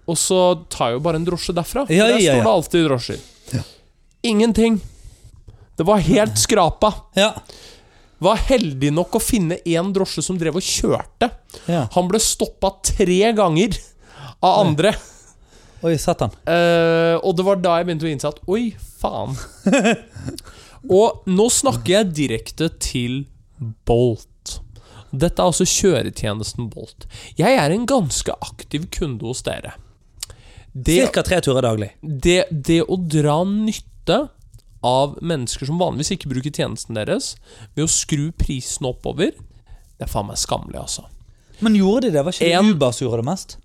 og 0.08 0.16
så 0.20 0.40
tar 0.72 0.92
jeg 0.92 1.00
jo 1.00 1.06
bare 1.08 1.18
en 1.20 1.26
drosje 1.26 1.52
derfra. 1.56 1.82
Ja, 1.92 2.06
der 2.08 2.20
står 2.22 2.44
det 2.44 2.52
alltid 2.52 2.86
drosjer. 2.86 3.24
Ingenting. 4.26 4.78
Det 5.76 5.84
var 5.88 6.04
helt 6.04 6.38
skrapa. 6.40 6.92
ja. 7.16 7.32
Var 8.22 8.44
heldig 8.48 8.92
nok 8.96 9.18
å 9.18 9.20
finne 9.20 9.58
én 9.68 9.90
drosje 9.92 10.24
som 10.24 10.38
drev 10.40 10.56
og 10.56 10.64
kjørte. 10.64 11.30
ja. 11.68 11.84
Han 11.96 12.08
ble 12.08 12.20
stoppa 12.22 12.72
tre 12.84 13.20
ganger 13.36 13.76
av 14.40 14.62
andre. 14.64 14.94
Oi, 15.84 15.96
satan. 16.00 16.32
Uh, 16.48 17.20
og 17.20 17.36
det 17.36 17.44
var 17.46 17.60
da 17.60 17.76
jeg 17.78 17.88
begynte 17.88 18.08
å 18.08 18.12
innse 18.12 18.30
at 18.30 18.40
oi, 18.48 18.70
faen. 19.00 19.36
og 20.98 21.26
nå 21.28 21.48
snakker 21.52 21.98
jeg 21.98 22.14
direkte 22.16 22.70
til 22.80 23.24
Bolt. 23.88 24.58
Dette 25.12 25.40
er 25.40 25.50
altså 25.50 25.66
kjøretjenesten 25.68 26.70
Bolt. 26.72 27.06
Jeg 27.38 27.56
er 27.60 27.72
en 27.72 27.84
ganske 27.88 28.32
aktiv 28.44 28.88
kunde 28.96 29.28
hos 29.28 29.44
dere. 29.46 29.76
Det, 30.72 30.96
Cirka 31.06 31.22
tre 31.24 31.38
turer 31.44 31.64
daglig. 31.64 31.92
det, 32.00 32.42
det 32.50 32.82
å 32.84 32.98
dra 33.00 33.38
nytte 33.48 34.26
av 34.86 35.16
mennesker 35.22 35.66
som 35.68 35.78
vanligvis 35.82 36.12
ikke 36.14 36.30
bruker 36.30 36.54
tjenesten 36.54 36.94
deres, 36.98 37.32
ved 37.74 37.84
å 37.86 37.90
skru 37.90 38.28
prisen 38.38 38.86
oppover, 38.88 39.32
det 39.98 40.06
er 40.06 40.12
faen 40.12 40.28
meg 40.30 40.38
skammelig, 40.40 40.78
altså. 40.82 41.06
Men 41.64 41.74
gjorde 41.78 42.06
de 42.08 42.10
det? 42.18 42.22
Var 42.26 42.32
ikke 42.36 42.50
En- 42.52 42.64
det 42.68 42.74
Uber 42.76 42.92
som 42.92 43.06
gjorde 43.08 43.22
det 43.22 43.30
mest? 43.30 43.56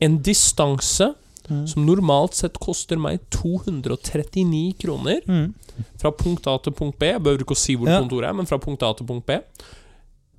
En 0.00 0.18
distanse 0.26 1.14
som 1.46 1.84
normalt 1.86 2.34
sett 2.34 2.56
koster 2.58 2.98
meg 2.98 3.20
239 3.30 4.74
kroner 4.82 5.20
Mm. 5.28 5.54
fra 6.00 6.10
punkt 6.10 6.46
A 6.50 6.56
til 6.58 6.72
punkt 6.72 6.98
B 6.98 7.06
Jeg 7.12 7.22
behøver 7.22 7.44
ikke 7.44 7.54
å 7.54 7.56
si 7.56 7.76
hvor 7.76 7.86
Ja. 7.88 8.00
kontoret 8.02 8.28
er, 8.28 8.34
men 8.34 8.46
fra 8.46 8.58
punkt 8.58 8.82
A 8.82 8.92
til 8.94 9.06
punkt 9.06 9.26
B 9.26 9.38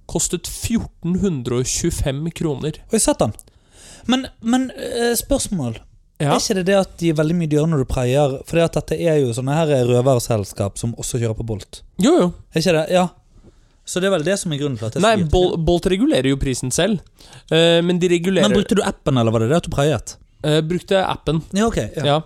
kostet 0.08 0.44
1425 0.48 2.32
kroner. 2.34 2.74
Oi, 2.94 3.00
satan. 3.00 3.34
Men, 4.08 4.28
men 4.42 4.70
eh, 4.72 5.16
spørsmål. 5.20 5.80
Ja. 6.18 6.32
Er 6.34 6.40
ikke 6.42 6.56
det 6.58 6.66
det 6.66 6.76
at 6.80 6.94
de 6.98 7.12
er 7.12 7.18
veldig 7.20 7.36
mye 7.38 7.50
dyrere 7.52 7.70
når 7.70 7.84
du 7.84 7.88
preier? 7.92 8.32
For 8.50 8.58
det 8.58 8.64
at 8.66 8.78
dette 8.80 8.98
er 8.98 9.20
jo 9.22 9.34
sånne 9.38 9.54
her 9.54 9.72
røverselskap 9.86 10.80
som 10.82 10.96
også 10.98 11.20
kjører 11.22 11.38
på 11.38 11.46
Bolt. 11.46 11.84
Jo, 12.02 12.14
jo. 12.24 12.28
Er 12.54 12.64
ikke 12.64 12.74
det? 12.80 12.86
Ja. 12.96 13.08
Så 13.88 14.02
det 14.04 14.10
er 14.10 14.16
vel 14.18 14.26
det 14.26 14.36
som 14.42 14.52
er 14.52 14.60
grunnen 14.60 14.80
til 14.80 14.88
at 14.90 14.96
det 14.96 15.00
er 15.00 15.06
så 15.06 15.08
Nei, 15.08 15.20
dyrt. 15.22 15.30
Bol 15.32 15.54
Bolt 15.70 15.86
regulerer 15.94 16.28
jo 16.32 16.40
prisen 16.42 16.74
selv. 16.76 17.04
Eh, 17.54 17.78
men 17.86 18.02
de 18.02 18.10
regulerer 18.12 18.50
Men 18.50 18.58
brukte 18.58 18.76
du 18.76 18.82
appen, 18.84 19.20
eller 19.22 19.32
var 19.36 19.46
det 19.46 19.52
det 19.54 19.60
at 19.62 19.70
du 19.70 19.72
preiet? 19.76 20.16
Eh, 20.44 20.60
Brukte 20.66 21.04
appen. 21.06 21.44
Ja, 21.56 21.68
ok. 21.70 21.78
Ja. 21.96 22.08
Ja. 22.10 22.18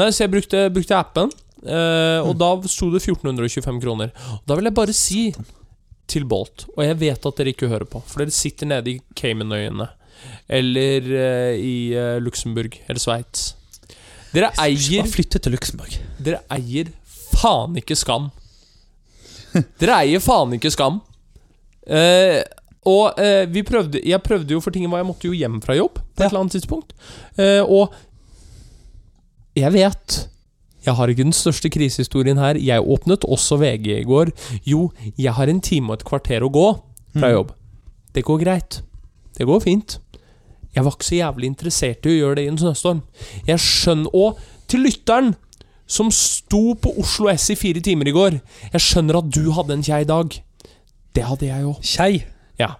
Nei, 0.00 0.08
så 0.12 0.24
jeg 0.24 0.32
brukte, 0.32 0.64
brukte 0.74 0.96
appen, 0.98 1.30
eh, 1.62 2.18
og 2.26 2.34
da 2.40 2.50
sto 2.72 2.88
det 2.92 3.04
1425 3.04 3.78
kroner. 3.84 4.10
Og 4.40 4.48
da 4.48 4.56
vil 4.58 4.70
jeg 4.70 4.76
bare 4.80 4.96
si 4.96 5.22
til 6.10 6.24
Bolt, 6.28 6.66
og 6.76 6.82
jeg 6.86 6.98
vet 7.04 7.28
at 7.30 7.38
dere 7.38 7.52
ikke 7.54 7.68
hører 7.70 7.86
på, 7.90 8.00
for 8.06 8.22
dere 8.22 8.34
sitter 8.34 8.68
nede 8.72 8.96
i 8.96 8.98
Caymanøyene 9.18 9.88
eller 10.48 11.10
eh, 11.16 11.54
i 11.60 11.76
eh, 11.94 12.16
Luxembourg 12.22 12.76
eller 12.88 13.00
Sveits. 13.02 13.54
Dere 14.34 14.50
eier 14.60 15.06
flytte 15.08 15.38
til 15.40 15.54
Luxembourg. 15.56 15.94
Dere 16.20 16.42
eier 16.52 16.90
faen 17.36 17.76
ikke 17.80 17.96
skam. 17.96 18.30
Dere 19.80 20.00
eier 20.02 20.20
faen 20.20 20.52
ikke 20.58 20.70
skam. 20.74 21.00
Eh, 21.86 22.42
og 22.86 23.18
eh, 23.22 23.44
vi 23.50 23.62
prøvde 23.66 24.00
Jeg 24.02 24.22
prøvde 24.22 24.52
jo 24.54 24.60
for 24.62 24.74
tingen 24.74 24.90
var 24.90 24.98
Jeg 25.00 25.06
måtte 25.08 25.28
jo 25.28 25.34
hjem 25.38 25.60
fra 25.62 25.74
jobb 25.78 25.96
på 26.00 26.22
et 26.22 26.26
eller 26.28 26.40
annet 26.44 26.54
tidspunkt. 26.56 26.92
Eh, 27.38 27.62
og 27.62 27.94
jeg 29.56 29.72
vet 29.72 30.16
Jeg 30.86 30.94
har 30.98 31.10
ikke 31.10 31.24
den 31.26 31.34
største 31.34 31.70
krisehistorien 31.72 32.38
her. 32.38 32.58
Jeg 32.62 32.82
åpnet 32.84 33.24
også 33.26 33.56
VG 33.58 33.88
i 34.00 34.04
går. 34.06 34.30
Jo, 34.68 34.90
jeg 35.18 35.32
har 35.34 35.50
en 35.50 35.60
time 35.64 35.90
og 35.94 35.98
et 36.00 36.04
kvarter 36.06 36.44
å 36.46 36.50
gå 36.52 36.66
fra 37.16 37.30
Mm. 37.30 37.32
jobb. 37.32 37.50
Det 38.14 38.22
går 38.24 38.38
greit. 38.44 38.82
Det 39.38 39.46
går 39.48 39.60
fint. 39.64 39.98
Jeg 40.76 40.84
var 40.84 40.94
ikke 40.94 41.08
så 41.08 41.18
jævlig 41.18 41.50
interessert 41.50 42.06
i 42.06 42.12
å 42.12 42.18
gjøre 42.20 42.38
det 42.38 42.46
i 42.46 42.52
en 42.52 42.60
snøstorm. 42.60 43.02
Jeg 43.48 43.62
skjønner 43.64 44.12
Og 44.14 44.40
til 44.68 44.84
lytteren 44.84 45.34
som 45.86 46.10
sto 46.12 46.74
på 46.82 46.92
Oslo 47.00 47.30
S 47.32 47.48
i 47.54 47.58
fire 47.58 47.80
timer 47.80 48.10
i 48.10 48.14
går. 48.14 48.40
Jeg 48.74 48.82
skjønner 48.82 49.20
at 49.20 49.30
du 49.32 49.44
hadde 49.54 49.78
en 49.78 49.86
kjei 49.86 50.02
dag. 50.08 50.34
Det 51.14 51.24
hadde 51.24 51.48
jeg 51.48 51.68
òg. 51.70 51.78
Kjei? 51.86 52.24
Ja. 52.60 52.74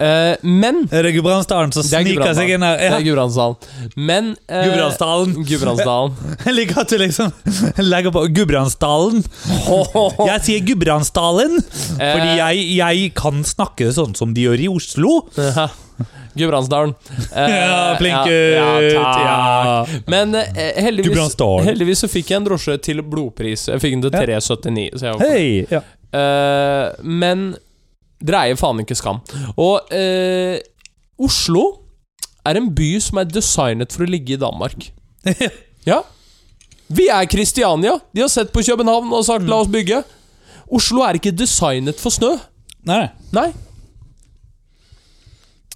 Eh, 0.00 0.36
men 0.42 0.86
Er 0.88 1.04
det 1.04 1.10
Gudbrandsdalen 1.12 1.74
som 1.76 1.82
er 1.84 2.04
sniker 2.06 2.32
seg 2.38 2.54
inn 2.54 2.62
her? 2.64 2.78
Det 2.80 2.86
er 2.96 3.02
Gudbrandsdalen. 3.04 3.56
Men 4.00 4.30
uh, 4.48 4.62
Gudbrandsdalen. 4.64 5.34
Gudbrandsdalen. 5.44 6.14
Jeg 6.46 6.56
liker 6.56 6.80
at 6.80 6.94
du 6.94 6.96
liksom 7.02 7.34
legger 7.84 8.14
på 8.14 8.22
Gudbrandsdalen. 8.32 9.20
Jeg 10.30 10.40
sier 10.48 10.64
Gudbrandsdalen 10.70 11.60
fordi 11.60 12.30
Eh, 12.30 12.36
jeg, 12.38 12.64
jeg 12.78 13.12
kan 13.18 13.40
snakke 13.44 13.90
sånn 13.92 14.14
som 14.16 14.32
de 14.36 14.46
gjør 14.48 14.60
i 14.64 14.68
Oslo. 14.72 15.20
ja. 15.36 15.68
Gudbrandsdalen. 16.38 16.92
Eh, 17.36 17.50
Ja, 17.50 17.96
flink 17.98 18.14
ja, 18.14 18.24
gutt. 18.24 18.84
ja, 18.86 19.00
takk. 19.02 19.22
Ja. 19.26 20.02
Men 20.10 20.34
heldigvis, 20.80 21.34
heldigvis 21.66 22.04
så 22.06 22.08
fikk 22.10 22.30
jeg 22.32 22.40
en 22.40 22.46
drosje 22.48 22.76
til 22.86 23.02
blodpris. 23.02 23.66
Jeg 23.68 23.82
fikk 23.82 23.98
den 23.98 24.04
til 24.06 24.14
379. 24.16 25.00
Så 25.02 25.10
jeg 25.10 25.18
var! 25.20 25.74
Ja. 25.76 25.82
Eh, 26.20 26.86
men 27.04 27.50
dere 28.20 28.44
eier 28.46 28.58
faen 28.60 28.82
ikke 28.82 28.96
skam. 28.98 29.20
Og 29.56 29.90
eh, 29.96 30.58
Oslo 31.20 31.64
er 32.48 32.56
en 32.60 32.70
by 32.76 32.90
som 33.00 33.20
er 33.22 33.28
designet 33.28 33.92
for 33.92 34.04
å 34.06 34.10
ligge 34.10 34.36
i 34.36 34.40
Danmark. 34.40 34.90
Ja. 35.88 36.02
Vi 36.92 37.06
er 37.08 37.24
Kristiania. 37.24 37.94
De 38.12 38.20
har 38.20 38.28
sett 38.28 38.50
på 38.52 38.60
København 38.66 39.08
og 39.16 39.22
sagt 39.24 39.46
'la 39.48 39.62
oss 39.62 39.70
bygge'. 39.72 40.02
Oslo 40.68 41.00
er 41.06 41.16
ikke 41.16 41.32
designet 41.32 41.96
for 41.96 42.12
snø. 42.12 42.34
Nei, 42.84 43.08
Nei. 43.32 43.46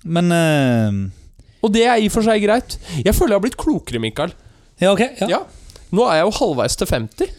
men 0.04 0.32
uh... 0.32 1.10
Og 1.64 1.72
det 1.72 1.86
er 1.88 1.96
i 2.02 2.10
og 2.10 2.12
for 2.12 2.26
seg 2.26 2.42
greit. 2.44 2.76
Jeg 3.00 3.14
føler 3.16 3.32
jeg 3.32 3.38
har 3.40 3.44
blitt 3.46 3.56
klokere, 3.56 4.00
Mikael. 4.02 4.34
Ja, 4.82 4.92
ok. 4.92 5.00
Ja. 5.22 5.28
Ja. 5.30 5.38
Nå 5.94 6.04
er 6.10 6.18
jeg 6.20 6.26
jo 6.28 6.34
halvveis 6.42 6.76
til 6.76 6.90
50. 6.90 7.30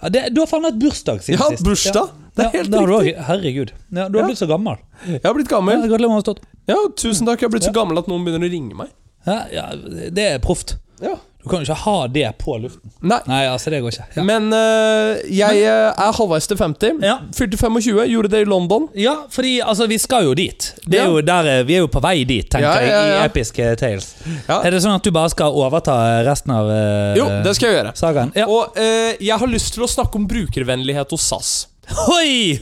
Ja, 0.00 0.08
det, 0.14 0.22
du 0.32 0.40
har 0.40 0.48
faen 0.48 0.64
hatt 0.64 0.78
bursdag 0.80 1.20
siden 1.26 1.42
Ja, 1.42 1.50
sist. 1.52 1.64
bursdag. 1.66 2.14
Det 2.34 2.44
er 2.46 2.50
helt 2.58 2.70
det 2.70 2.78
har 2.80 2.86
du 2.86 2.92
riktig. 2.98 3.14
også. 3.16 3.26
Herregud. 3.28 3.72
Ja, 3.94 4.08
du 4.08 4.18
har 4.18 4.26
blitt 4.28 4.38
så 4.42 4.48
gammel. 4.50 4.76
Jeg 5.06 5.20
har 5.24 5.34
blitt 5.34 5.50
Ja, 5.50 5.56
gammel. 5.58 5.84
gratulerer 5.86 6.08
med 6.10 6.18
å 6.18 6.22
ha 6.22 6.26
stått. 6.26 6.40
Ja, 6.66 6.80
tusen 6.96 7.26
takk. 7.26 7.40
Jeg 7.40 7.48
har 7.50 7.54
blitt 7.58 7.68
så 7.68 7.74
gammel 7.74 7.98
at 7.98 8.08
noen 8.10 8.24
begynner 8.26 8.48
å 8.48 8.50
ringe 8.50 8.74
meg. 8.74 8.88
Ja, 9.26 9.44
ja, 9.52 9.68
det 10.10 10.18
er 10.34 10.38
proft. 10.42 10.76
Ja. 11.00 11.14
Du 11.44 11.50
kan 11.50 11.60
jo 11.60 11.66
ikke 11.68 11.76
ha 11.84 12.06
det 12.08 12.38
på 12.40 12.54
luften. 12.58 12.88
Nei. 13.04 13.18
Nei, 13.28 13.42
altså, 13.52 13.68
det 13.68 13.82
går 13.84 13.92
ikke. 13.92 14.04
Ja, 14.16 14.22
Men 14.24 14.46
eh, 14.56 15.18
jeg 15.28 15.58
eh, 15.60 15.92
er 15.92 16.12
halvveis 16.16 16.46
til 16.48 16.56
50. 16.56 17.02
Ja. 17.04 17.18
Fylte 17.36 17.58
25, 17.60 18.06
gjorde 18.08 18.30
det 18.32 18.40
i 18.40 18.48
London. 18.48 18.86
ja 18.96 19.12
fordi 19.28 19.60
altså, 19.60 19.86
vi 19.86 19.98
skal 20.00 20.24
jo 20.24 20.32
dit. 20.34 20.70
Det 20.88 20.98
er 21.00 21.04
Ja. 21.04 21.10
jo 21.12 21.20
der, 21.20 21.46
eh, 21.58 21.62
vi 21.68 21.74
er 21.76 21.80
jo 21.84 21.88
på 21.92 22.00
vei 22.00 22.24
dit, 22.24 22.48
tenker 22.48 22.64
Ja, 22.64 22.80
ja, 22.80 22.86
ja. 22.88 23.04
jeg, 23.04 23.20
i 23.20 23.28
episke 23.28 23.76
tales. 23.76 24.14
Ja. 24.48 24.62
Er 24.64 24.70
det 24.70 24.80
sånn 24.82 24.94
at 24.96 25.02
du 25.04 25.10
bare 25.10 25.28
skal 25.28 25.52
overta 25.52 26.24
resten 26.24 26.50
av 26.56 26.70
eh, 26.70 27.14
Jo, 27.20 27.28
det 27.44 27.54
skal 27.56 27.68
jeg 27.74 27.76
gjøre. 27.84 27.92
sagaen? 28.00 28.32
Ja. 28.34 28.46
Og 28.48 28.72
eh, 28.80 29.12
jeg 29.20 29.38
har 29.38 29.46
lyst 29.52 29.74
til 29.74 29.84
å 29.84 29.86
snakke 29.88 30.16
om 30.16 30.26
brukervennlighet 30.26 31.10
hos 31.12 31.28
SAS. 31.28 31.66
Oi! 32.10 32.60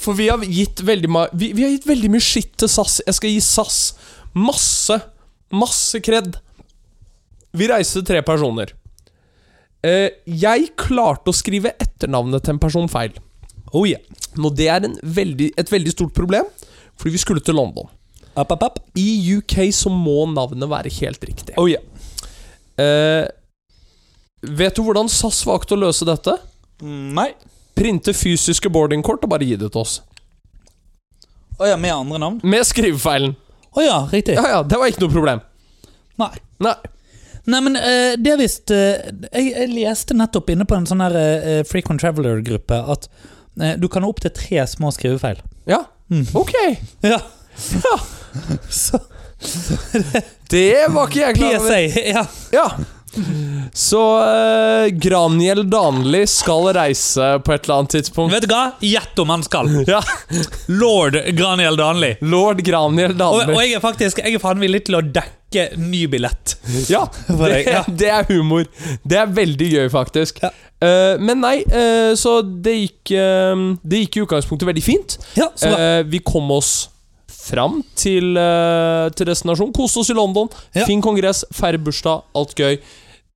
For 0.00 0.16
vi 0.18 0.26
har 0.28 0.42
gitt 0.42 0.82
veldig, 0.82 1.10
vi, 1.38 1.52
vi 1.54 1.62
har 1.62 1.70
gitt 1.70 1.86
veldig 1.86 2.10
mye 2.10 2.24
skitt 2.24 2.56
til 2.58 2.70
SAS. 2.70 2.98
Jeg 3.06 3.16
skal 3.18 3.30
gi 3.30 3.42
SAS 3.44 3.78
masse, 4.34 4.96
masse 5.54 6.00
kred. 6.04 6.34
Vi 7.54 7.68
reiste 7.70 8.02
tre 8.06 8.22
personer. 8.26 8.74
Eh, 9.84 10.10
jeg 10.26 10.72
klarte 10.80 11.30
å 11.30 11.36
skrive 11.36 11.74
etternavnet 11.78 12.44
til 12.44 12.56
en 12.56 12.62
person 12.62 12.90
feil. 12.90 13.14
Oh 13.74 13.86
yeah. 13.86 14.02
Nå 14.38 14.50
det 14.56 14.68
er 14.72 14.86
en 14.86 14.96
veldig, 15.02 15.52
et 15.60 15.70
veldig 15.70 15.92
stort 15.94 16.14
problem, 16.16 16.48
fordi 16.98 17.14
vi 17.14 17.22
skulle 17.22 17.44
til 17.44 17.58
London. 17.58 17.86
Up, 18.34 18.50
up, 18.50 18.62
up. 18.62 18.80
I 18.98 19.36
UK 19.36 19.68
så 19.74 19.92
må 19.92 20.24
navnet 20.32 20.70
være 20.70 20.92
helt 20.98 21.22
riktig. 21.22 21.54
Oh 21.60 21.70
yeah. 21.70 21.84
Eh, 22.80 23.26
vet 24.42 24.74
du 24.74 24.82
hvordan 24.82 25.10
SAS 25.12 25.44
valgte 25.46 25.76
å 25.76 25.82
løse 25.84 26.06
dette? 26.08 26.34
Nei. 26.82 27.30
Printe 27.74 28.14
fysiske 28.14 28.70
boardingkort 28.70 29.24
og 29.26 29.30
bare 29.34 29.46
gi 29.48 29.56
det 29.60 29.70
til 29.74 29.80
oss. 29.82 29.98
Å 31.58 31.68
ja, 31.72 31.76
med 31.78 31.92
andre 31.94 32.18
navn? 32.22 32.40
Med 32.42 32.66
skrivefeilen. 32.66 33.36
Å 33.74 33.82
ja, 33.82 33.98
riktig. 34.10 34.34
Ja, 34.38 34.46
ja, 34.56 34.62
det 34.66 34.78
var 34.78 34.90
ikke 34.90 35.04
noe 35.04 35.14
problem. 35.14 35.40
Nei. 36.22 36.30
Nei. 36.62 36.74
Nei, 37.50 37.60
men 37.60 37.76
uh, 37.76 38.14
det 38.16 38.30
er 38.32 38.38
visst 38.40 38.70
uh, 38.72 38.94
jeg, 39.34 39.50
jeg 39.52 39.68
leste 39.74 40.14
nettopp 40.16 40.48
inne 40.54 40.64
på 40.64 40.78
en 40.78 40.86
sånn 40.88 41.02
her 41.04 41.16
uh, 41.18 41.58
Frequent 41.68 42.00
Traveler-gruppe 42.00 42.78
at 42.94 43.04
eh, 43.60 43.74
du 43.76 43.84
kan 43.92 44.06
ha 44.06 44.08
opptil 44.08 44.32
tre 44.34 44.62
små 44.70 44.94
skrivefeil. 44.94 45.42
Ja, 45.70 45.82
Mm. 46.12 46.26
ok. 46.36 46.50
Ja. 47.10 47.16
Ja, 47.80 47.94
Så 48.68 48.98
det 50.52 50.86
var 50.92 51.08
ikke 51.08 51.20
jeg 51.22 51.36
klar 51.38 51.54
over. 51.56 51.70
PSA. 51.70 52.02
Ja. 52.12 52.24
Ja. 52.52 52.64
Så 53.74 54.00
uh, 54.20 54.86
Graniel 55.02 55.64
Danli 55.70 56.24
skal 56.30 56.68
reise 56.76 57.34
på 57.44 57.54
et 57.54 57.64
eller 57.64 57.80
annet 57.80 57.96
tidspunkt. 57.96 58.34
Vet 58.34 58.46
du 58.46 58.52
hva? 58.52 58.64
Gjett 58.84 59.18
om 59.22 59.34
han 59.34 59.44
skal. 59.46 59.70
Ja, 59.94 60.00
Lord 60.72 61.16
Graniel 61.36 61.76
Danli. 61.76 62.14
Lord 62.24 62.62
Graniel 62.64 63.12
Og, 63.12 63.42
og 63.52 63.58
jeg 63.60 63.76
er 63.76 63.82
faktisk 63.82 64.20
Jeg 64.22 64.36
er 64.38 64.42
faen 64.42 64.62
villig 64.62 64.84
til 64.88 64.96
å 64.98 65.02
dekke 65.04 65.68
ny 65.78 66.04
billett. 66.10 66.56
Ja, 66.90 67.04
det, 67.28 67.60
ja. 67.68 67.84
det 67.86 68.10
er 68.10 68.26
humor. 68.30 68.66
Det 69.04 69.20
er 69.20 69.30
veldig 69.30 69.68
gøy, 69.70 69.84
faktisk. 69.92 70.40
Ja. 70.42 70.50
Eh, 70.82 71.20
men 71.22 71.42
nei, 71.44 71.60
eh, 71.62 72.14
så 72.18 72.40
det 72.42 72.74
gikk 72.74 73.12
eh, 73.14 73.62
Det 73.86 74.02
gikk 74.02 74.18
i 74.18 74.24
utgangspunktet 74.24 74.68
veldig 74.72 74.84
fint. 74.84 75.18
Ja, 75.38 75.52
så 75.54 75.70
bra. 75.70 75.78
Eh, 75.84 76.02
vi 76.10 76.22
kom 76.26 76.50
oss 76.54 76.74
fram 77.44 77.82
til, 77.98 78.36
uh, 78.38 79.10
til 79.12 79.28
destinasjonen. 79.28 79.74
Koste 79.76 80.02
oss 80.02 80.10
i 80.12 80.16
London. 80.16 80.48
Ja. 80.72 80.86
Fin 80.88 81.02
kongress, 81.04 81.44
feire 81.54 81.80
bursdag, 81.82 82.24
alt 82.36 82.54
gøy. 82.58 82.78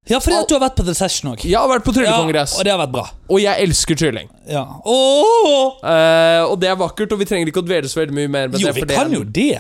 Ja, 0.09 0.19
fordi 0.25 0.37
at 0.39 0.49
du 0.49 0.55
har 0.57 0.63
vært 0.65 0.77
på 0.79 0.85
The 0.89 0.95
Session 0.97 1.33
òg. 1.33 1.43
Jeg 1.45 1.59
har 1.59 1.69
vært 1.69 1.85
på 1.85 1.93
tryllekongress, 1.93 2.57
og 2.59 2.65
det 2.65 2.73
har 2.73 2.81
vært 2.81 2.93
bra. 2.95 3.07
og 3.29 3.41
jeg 3.43 3.63
elsker 3.67 3.95
trylling. 4.01 4.29
Ja. 4.49 4.65
Åh! 4.85 5.79
Eh, 5.85 6.45
og 6.49 6.59
det 6.61 6.69
er 6.71 6.77
vakkert, 6.81 7.13
og 7.13 7.19
vi 7.21 7.25
trenger 7.29 7.51
ikke 7.53 7.61
å 7.63 7.67
dvele 7.67 7.89
så 7.91 8.01
veldig 8.01 8.15
mye 8.17 8.29
mer 8.29 8.49
med 8.49 8.61
Jo, 8.61 8.67
det. 8.69 8.75
vi 8.75 8.81
det 8.81 8.91
er- 8.97 9.03
kan 9.03 9.13
jo 9.13 9.25
det. 9.25 9.59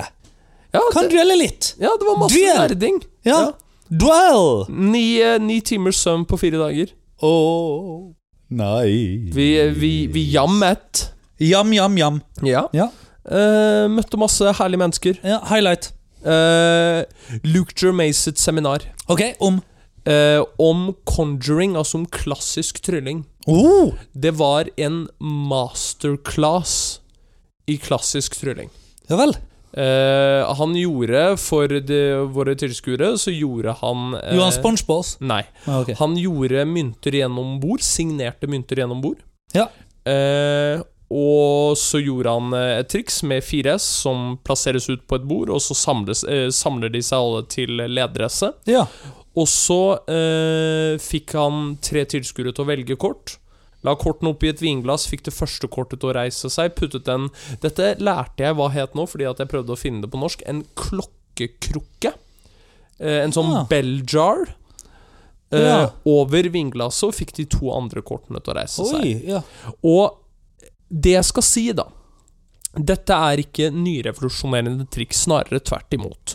Ja, 0.74 0.80
Kan 0.92 1.04
det, 1.04 1.12
duelle 1.12 1.36
litt. 1.38 1.74
ja, 1.80 1.88
det 1.98 2.06
var 2.06 2.16
masse 2.18 2.34
nerding. 2.58 3.02
Ja. 3.24 3.40
Ja. 3.40 3.52
Duell. 3.90 4.66
Ni, 4.68 5.20
eh, 5.20 5.38
ni 5.38 5.60
timers 5.60 5.96
søvn 5.96 6.26
på 6.26 6.38
fire 6.38 6.58
dager. 6.58 6.92
Åh 7.22 8.12
Nei 8.50 9.28
Vi, 9.32 9.46
vi, 9.76 10.06
vi 10.06 10.22
jammet. 10.32 11.10
Jam, 11.38 11.72
jam, 11.72 11.96
jam. 11.98 12.22
Ja. 12.42 12.66
Ja. 12.72 12.88
Eh, 13.28 13.88
møtte 13.92 14.16
masse 14.16 14.52
herlige 14.56 14.78
mennesker. 14.78 15.18
ja 15.24 15.40
highlight. 15.44 15.92
Uh, 16.26 17.04
Luke 17.44 17.72
sitt 18.12 18.38
seminar 18.38 18.80
Ok, 19.08 19.20
om 19.40 19.62
eh, 20.08 20.40
om 20.58 20.88
conjuring, 21.08 21.76
altså 21.76 22.00
om 22.02 22.06
klassisk 22.06 22.80
trylling. 22.84 23.24
oh. 23.46 23.94
Det 24.12 24.34
var 24.38 24.70
en 24.76 25.06
masterclass 25.20 27.00
i 27.68 27.76
klassisk 27.78 28.40
trylling. 28.40 28.72
Ja 29.08 29.20
vel. 29.20 29.36
Eh, 29.72 30.54
han 30.56 30.76
gjorde, 30.76 31.36
for 31.36 31.68
de, 31.68 32.00
våre 32.32 32.56
tilskuere, 32.58 33.12
så 33.20 33.32
gjorde 33.34 33.76
han 33.82 34.14
eh, 34.16 34.36
Johan 34.38 34.54
Spongebås? 34.54 35.16
Nei. 35.20 35.42
Ah, 35.66 35.82
okay. 35.82 35.96
Han 36.00 36.16
gjorde 36.18 36.64
mynter 36.68 37.18
gjennom 37.20 37.58
bord. 37.62 37.84
Signerte 37.84 38.48
mynter 38.50 38.80
gjennom 38.80 39.02
bord. 39.04 39.20
Ja. 39.54 39.68
Eh, 40.08 40.80
og 41.08 41.76
så 41.80 42.00
gjorde 42.04 42.32
han 42.36 42.56
eh, 42.56 42.78
et 42.82 42.90
triks 42.92 43.22
med 43.28 43.44
4S 43.44 43.84
som 44.04 44.34
plasseres 44.44 44.88
ut 44.90 45.06
på 45.08 45.16
et 45.16 45.28
bord, 45.28 45.52
og 45.52 45.62
så 45.64 45.76
samles, 45.76 46.24
eh, 46.28 46.48
samler 46.52 46.92
de 46.92 47.00
seg 47.04 47.20
alle 47.20 47.44
til 47.52 47.80
lederesse. 47.88 48.52
Ja. 48.68 48.84
Og 49.36 49.48
så 49.50 49.82
eh, 50.10 50.94
fikk 51.02 51.34
han 51.38 51.76
tre 51.84 52.04
tilskuere 52.08 52.54
til 52.54 52.64
å 52.64 52.70
velge 52.70 52.96
kort. 53.00 53.36
La 53.86 53.94
kortene 53.94 54.32
oppi 54.32 54.50
et 54.50 54.62
vinglass, 54.62 55.06
fikk 55.06 55.26
det 55.28 55.34
første 55.36 55.68
kortet 55.70 56.00
til 56.02 56.10
å 56.10 56.16
reise 56.16 56.50
seg. 56.50 56.72
Puttet 56.78 57.06
den 57.06 57.28
Dette 57.62 57.92
lærte 58.02 58.42
jeg 58.42 58.56
hva 58.58 58.70
het 58.74 58.96
nå, 58.98 59.04
fordi 59.06 59.28
at 59.30 59.42
jeg 59.42 59.50
prøvde 59.52 59.74
å 59.74 59.78
finne 59.78 60.02
det 60.02 60.10
på 60.10 60.18
norsk. 60.18 60.42
En 60.50 60.64
klokkekrukke. 60.78 62.14
Eh, 62.98 63.20
en 63.22 63.34
sånn 63.34 63.52
ja. 63.54 63.66
bell 63.70 64.00
jar. 64.02 64.48
Eh, 65.52 65.62
Ja. 65.62 65.92
Over 66.08 66.50
vinglasset, 66.52 67.06
og 67.08 67.14
fikk 67.16 67.36
de 67.38 67.46
to 67.48 67.70
andre 67.72 68.02
kortene 68.02 68.42
til 68.42 68.52
å 68.52 68.58
reise 68.58 68.88
seg. 68.90 69.06
Ja. 69.28 69.44
Og 69.86 70.18
det 70.88 71.14
jeg 71.14 71.28
skal 71.28 71.44
si, 71.46 71.68
da 71.76 71.86
Dette 72.78 73.16
er 73.16 73.40
ikke 73.40 73.70
nyrevolusjonerende 73.72 74.84
triks, 74.92 75.22
snarere 75.24 75.58
tvert 75.64 75.94
imot. 75.96 76.34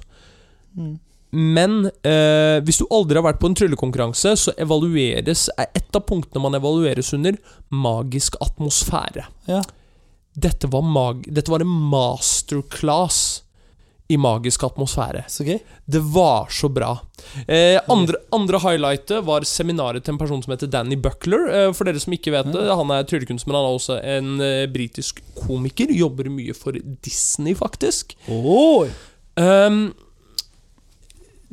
Mm. 0.75 0.95
Men 1.33 1.87
eh, 2.05 2.59
hvis 2.65 2.77
du 2.81 2.85
aldri 2.93 3.17
har 3.17 3.25
vært 3.25 3.39
på 3.41 3.49
en 3.49 3.55
tryllekonkurranse, 3.57 4.35
så 4.37 4.53
evalueres 4.61 5.47
er 5.57 5.71
et 5.73 5.97
av 5.97 6.05
punktene 6.05 6.43
man 6.43 6.57
evalueres 6.59 7.09
under, 7.17 7.39
magisk 7.73 8.37
atmosfære. 8.43 9.25
Ja. 9.49 9.63
Dette 10.33 10.69
var, 10.69 10.85
mag 10.85 11.25
dette 11.29 11.53
var 11.53 11.65
en 11.65 11.73
masterclass 11.93 13.43
i 14.13 14.17
magisk 14.19 14.63
atmosfære. 14.67 15.23
Okay. 15.41 15.59
Det 15.85 16.01
var 16.13 16.51
så 16.53 16.69
bra. 16.69 16.91
Eh, 17.47 17.79
andre, 17.89 18.19
andre 18.35 18.59
highlightet 18.61 19.23
var 19.25 19.45
seminaret 19.47 20.03
til 20.05 20.13
en 20.13 20.19
person 20.21 20.43
som 20.43 20.53
heter 20.53 20.69
Danny 20.69 20.97
Buckler. 20.99 21.47
Eh, 21.49 21.69
for 21.73 21.87
dere 21.87 22.01
som 22.03 22.13
ikke 22.13 22.33
vet 22.35 22.51
det, 22.53 22.67
han 22.67 22.93
er 22.93 23.07
tryllekunstner, 23.09 23.53
men 23.53 23.59
han 23.59 23.69
er 23.69 23.79
også 23.79 23.99
en 24.17 24.33
eh, 24.43 24.67
britisk 24.73 25.23
komiker. 25.39 25.93
Jobber 25.95 26.29
mye 26.33 26.53
for 26.57 26.77
Disney, 27.05 27.55
faktisk. 27.57 28.17
Oh. 28.29 28.85
Ehm, 29.39 29.87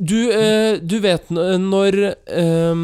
du, 0.01 0.17
eh, 0.33 0.79
du 0.81 0.95
vet 1.03 1.29
når 1.29 1.97
eh, 2.09 2.81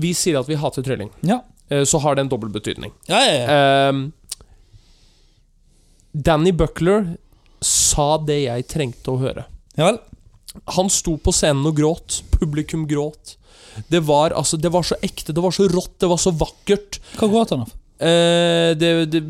vi 0.00 0.12
sier 0.14 0.38
at 0.40 0.48
vi 0.50 0.58
hater 0.60 0.82
trylling, 0.86 1.10
Ja. 1.26 1.40
eh, 1.70 1.82
så 1.84 1.98
har 2.02 2.14
det 2.14 2.24
en 2.26 2.32
dobbel 2.32 2.50
betydning. 2.54 2.92
Ja, 3.10 3.20
ja, 3.26 3.34
ja. 3.42 3.88
Ehm, 3.90 4.04
Danny 6.14 6.52
Buckler 6.54 7.16
sa 7.64 8.18
det 8.22 8.42
jeg 8.44 8.66
trengte 8.70 9.10
å 9.14 9.18
høre. 9.22 9.46
ja 9.76 9.88
vel. 9.90 9.98
Han 10.76 10.86
sto 10.92 11.16
på 11.18 11.32
scenen 11.34 11.66
og 11.66 11.74
gråt. 11.74 12.20
Publikum 12.30 12.84
gråt. 12.86 13.32
Det 13.90 13.98
var, 14.06 14.30
altså, 14.38 14.54
det 14.56 14.70
var 14.70 14.84
så 14.86 14.94
ekte, 15.02 15.32
det 15.34 15.42
var 15.42 15.50
så 15.50 15.66
rått, 15.66 15.96
det 15.98 16.06
var 16.06 16.20
så 16.22 16.30
vakkert. 16.30 17.00
Hva 17.18 17.26
gråt 17.32 17.50
han 17.50 17.64
av? 17.64 17.72
Eh, 18.02 18.72
det, 18.74 18.88
det, 19.12 19.20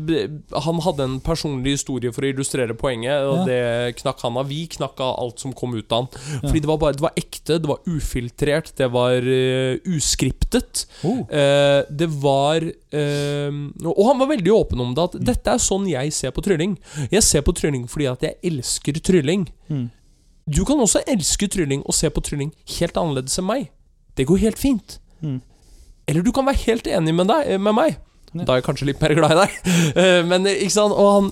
han 0.65 0.79
hadde 0.81 1.05
en 1.05 1.17
personlig 1.21 1.75
historie 1.75 2.09
for 2.13 2.25
å 2.25 2.29
illustrere 2.31 2.73
poenget, 2.77 3.21
og 3.21 3.43
Ja. 3.43 3.45
det 3.45 3.97
knakk 4.01 4.23
han 4.25 4.37
av. 4.41 4.49
Vi 4.49 4.65
knakk 4.67 4.99
av 4.99 5.19
alt 5.21 5.39
som 5.39 5.53
kom 5.53 5.75
ut 5.75 5.91
av 5.91 6.05
han. 6.05 6.09
Ja. 6.41 6.47
Fordi 6.47 6.61
det 6.63 6.71
var, 6.71 6.79
bare, 6.81 6.97
det 6.97 7.05
var 7.05 7.13
ekte, 7.15 7.59
det 7.61 7.69
var 7.69 7.79
ufiltrert, 7.85 8.73
det 8.75 8.89
var 8.91 9.21
uh, 9.21 9.77
uskriptet. 9.85 10.85
Oh. 11.03 11.21
Eh, 11.29 11.83
det 11.89 12.09
var 12.09 12.65
eh, 12.65 13.51
Og 13.85 14.03
han 14.07 14.19
var 14.19 14.31
veldig 14.33 14.53
åpen 14.53 14.81
om 14.81 14.95
det, 14.95 15.03
at 15.03 15.19
dette 15.33 15.53
er 15.53 15.61
sånn 15.61 15.85
jeg 15.89 16.13
ser 16.13 16.33
på 16.33 16.41
trylling. 16.41 16.77
Jeg 17.11 17.23
ser 17.23 17.45
på 17.45 17.53
trylling 17.53 17.85
fordi 17.91 18.09
at 18.09 18.25
jeg 18.25 18.39
elsker 18.43 18.97
trylling. 19.05 19.45
Mm. 19.69 19.89
Du 20.49 20.63
kan 20.65 20.81
også 20.81 21.03
elske 21.09 21.47
trylling 21.49 21.83
og 21.85 21.93
se 21.97 22.09
på 22.09 22.21
trylling 22.21 22.51
helt 22.79 22.97
annerledes 22.97 23.37
enn 23.41 23.47
meg. 23.49 23.69
Det 24.17 24.25
går 24.29 24.41
helt 24.45 24.61
fint. 24.61 24.99
Mm. 25.21 25.41
Eller 26.07 26.21
du 26.21 26.31
kan 26.31 26.45
være 26.45 26.61
helt 26.67 26.87
enig 26.87 27.13
med, 27.17 27.29
deg, 27.29 27.55
med 27.61 27.73
meg. 27.77 27.97
Da 28.43 28.55
er 28.55 28.59
jeg 28.59 28.65
kanskje 28.67 28.89
litt 28.89 29.01
mer 29.03 29.15
glad 29.17 29.35
i 29.35 29.39
deg. 29.43 29.55
Eh, 30.01 30.21
Men 30.27 30.47
eh, 30.49 30.59
ikke 30.65 30.75
sant 30.75 30.95
Og 30.95 31.11
han 31.13 31.29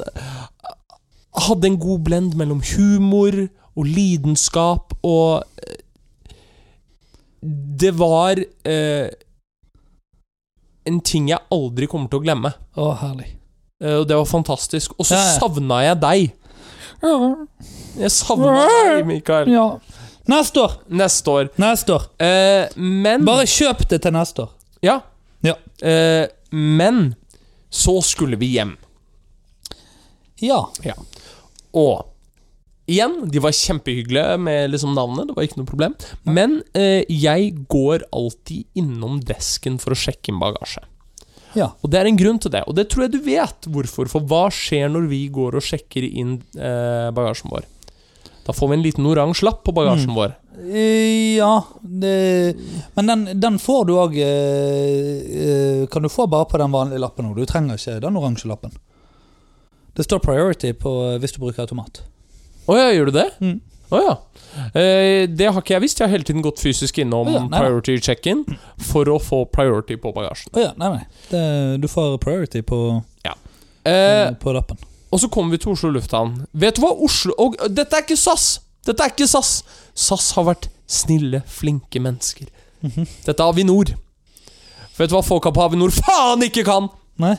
hadde 1.43 1.67
en 1.67 1.79
god 1.81 2.03
blend 2.05 2.35
mellom 2.39 2.61
humor 2.75 3.35
og 3.73 3.87
lidenskap 3.89 4.93
og 5.01 5.41
eh, 5.65 5.79
Det 7.41 7.89
var 7.97 8.37
eh, 8.39 9.09
en 10.85 10.99
ting 11.01 11.31
jeg 11.31 11.41
aldri 11.51 11.87
kommer 11.87 12.11
til 12.11 12.21
å 12.21 12.23
glemme. 12.23 12.51
Å, 12.75 12.89
herlig. 12.99 13.29
Og 13.83 14.05
det 14.07 14.15
var 14.19 14.27
fantastisk. 14.27 14.93
Og 14.99 15.07
så 15.07 15.15
ja. 15.15 15.29
savna 15.39 15.77
jeg 15.83 15.99
deg. 16.01 16.33
Jeg 17.99 18.11
savna 18.11 18.65
deg, 18.67 19.05
Mikael. 19.07 19.51
Ja. 19.51 19.65
Neste 20.29 20.61
år. 20.63 20.75
Neste 20.87 21.31
år. 21.31 21.49
Neste 21.59 21.95
år. 21.97 22.05
Eh, 22.23 22.67
men 22.79 23.25
Bare 23.27 23.47
kjøp 23.49 23.83
det 23.91 23.99
til 24.05 24.15
neste 24.15 24.45
år. 24.45 24.53
Ja. 24.83 24.99
Ja. 25.43 25.57
Eh, 25.83 26.27
men 26.53 27.15
så 27.73 27.97
skulle 28.05 28.37
vi 28.37 28.51
hjem. 28.53 28.75
Ja. 30.43 30.59
Og 31.73 32.09
igjen, 32.91 33.15
de 33.31 33.41
var 33.41 33.55
kjempehyggelige 33.55 34.37
med 34.43 34.73
liksom 34.73 34.93
navnet. 34.97 35.29
Det 35.29 35.37
var 35.37 35.47
ikke 35.47 35.61
noe 35.61 35.69
problem. 35.69 35.95
Men 36.27 36.59
eh, 36.77 37.01
jeg 37.09 37.53
går 37.71 38.05
alltid 38.13 38.67
innom 38.77 39.21
desken 39.25 39.79
for 39.81 39.95
å 39.95 39.99
sjekke 39.99 40.33
inn 40.33 40.41
bagasje. 40.43 40.83
Ja. 41.57 41.69
Og 41.85 41.91
det 41.93 41.99
er 42.01 42.09
en 42.09 42.17
grunn 42.17 42.39
til 42.41 42.51
det. 42.53 42.63
Og 42.67 42.75
det 42.77 42.87
tror 42.91 43.05
jeg 43.05 43.13
du 43.15 43.21
vet 43.25 43.67
hvorfor. 43.69 44.09
For 44.11 44.25
hva 44.29 44.47
skjer 44.53 44.89
når 44.91 45.07
vi 45.11 45.23
går 45.33 45.57
og 45.59 45.65
sjekker 45.65 46.05
inn 46.09 46.39
eh, 46.57 47.09
bagasjen 47.13 47.53
vår? 47.53 47.67
Da 48.43 48.51
får 48.57 48.71
vi 48.73 48.75
en 48.79 48.83
liten 48.85 49.05
oransje 49.07 49.45
lapp 49.47 49.61
på 49.63 49.71
bagasjen 49.77 50.11
Mm. 50.11 50.17
vår. 50.17 50.33
Eh, 50.59 51.35
Ja, 51.37 51.63
det, 51.81 52.55
men 52.95 53.07
den, 53.07 53.39
den 53.39 53.59
får 53.59 53.85
du 53.89 53.93
òg 53.97 54.15
Kan 55.91 56.03
du 56.05 56.09
få 56.09 56.27
bare 56.27 56.45
på 56.45 56.57
den 56.61 56.71
vanlige 56.71 56.99
lappen 57.01 57.25
òg. 57.31 57.35
Du 57.39 57.45
trenger 57.49 57.75
ikke 57.79 57.99
den 58.03 58.17
oransje 58.17 58.47
lappen. 58.47 58.71
Det 59.95 60.03
står 60.05 60.19
'priority' 60.19 60.73
på 60.73 60.89
eh, 61.13 61.19
hvis 61.21 61.31
du 61.35 61.39
bruker 61.39 61.61
automat. 61.61 62.01
Å 62.67 62.77
ja, 62.77 62.87
gjør 62.95 63.05
du 63.05 63.11
det? 63.19 63.27
Mm. 63.41 63.59
Oh 63.93 63.99
ja. 64.01 64.15
Eh, 64.73 65.27
det 65.29 65.51
har 65.53 65.61
ikke 65.61 65.73
jeg 65.75 65.81
visst. 65.83 65.99
Jeg 65.99 66.07
har 66.07 66.11
hele 66.15 66.23
tiden 66.25 66.41
gått 66.41 66.57
fysisk 66.59 66.97
innom 66.97 67.27
oh 67.27 67.33
ja, 67.33 67.43
nei 67.45 67.59
priority 67.61 67.99
check-in 68.01 68.41
for 68.81 69.05
å 69.11 69.19
få 69.21 69.43
priority 69.45 69.97
på 70.01 70.09
bagasjen. 70.15 70.49
Ja, 70.57 70.71
nei, 70.81 70.95
nei. 70.95 71.03
Det, 71.29 71.43
du 71.81 71.87
får 71.87 72.17
'priority' 72.17 72.61
på, 72.65 73.03
Eh, 73.85 74.31
på 74.39 74.51
lappen. 74.55 74.77
og 75.11 75.19
så 75.19 75.27
kommer 75.27 75.51
vi 75.51 75.57
til 75.57 75.71
Oslo 75.73 75.89
lufthavn. 75.91 76.45
Vet 76.53 76.75
du 76.77 76.81
hva 76.81 76.93
Oslo 77.03 77.33
Og 77.37 77.57
dette 77.69 77.93
er 77.97 78.01
ikke 78.05 78.15
SAS! 78.17 78.61
Dette 78.83 79.05
er 79.05 79.13
ikke 79.13 79.27
SAS! 79.29 79.61
SAS 79.95 80.31
har 80.37 80.47
vært 80.49 80.67
snille, 80.89 81.43
flinke 81.47 82.01
mennesker. 82.03 82.49
Dette 82.83 83.37
er 83.37 83.45
Avinor. 83.47 83.93
Vet 84.97 85.09
du 85.09 85.15
hva 85.15 85.23
folka 85.25 85.53
på 85.55 85.63
Avinor 85.63 85.93
faen 85.95 86.43
ikke 86.45 86.65
kan? 86.67 86.89
Nei? 87.21 87.35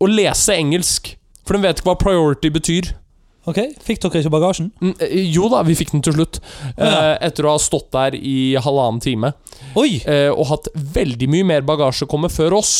Å 0.00 0.08
lese 0.08 0.54
engelsk. 0.56 1.14
For 1.44 1.56
de 1.56 1.66
vet 1.66 1.80
ikke 1.80 1.90
hva 1.90 1.98
priority 2.00 2.52
betyr. 2.54 2.92
Ok, 3.48 3.58
Fikk 3.82 4.02
dere 4.04 4.20
ikke 4.20 4.30
bagasjen? 4.34 4.68
Mm, 4.84 4.92
eh, 5.00 5.24
Jo 5.32 5.48
da, 5.50 5.62
vi 5.66 5.74
fikk 5.74 5.94
den 5.94 6.02
til 6.04 6.14
slutt. 6.14 6.38
Ja. 6.76 6.86
Eh, 6.86 7.14
etter 7.30 7.48
å 7.48 7.54
ha 7.56 7.60
stått 7.60 7.88
der 7.96 8.14
i 8.14 8.54
halvannen 8.60 9.00
time. 9.02 9.32
Oi! 9.80 10.02
Eh, 10.04 10.28
og 10.30 10.46
hatt 10.52 10.68
veldig 10.74 11.28
mye 11.32 11.46
mer 11.48 11.64
bagasje 11.66 12.06
komme 12.08 12.30
før 12.30 12.58
oss. 12.60 12.74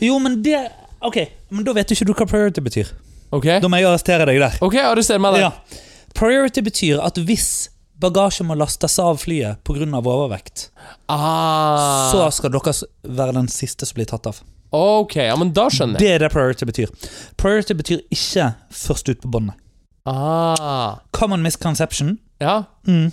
Jo, 0.00 0.18
men 0.22 0.40
det 0.42 0.62
Ok, 1.04 1.18
men 1.52 1.66
da 1.66 1.74
vet 1.76 1.90
ikke 1.92 2.06
du 2.08 2.14
hva 2.14 2.24
'priority' 2.24 2.62
betyr. 2.64 2.88
Ok? 3.34 3.44
Da 3.60 3.68
må 3.68 3.76
jeg 3.76 3.84
arrestere 3.90 4.24
deg 4.24 4.38
der. 4.40 4.54
Ok, 4.64 4.78
arrester 4.80 5.18
meg 5.20 5.34
der. 5.36 5.40
Ja. 5.50 5.50
Priority 6.14 6.62
betyr 6.64 7.00
at 7.02 7.18
hvis 7.26 7.70
bagasje 8.00 8.44
må 8.46 8.56
lastes 8.58 8.98
av 9.02 9.18
flyet 9.22 9.62
pga. 9.66 9.86
overvekt, 10.00 10.68
Ah, 11.08 12.10
så 12.12 12.30
skal 12.32 12.50
dere 12.50 12.74
være 13.04 13.32
den 13.34 13.48
siste 13.48 13.86
som 13.86 13.94
blir 13.98 14.06
tatt 14.10 14.26
av. 14.26 14.40
Ok, 14.74 15.16
ja, 15.16 15.36
men 15.38 15.52
da 15.54 15.68
skjønner 15.70 15.98
jeg. 15.98 16.02
Det 16.02 16.14
er 16.14 16.18
det 16.24 16.32
priority 16.34 16.66
betyr. 16.66 16.90
Priority 17.38 17.74
betyr 17.78 18.00
ikke 18.10 18.54
først 18.74 19.08
ut 19.08 19.20
på 19.22 19.30
båndet. 19.30 19.54
Ah, 20.06 20.98
Common 21.12 21.42
misconception. 21.42 22.18
ja. 22.40 22.64
Mm. 22.86 23.10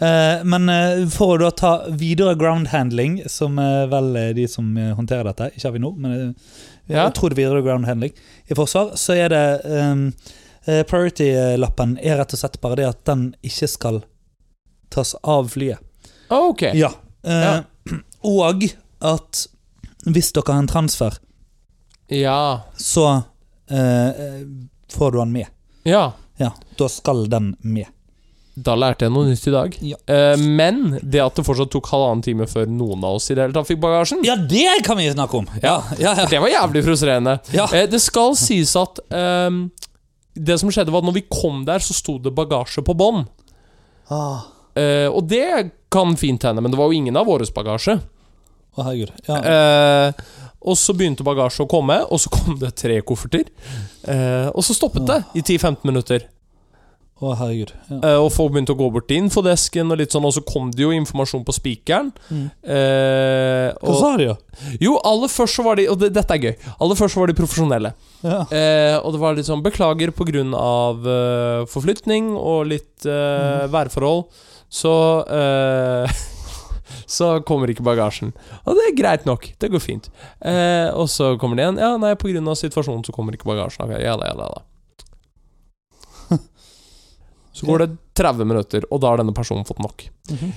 Uh, 0.00 0.40
men 0.48 0.64
uh, 0.72 1.02
for 1.12 1.34
å 1.36 1.42
da 1.42 1.50
ta 1.52 1.70
videre 1.92 2.32
ground 2.40 2.70
handling, 2.72 3.18
som 3.28 3.58
uh, 3.60 3.84
vel 3.90 4.14
er 4.16 4.30
de 4.32 4.46
som 4.48 4.64
håndterer 4.96 5.28
dette, 5.28 5.50
ikke 5.58 5.68
Avinor, 5.68 5.92
men 6.00 6.14
eh, 6.14 6.30
Ja. 6.88 7.02
jeg 7.04 7.14
tror 7.18 7.28
det 7.28 7.36
er 7.36 7.42
videre 7.42 7.62
ground 7.62 7.84
handling 7.84 8.14
i 8.48 8.56
forsvar, 8.56 8.94
så 8.96 9.12
er 9.12 9.28
det 9.28 9.42
um, 9.68 10.06
Priority-lappen 10.66 11.96
er 12.02 12.18
rett 12.20 12.34
og 12.36 12.40
slett 12.42 12.60
bare 12.60 12.76
det 12.82 12.88
at 12.90 13.04
den 13.08 13.30
ikke 13.46 13.68
skal 13.70 14.02
tas 14.92 15.14
av 15.22 15.48
flyet. 15.52 15.78
Ok. 16.30 16.62
Ja. 16.74 16.92
Eh, 17.24 17.44
Ja. 17.46 17.62
Og 18.22 18.64
at 19.00 19.46
hvis 20.04 20.32
dere 20.36 20.52
har 20.52 20.58
en 20.60 20.68
transfer, 20.68 21.16
Ja. 22.12 22.60
så 22.76 23.22
eh, 23.70 24.08
eh, 24.08 24.42
får 24.92 25.12
du 25.12 25.18
den 25.18 25.32
med. 25.32 25.46
Ja. 25.84 26.12
Ja, 26.36 26.52
Da 26.76 26.88
skal 26.88 27.26
den 27.28 27.54
med. 27.60 27.86
Da 28.60 28.74
lærte 28.76 29.06
jeg 29.06 29.12
noe 29.14 29.28
nytt 29.28 29.46
i 29.46 29.52
dag. 29.54 29.76
Ja. 29.80 29.96
Eh, 30.10 30.36
men 30.36 30.98
det 31.02 31.20
at 31.22 31.36
det 31.38 31.44
fortsatt 31.46 31.70
tok 31.72 31.86
halvannen 31.92 32.22
time 32.24 32.46
før 32.50 32.66
noen 32.68 33.04
av 33.06 33.16
oss 33.16 33.30
i 33.30 33.34
det 33.38 33.44
hele 33.46 33.54
tatt 33.56 33.68
fikk 33.70 33.80
bagasjen, 33.80 34.20
Ja, 34.26 34.34
det 34.36 34.82
kan 34.84 34.98
vi 35.00 35.06
snakke 35.12 35.38
om! 35.38 35.46
Ja, 35.62 35.78
det 35.96 36.40
var 36.40 36.48
jævlig 36.52 36.82
frustrerende. 36.84 37.38
Ja. 37.56 37.68
Eh, 37.72 37.86
det 37.88 38.00
skal 38.04 38.34
sies 38.36 38.74
at 38.76 39.00
ehm, 39.10 39.70
det 40.34 40.56
som 40.60 40.70
skjedde, 40.70 40.92
var 40.94 41.02
at 41.02 41.08
når 41.10 41.18
vi 41.18 41.26
kom 41.28 41.64
der, 41.68 41.82
så 41.82 41.96
sto 41.96 42.18
det 42.22 42.34
bagasje 42.36 42.84
på 42.86 42.94
bånn. 42.98 43.24
Ah, 44.10 44.46
Eh, 44.78 45.08
og 45.10 45.26
det 45.30 45.70
kan 45.90 46.14
fint 46.18 46.44
hende, 46.46 46.62
men 46.62 46.72
det 46.72 46.78
var 46.78 46.90
jo 46.90 46.98
ingen 46.98 47.18
av 47.18 47.28
våres 47.28 47.50
bagasje. 47.54 47.96
Å, 48.76 48.84
herregud. 48.86 49.12
Ja. 49.26 49.38
Eh, 49.42 50.20
og 50.60 50.76
så 50.78 50.94
begynte 50.94 51.26
bagasje 51.26 51.64
å 51.64 51.70
komme, 51.70 51.98
og 52.06 52.20
så 52.22 52.30
kom 52.32 52.58
det 52.60 52.74
tre 52.78 53.00
kofferter. 53.06 53.48
Eh, 54.06 54.48
og 54.52 54.62
så 54.66 54.76
stoppet 54.76 55.08
det 55.08 55.22
i 55.34 55.42
10-15 55.42 55.82
minutter. 55.88 56.28
Å, 57.20 57.34
herregud. 57.36 57.72
Ja. 57.90 57.96
Eh, 57.98 58.18
og 58.22 58.30
folk 58.32 58.54
begynte 58.54 58.72
å 58.72 58.78
gå 58.78 58.86
bort 58.94 59.06
til 59.10 59.20
infodesken, 59.20 59.92
og 59.92 60.00
litt 60.00 60.14
sånn, 60.14 60.24
og 60.24 60.32
så 60.32 60.40
kom 60.46 60.70
det 60.72 60.86
jo 60.86 60.92
informasjon 60.96 61.42
på 61.44 61.52
spikeren. 61.52 62.08
Mm. 62.32 62.46
Eh, 62.64 63.66
Hva 63.76 63.96
sa 63.98 64.14
de, 64.16 64.30
da? 64.30 64.38
jo, 64.80 64.94
aller 65.04 65.28
først 65.32 65.58
så 65.60 65.64
var 65.66 65.76
de 65.76 65.86
Og 65.92 65.98
det, 66.00 66.10
dette 66.16 66.36
er 66.36 66.46
gøy. 66.48 66.54
Aller 66.80 66.96
først 66.98 67.16
så 67.16 67.20
var 67.22 67.28
de 67.30 67.36
profesjonelle. 67.36 67.92
Ja. 68.24 68.40
Eh, 68.48 68.96
og 69.00 69.12
det 69.14 69.20
var 69.20 69.36
litt 69.36 69.48
sånn 69.48 69.62
Beklager 69.64 70.12
pga. 70.16 70.44
Uh, 70.50 71.66
forflytning 71.68 72.32
og 72.36 72.68
litt 72.72 73.06
uh, 73.08 73.66
Mm. 73.66 73.70
værforhold. 73.72 74.26
Så 74.70 74.92
uh, 75.26 76.20
Så 77.10 77.40
kommer 77.46 77.70
ikke 77.70 77.84
bagasjen. 77.86 78.32
Og 78.64 78.76
det 78.78 78.86
er 78.88 78.96
greit 78.98 79.26
nok. 79.28 79.48
Det 79.60 79.70
går 79.72 79.82
fint. 79.82 80.10
Eh, 80.40 80.88
og 80.94 81.08
så 81.10 81.32
kommer 81.40 81.58
det 81.58 81.64
igjen. 81.66 81.80
Ja, 81.82 81.94
nei, 82.00 82.14
pga. 82.18 82.54
situasjonen 82.58 83.04
så 83.06 83.14
kommer 83.14 83.34
ikke 83.34 83.48
bagasjen. 83.50 83.84
Okay, 83.86 84.02
ja 84.04 84.16
da, 84.18 84.30
ja 84.30 84.36
da. 84.38 84.46
ja 84.46 84.58
da. 84.58 84.64
Så 87.60 87.68
går 87.68 87.84
det 87.86 87.92
30 88.20 88.48
minutter, 88.48 88.88
og 88.90 89.00
da 89.04 89.12
har 89.14 89.22
denne 89.22 89.36
personen 89.36 89.68
fått 89.68 89.84
nok. 89.84 90.08
Mhm. 90.32 90.50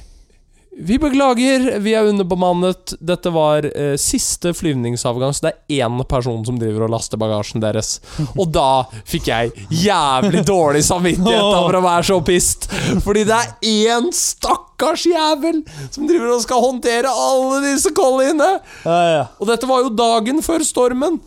Vi 0.74 0.96
beklager, 0.98 1.68
vi 1.86 1.92
er 1.94 2.08
underbemannet. 2.10 2.96
Dette 2.98 3.30
var 3.30 3.62
eh, 3.78 3.92
siste 4.02 4.56
flyvningsavgang, 4.58 5.30
så 5.38 5.46
det 5.46 5.52
er 5.78 5.84
én 5.86 6.00
person 6.10 6.40
som 6.48 6.58
driver 6.58 6.88
og 6.88 6.90
laster 6.96 7.20
bagasjen 7.22 7.62
deres. 7.62 8.00
Og 8.42 8.50
da 8.50 8.82
fikk 9.06 9.30
jeg 9.30 9.52
jævlig 9.84 10.42
dårlig 10.50 10.82
samvittighet 10.88 11.46
over 11.46 11.78
å 11.78 11.84
være 11.86 12.08
så 12.10 12.18
pissed. 12.26 12.66
Fordi 13.06 13.22
det 13.30 13.38
er 13.38 13.54
én 13.70 14.10
stakkars 14.18 15.06
jævel 15.12 15.62
som 15.94 16.10
driver 16.10 16.34
og 16.40 16.42
skal 16.42 16.66
håndtere 16.66 17.14
alle 17.22 17.62
disse 17.68 17.94
colliene. 17.94 18.50
Ja, 18.82 18.98
ja. 19.14 19.24
Og 19.38 19.54
dette 19.54 19.70
var 19.70 19.86
jo 19.86 19.94
dagen 19.94 20.42
før 20.42 20.66
stormen. 20.66 21.22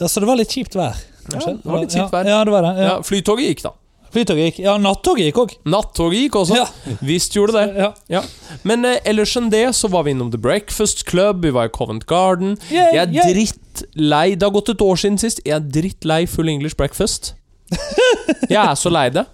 ja, 0.00 0.08
så 0.08 0.24
det 0.24 0.32
var 0.32 0.40
litt 0.40 0.56
kjipt 0.56 0.80
vær? 0.80 0.96
Ja, 1.36 1.38
det 1.52 1.68
var 1.68 1.84
litt 1.84 1.92
kjipt 1.92 2.16
vær. 2.16 2.32
Ja, 2.32 2.40
det 2.48 2.56
var 2.56 2.64
det. 2.72 2.90
Flytoget 3.12 3.52
gikk, 3.52 3.66
da. 3.68 3.76
Flytoget 4.12 4.44
gikk. 4.50 4.58
Ja, 4.66 4.74
nattoget 4.80 5.30
gikk 5.30 5.38
òg. 5.40 5.52
Nattoget 5.72 6.26
gikk 6.26 6.36
også. 6.42 6.56
Ja. 6.58 6.96
Visst 7.00 7.32
gjorde 7.36 7.54
det. 7.56 7.66
Ja. 7.80 7.90
Ja. 8.12 8.22
Men 8.68 8.84
eh, 8.84 8.98
ellers 9.08 9.32
enn 9.40 9.48
det 9.52 9.64
så 9.78 9.88
var 9.92 10.04
vi 10.04 10.12
innom 10.12 10.30
The 10.32 10.40
Breakfast 10.40 11.06
Club, 11.08 11.44
vi 11.46 11.52
var 11.56 11.70
i 11.70 11.72
Covent 11.72 12.04
Garden. 12.10 12.58
Yeah, 12.68 12.92
Jeg 12.92 13.02
er 13.06 13.14
yeah. 13.16 13.30
drittlei 13.32 14.26
Det 14.36 14.44
har 14.44 14.52
gått 14.52 14.68
et 14.74 14.84
år 14.84 15.00
siden 15.00 15.16
sist. 15.22 15.40
Jeg 15.48 15.56
er 15.56 15.70
drittlei 15.78 16.26
full 16.28 16.52
English 16.52 16.76
breakfast. 16.76 17.32
Jeg 18.52 18.60
er 18.60 18.74
så 18.76 18.92
lei 18.92 19.08
det. 19.14 19.24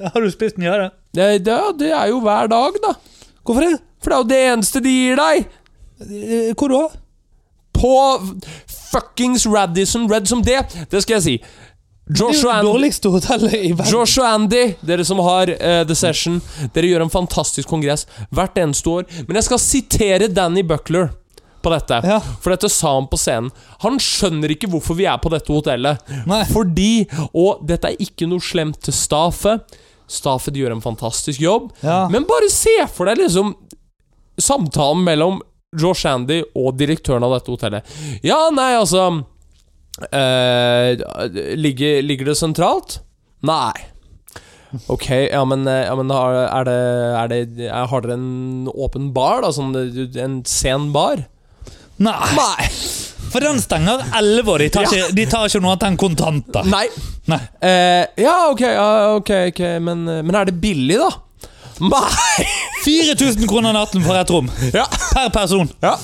Har 0.00 0.24
du 0.24 0.30
spist 0.32 0.58
mye 0.58 0.72
av 0.72 0.82
det? 0.82 0.90
Det, 1.14 1.28
det. 1.46 1.60
det 1.84 1.92
er 1.94 2.10
jo 2.10 2.18
hver 2.24 2.50
dag, 2.50 2.76
da. 2.82 2.94
Hvorfor 3.46 3.66
det? 3.66 3.78
For 4.02 4.10
det 4.10 4.16
er 4.16 4.22
jo 4.22 4.28
det 4.30 4.40
eneste 4.54 4.82
de 4.82 4.96
gir 4.96 5.20
deg. 5.20 5.46
Eh, 6.00 6.50
Hvor 6.56 6.72
da? 6.72 6.82
På 7.76 7.92
fuckings 8.90 9.46
Radisson 9.46 10.08
Red 10.10 10.26
som 10.26 10.42
det. 10.44 10.58
Det 10.90 11.02
skal 11.04 11.18
jeg 11.18 11.22
si. 11.22 11.34
Det 12.10 12.18
er 12.18 12.24
Josh 12.24 12.42
jo 12.42 12.48
og 12.48 12.50
det 12.50 12.58
Andy, 12.58 12.70
dårligste 12.72 13.10
hotellet 13.14 13.54
i 13.54 13.70
verden. 13.70 13.92
Josh 13.94 14.18
Andy, 14.26 14.62
dere 14.82 15.04
som 15.06 15.20
har 15.22 15.52
uh, 15.54 15.82
The 15.86 15.94
Session, 15.94 16.40
dere 16.74 16.90
gjør 16.90 17.04
en 17.06 17.12
fantastisk 17.12 17.70
kongress 17.70 18.06
hvert 18.34 18.58
eneste 18.58 18.90
år. 18.90 19.06
Men 19.28 19.38
jeg 19.38 19.46
skal 19.46 19.62
sitere 19.62 20.30
Danny 20.34 20.64
Buckler 20.66 21.12
på 21.62 21.70
dette. 21.74 22.00
Ja. 22.08 22.18
For 22.42 22.54
dette 22.54 22.70
sa 22.72 22.94
han 22.96 23.06
på 23.10 23.18
scenen. 23.20 23.52
Han 23.84 24.00
skjønner 24.02 24.50
ikke 24.54 24.70
hvorfor 24.72 24.98
vi 24.98 25.06
er 25.06 25.20
på 25.22 25.30
dette 25.32 25.52
hotellet. 25.52 26.02
Nei. 26.26 26.42
Fordi 26.50 27.06
Og 27.36 27.62
dette 27.68 27.92
er 27.92 28.00
ikke 28.02 28.28
noe 28.30 28.42
slemt 28.42 28.80
til 28.86 28.96
staffet. 28.96 29.78
Staffet 30.10 30.56
gjør 30.56 30.74
en 30.74 30.82
fantastisk 30.82 31.42
jobb. 31.44 31.70
Ja. 31.84 32.06
Men 32.10 32.26
bare 32.26 32.50
se 32.50 32.74
for 32.90 33.06
deg 33.06 33.20
liksom 33.20 33.54
samtalen 34.40 35.04
mellom 35.04 35.42
Josh 35.78 36.08
Andy 36.08 36.40
og 36.58 36.74
direktøren 36.80 37.22
av 37.22 37.36
dette 37.36 37.52
hotellet. 37.52 37.92
Ja, 38.26 38.48
nei, 38.50 38.72
altså 38.74 39.04
eh, 40.08 41.00
ligger, 41.56 42.02
ligger 42.02 42.30
det 42.30 42.36
sentralt? 42.40 43.00
Nei. 43.46 43.72
Ok, 44.86 45.08
ja, 45.10 45.44
men, 45.44 45.66
eh, 45.66 45.84
ja, 45.88 45.94
men 45.98 46.12
har, 46.14 46.36
er 46.46 46.64
det, 46.68 46.78
er 47.18 47.30
det 47.32 47.70
Har 47.90 48.04
dere 48.04 48.14
en 48.14 48.68
åpen 48.70 49.08
bar, 49.16 49.42
da? 49.42 49.50
Sånn 49.54 49.74
eh, 49.74 50.04
en 50.22 50.40
sen 50.46 50.90
bar? 50.94 51.24
Nei. 52.00 52.14
Nei! 52.36 52.68
For 53.30 53.44
den 53.44 53.60
stenger 53.62 54.02
11, 54.16 54.48
og 54.50 54.58
de 54.62 54.68
tar, 54.74 54.86
Ja. 54.94 55.08
de 55.14 55.26
tar 55.30 55.46
ikke 55.46 55.60
noe 55.62 55.74
annet 55.74 55.88
enn 55.90 55.98
kontanter. 56.00 56.66
Nei. 56.66 56.86
Nei. 57.30 57.38
Uh, 57.62 58.04
ja, 58.18 58.36
ok, 58.50 58.62
ja, 58.64 58.86
ok, 59.20 59.30
ok 59.52 59.60
men, 59.84 60.06
men 60.08 60.34
er 60.34 60.48
det 60.48 60.56
billig, 60.62 60.96
da? 60.98 61.10
Nei! 61.80 62.46
4000 62.84 63.46
kroner 63.48 63.76
natten 63.76 64.02
for 64.04 64.18
ett 64.18 64.32
rom. 64.32 64.48
Ja. 64.74 64.86
Per 65.12 65.30
person. 65.34 65.70
Ja. 65.84 65.94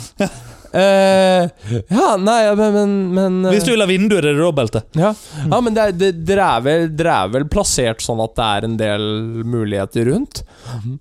Eh, 0.77 1.72
ja, 1.89 2.09
nei, 2.20 2.41
men, 2.59 2.74
men, 2.74 2.95
men 3.16 3.37
eh, 3.47 3.55
Hvis 3.55 3.64
du 3.64 3.70
vil 3.72 3.81
ha 3.81 3.87
vinduer, 3.89 4.20
er 4.27 4.35
det 4.37 4.43
dobbelte. 4.43 4.83
ja. 4.99 5.14
ja, 5.47 5.61
men 5.64 5.77
det 5.77 5.87
det, 5.97 6.11
dere, 6.29 6.49
er 6.59 6.64
vel, 6.66 6.87
dere 6.99 7.14
er 7.24 7.31
vel 7.33 7.47
plassert 7.49 8.03
sånn 8.05 8.20
at 8.24 8.35
det 8.37 8.49
er 8.59 8.66
en 8.68 8.77
del 8.81 9.07
muligheter 9.49 10.11
rundt? 10.11 10.43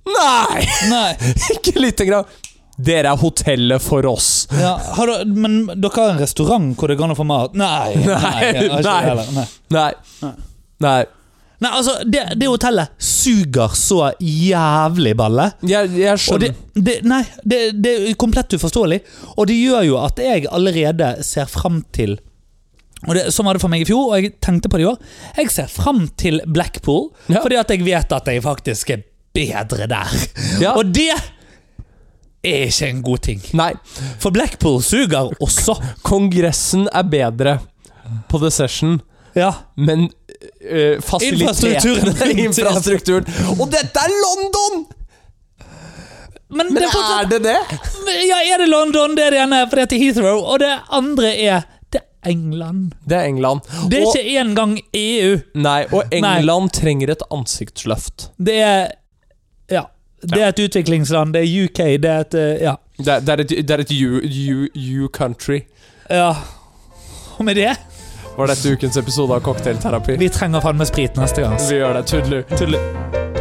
Nei! 0.07 0.63
Nei. 0.91 1.09
Ikke 1.57 1.75
lite 1.81 2.07
grann. 2.07 2.29
Dere 2.75 3.13
er 3.13 3.19
hotellet 3.19 3.79
for 3.83 4.03
oss. 4.09 4.29
Ja, 4.51 4.73
har 4.97 5.07
du, 5.11 5.35
men 5.39 5.61
dere 5.79 5.93
har 5.95 6.09
en 6.15 6.19
restaurant 6.23 6.73
hvor 6.75 6.91
det 6.91 6.97
går 6.99 7.07
an 7.07 7.13
å 7.15 7.19
få 7.19 7.27
mat? 7.27 7.53
Nei. 7.55 7.95
nei, 8.03 8.49
Nei. 8.83 9.03
nei. 9.35 9.45
Nei. 9.75 10.33
Nei. 10.83 10.97
Nei. 11.63 11.71
Altså, 11.71 11.93
det, 12.03 12.23
det 12.35 12.47
hotellet 12.51 12.91
suger 12.99 13.75
så 13.79 14.11
jævlig 14.19 15.13
balle. 15.17 15.49
Jeg, 15.63 15.91
jeg 16.01 16.19
skjønner. 16.19 16.51
det, 16.75 16.83
det, 16.89 16.95
nei, 17.07 17.21
det, 17.47 17.59
det 17.83 17.93
er 18.09 18.17
komplett 18.19 18.53
uforståelig. 18.57 18.99
Og 19.37 19.47
det 19.47 19.55
gjør 19.61 19.85
jo 19.87 19.99
at 20.03 20.19
jeg 20.19 20.47
allerede 20.51 21.13
ser 21.23 21.47
fram 21.51 21.83
til 21.95 22.17
og 23.05 23.11
det, 23.13 23.27
Sånn 23.35 23.45
var 23.45 23.53
det 23.57 23.61
for 23.61 23.69
meg 23.69 23.83
i 23.83 23.85
fjor, 23.85 24.07
og 24.15 24.23
jeg 24.23 24.31
tenkte 24.41 24.69
på 24.71 24.79
det 24.79 24.85
i 24.85 24.87
år. 24.89 24.95
Jeg 25.37 25.51
ser 25.53 25.67
fram 25.69 26.07
til 26.17 26.39
Blackpool, 26.49 27.11
Ja. 27.29 27.41
fordi 27.43 27.57
at 27.59 27.69
jeg 27.69 27.83
vet 27.85 28.13
at 28.17 28.29
jeg 28.31 28.41
faktisk 28.41 28.89
er 28.95 29.03
bedre 29.35 29.85
der. 29.91 30.13
Ja. 30.63 30.71
Og 30.79 30.89
det 30.95 31.11
er 32.45 32.65
ikke 32.65 32.87
en 32.89 33.03
god 33.05 33.21
ting. 33.27 33.43
Nei. 33.57 33.71
For 34.23 34.33
Blackpool 34.33 34.79
suger 34.85 35.31
også. 35.43 35.75
Kongressen 36.07 36.87
er 36.93 37.05
bedre 37.11 37.59
på 38.31 38.41
The 38.41 38.49
Session, 38.53 38.99
Ja. 39.35 39.51
men 39.75 40.07
fasilitetene 41.05 41.73
Infrastrukturen. 41.75 42.39
Infrastrukturen. 42.47 43.25
Og 43.59 43.69
dette 43.73 44.03
er 44.05 44.13
London! 44.25 44.85
Men, 46.55 46.67
Men 46.69 46.75
det 46.77 46.83
er 46.85 46.91
fortsatt 46.93 47.23
er 47.25 47.29
det 47.31 47.39
det? 47.43 47.79
Ja, 48.29 48.37
er 48.53 48.61
det 48.61 48.67
London? 48.69 49.15
Det 49.17 49.23
er 49.25 49.33
det 49.33 49.39
ene, 49.43 49.63
for 49.69 49.79
det 49.79 49.85
heter 49.87 50.01
Heathrow. 50.03 50.43
Og 50.53 50.59
det 50.61 50.69
andre 50.93 51.31
er 51.41 51.65
det 51.91 52.01
er 52.03 52.29
England. 52.31 52.93
Det 53.09 53.17
er 53.17 53.25
England. 53.31 53.65
Det 53.91 53.99
er 53.99 54.05
og, 54.07 54.15
ikke 54.19 54.39
engang 54.43 54.75
EU. 54.95 55.33
Nei, 55.57 55.79
og 55.93 56.13
England 56.13 56.69
trenger 56.77 57.11
et 57.15 57.25
ansiktsløft. 57.33 58.29
Det 58.37 58.59
er 58.61 58.87
Ja. 59.73 59.81
Det 60.25 60.39
er 60.41 60.47
et 60.53 60.59
utviklingsland. 60.63 61.33
Det 61.35 61.41
er 61.43 61.65
UK. 61.65 61.81
Det 62.01 62.09
er 62.13 62.19
et 62.27 62.33
eh, 62.39 62.61
Ja. 62.63 62.75
Det, 62.97 63.07
er- 63.07 63.19
det 63.19 63.29
er 63.33 63.41
et, 63.43 63.49
det 63.67 63.71
er 63.75 63.81
et 63.83 63.91
you, 63.91 64.21
you, 64.23 64.67
you 64.75 65.09
country. 65.13 65.59
ja. 66.09 66.29
Og 67.37 67.43
med 67.45 67.55
det 67.55 67.73
Var 68.37 68.47
dette 68.47 68.69
ukens 68.69 68.97
episode 68.97 69.33
av 69.33 69.39
Cocktailterapi? 69.39 70.17
Vi 70.19 70.29
trenger 70.29 70.63
faen 70.63 70.75
meg 70.79 70.89
sprit 70.89 71.15
neste 71.15 71.45
gang. 71.45 71.55
Vi 71.69 71.79
gjør 71.79 71.99
det. 72.01 72.03
Tudelu. 72.11 72.43
Tudelu. 72.51 73.34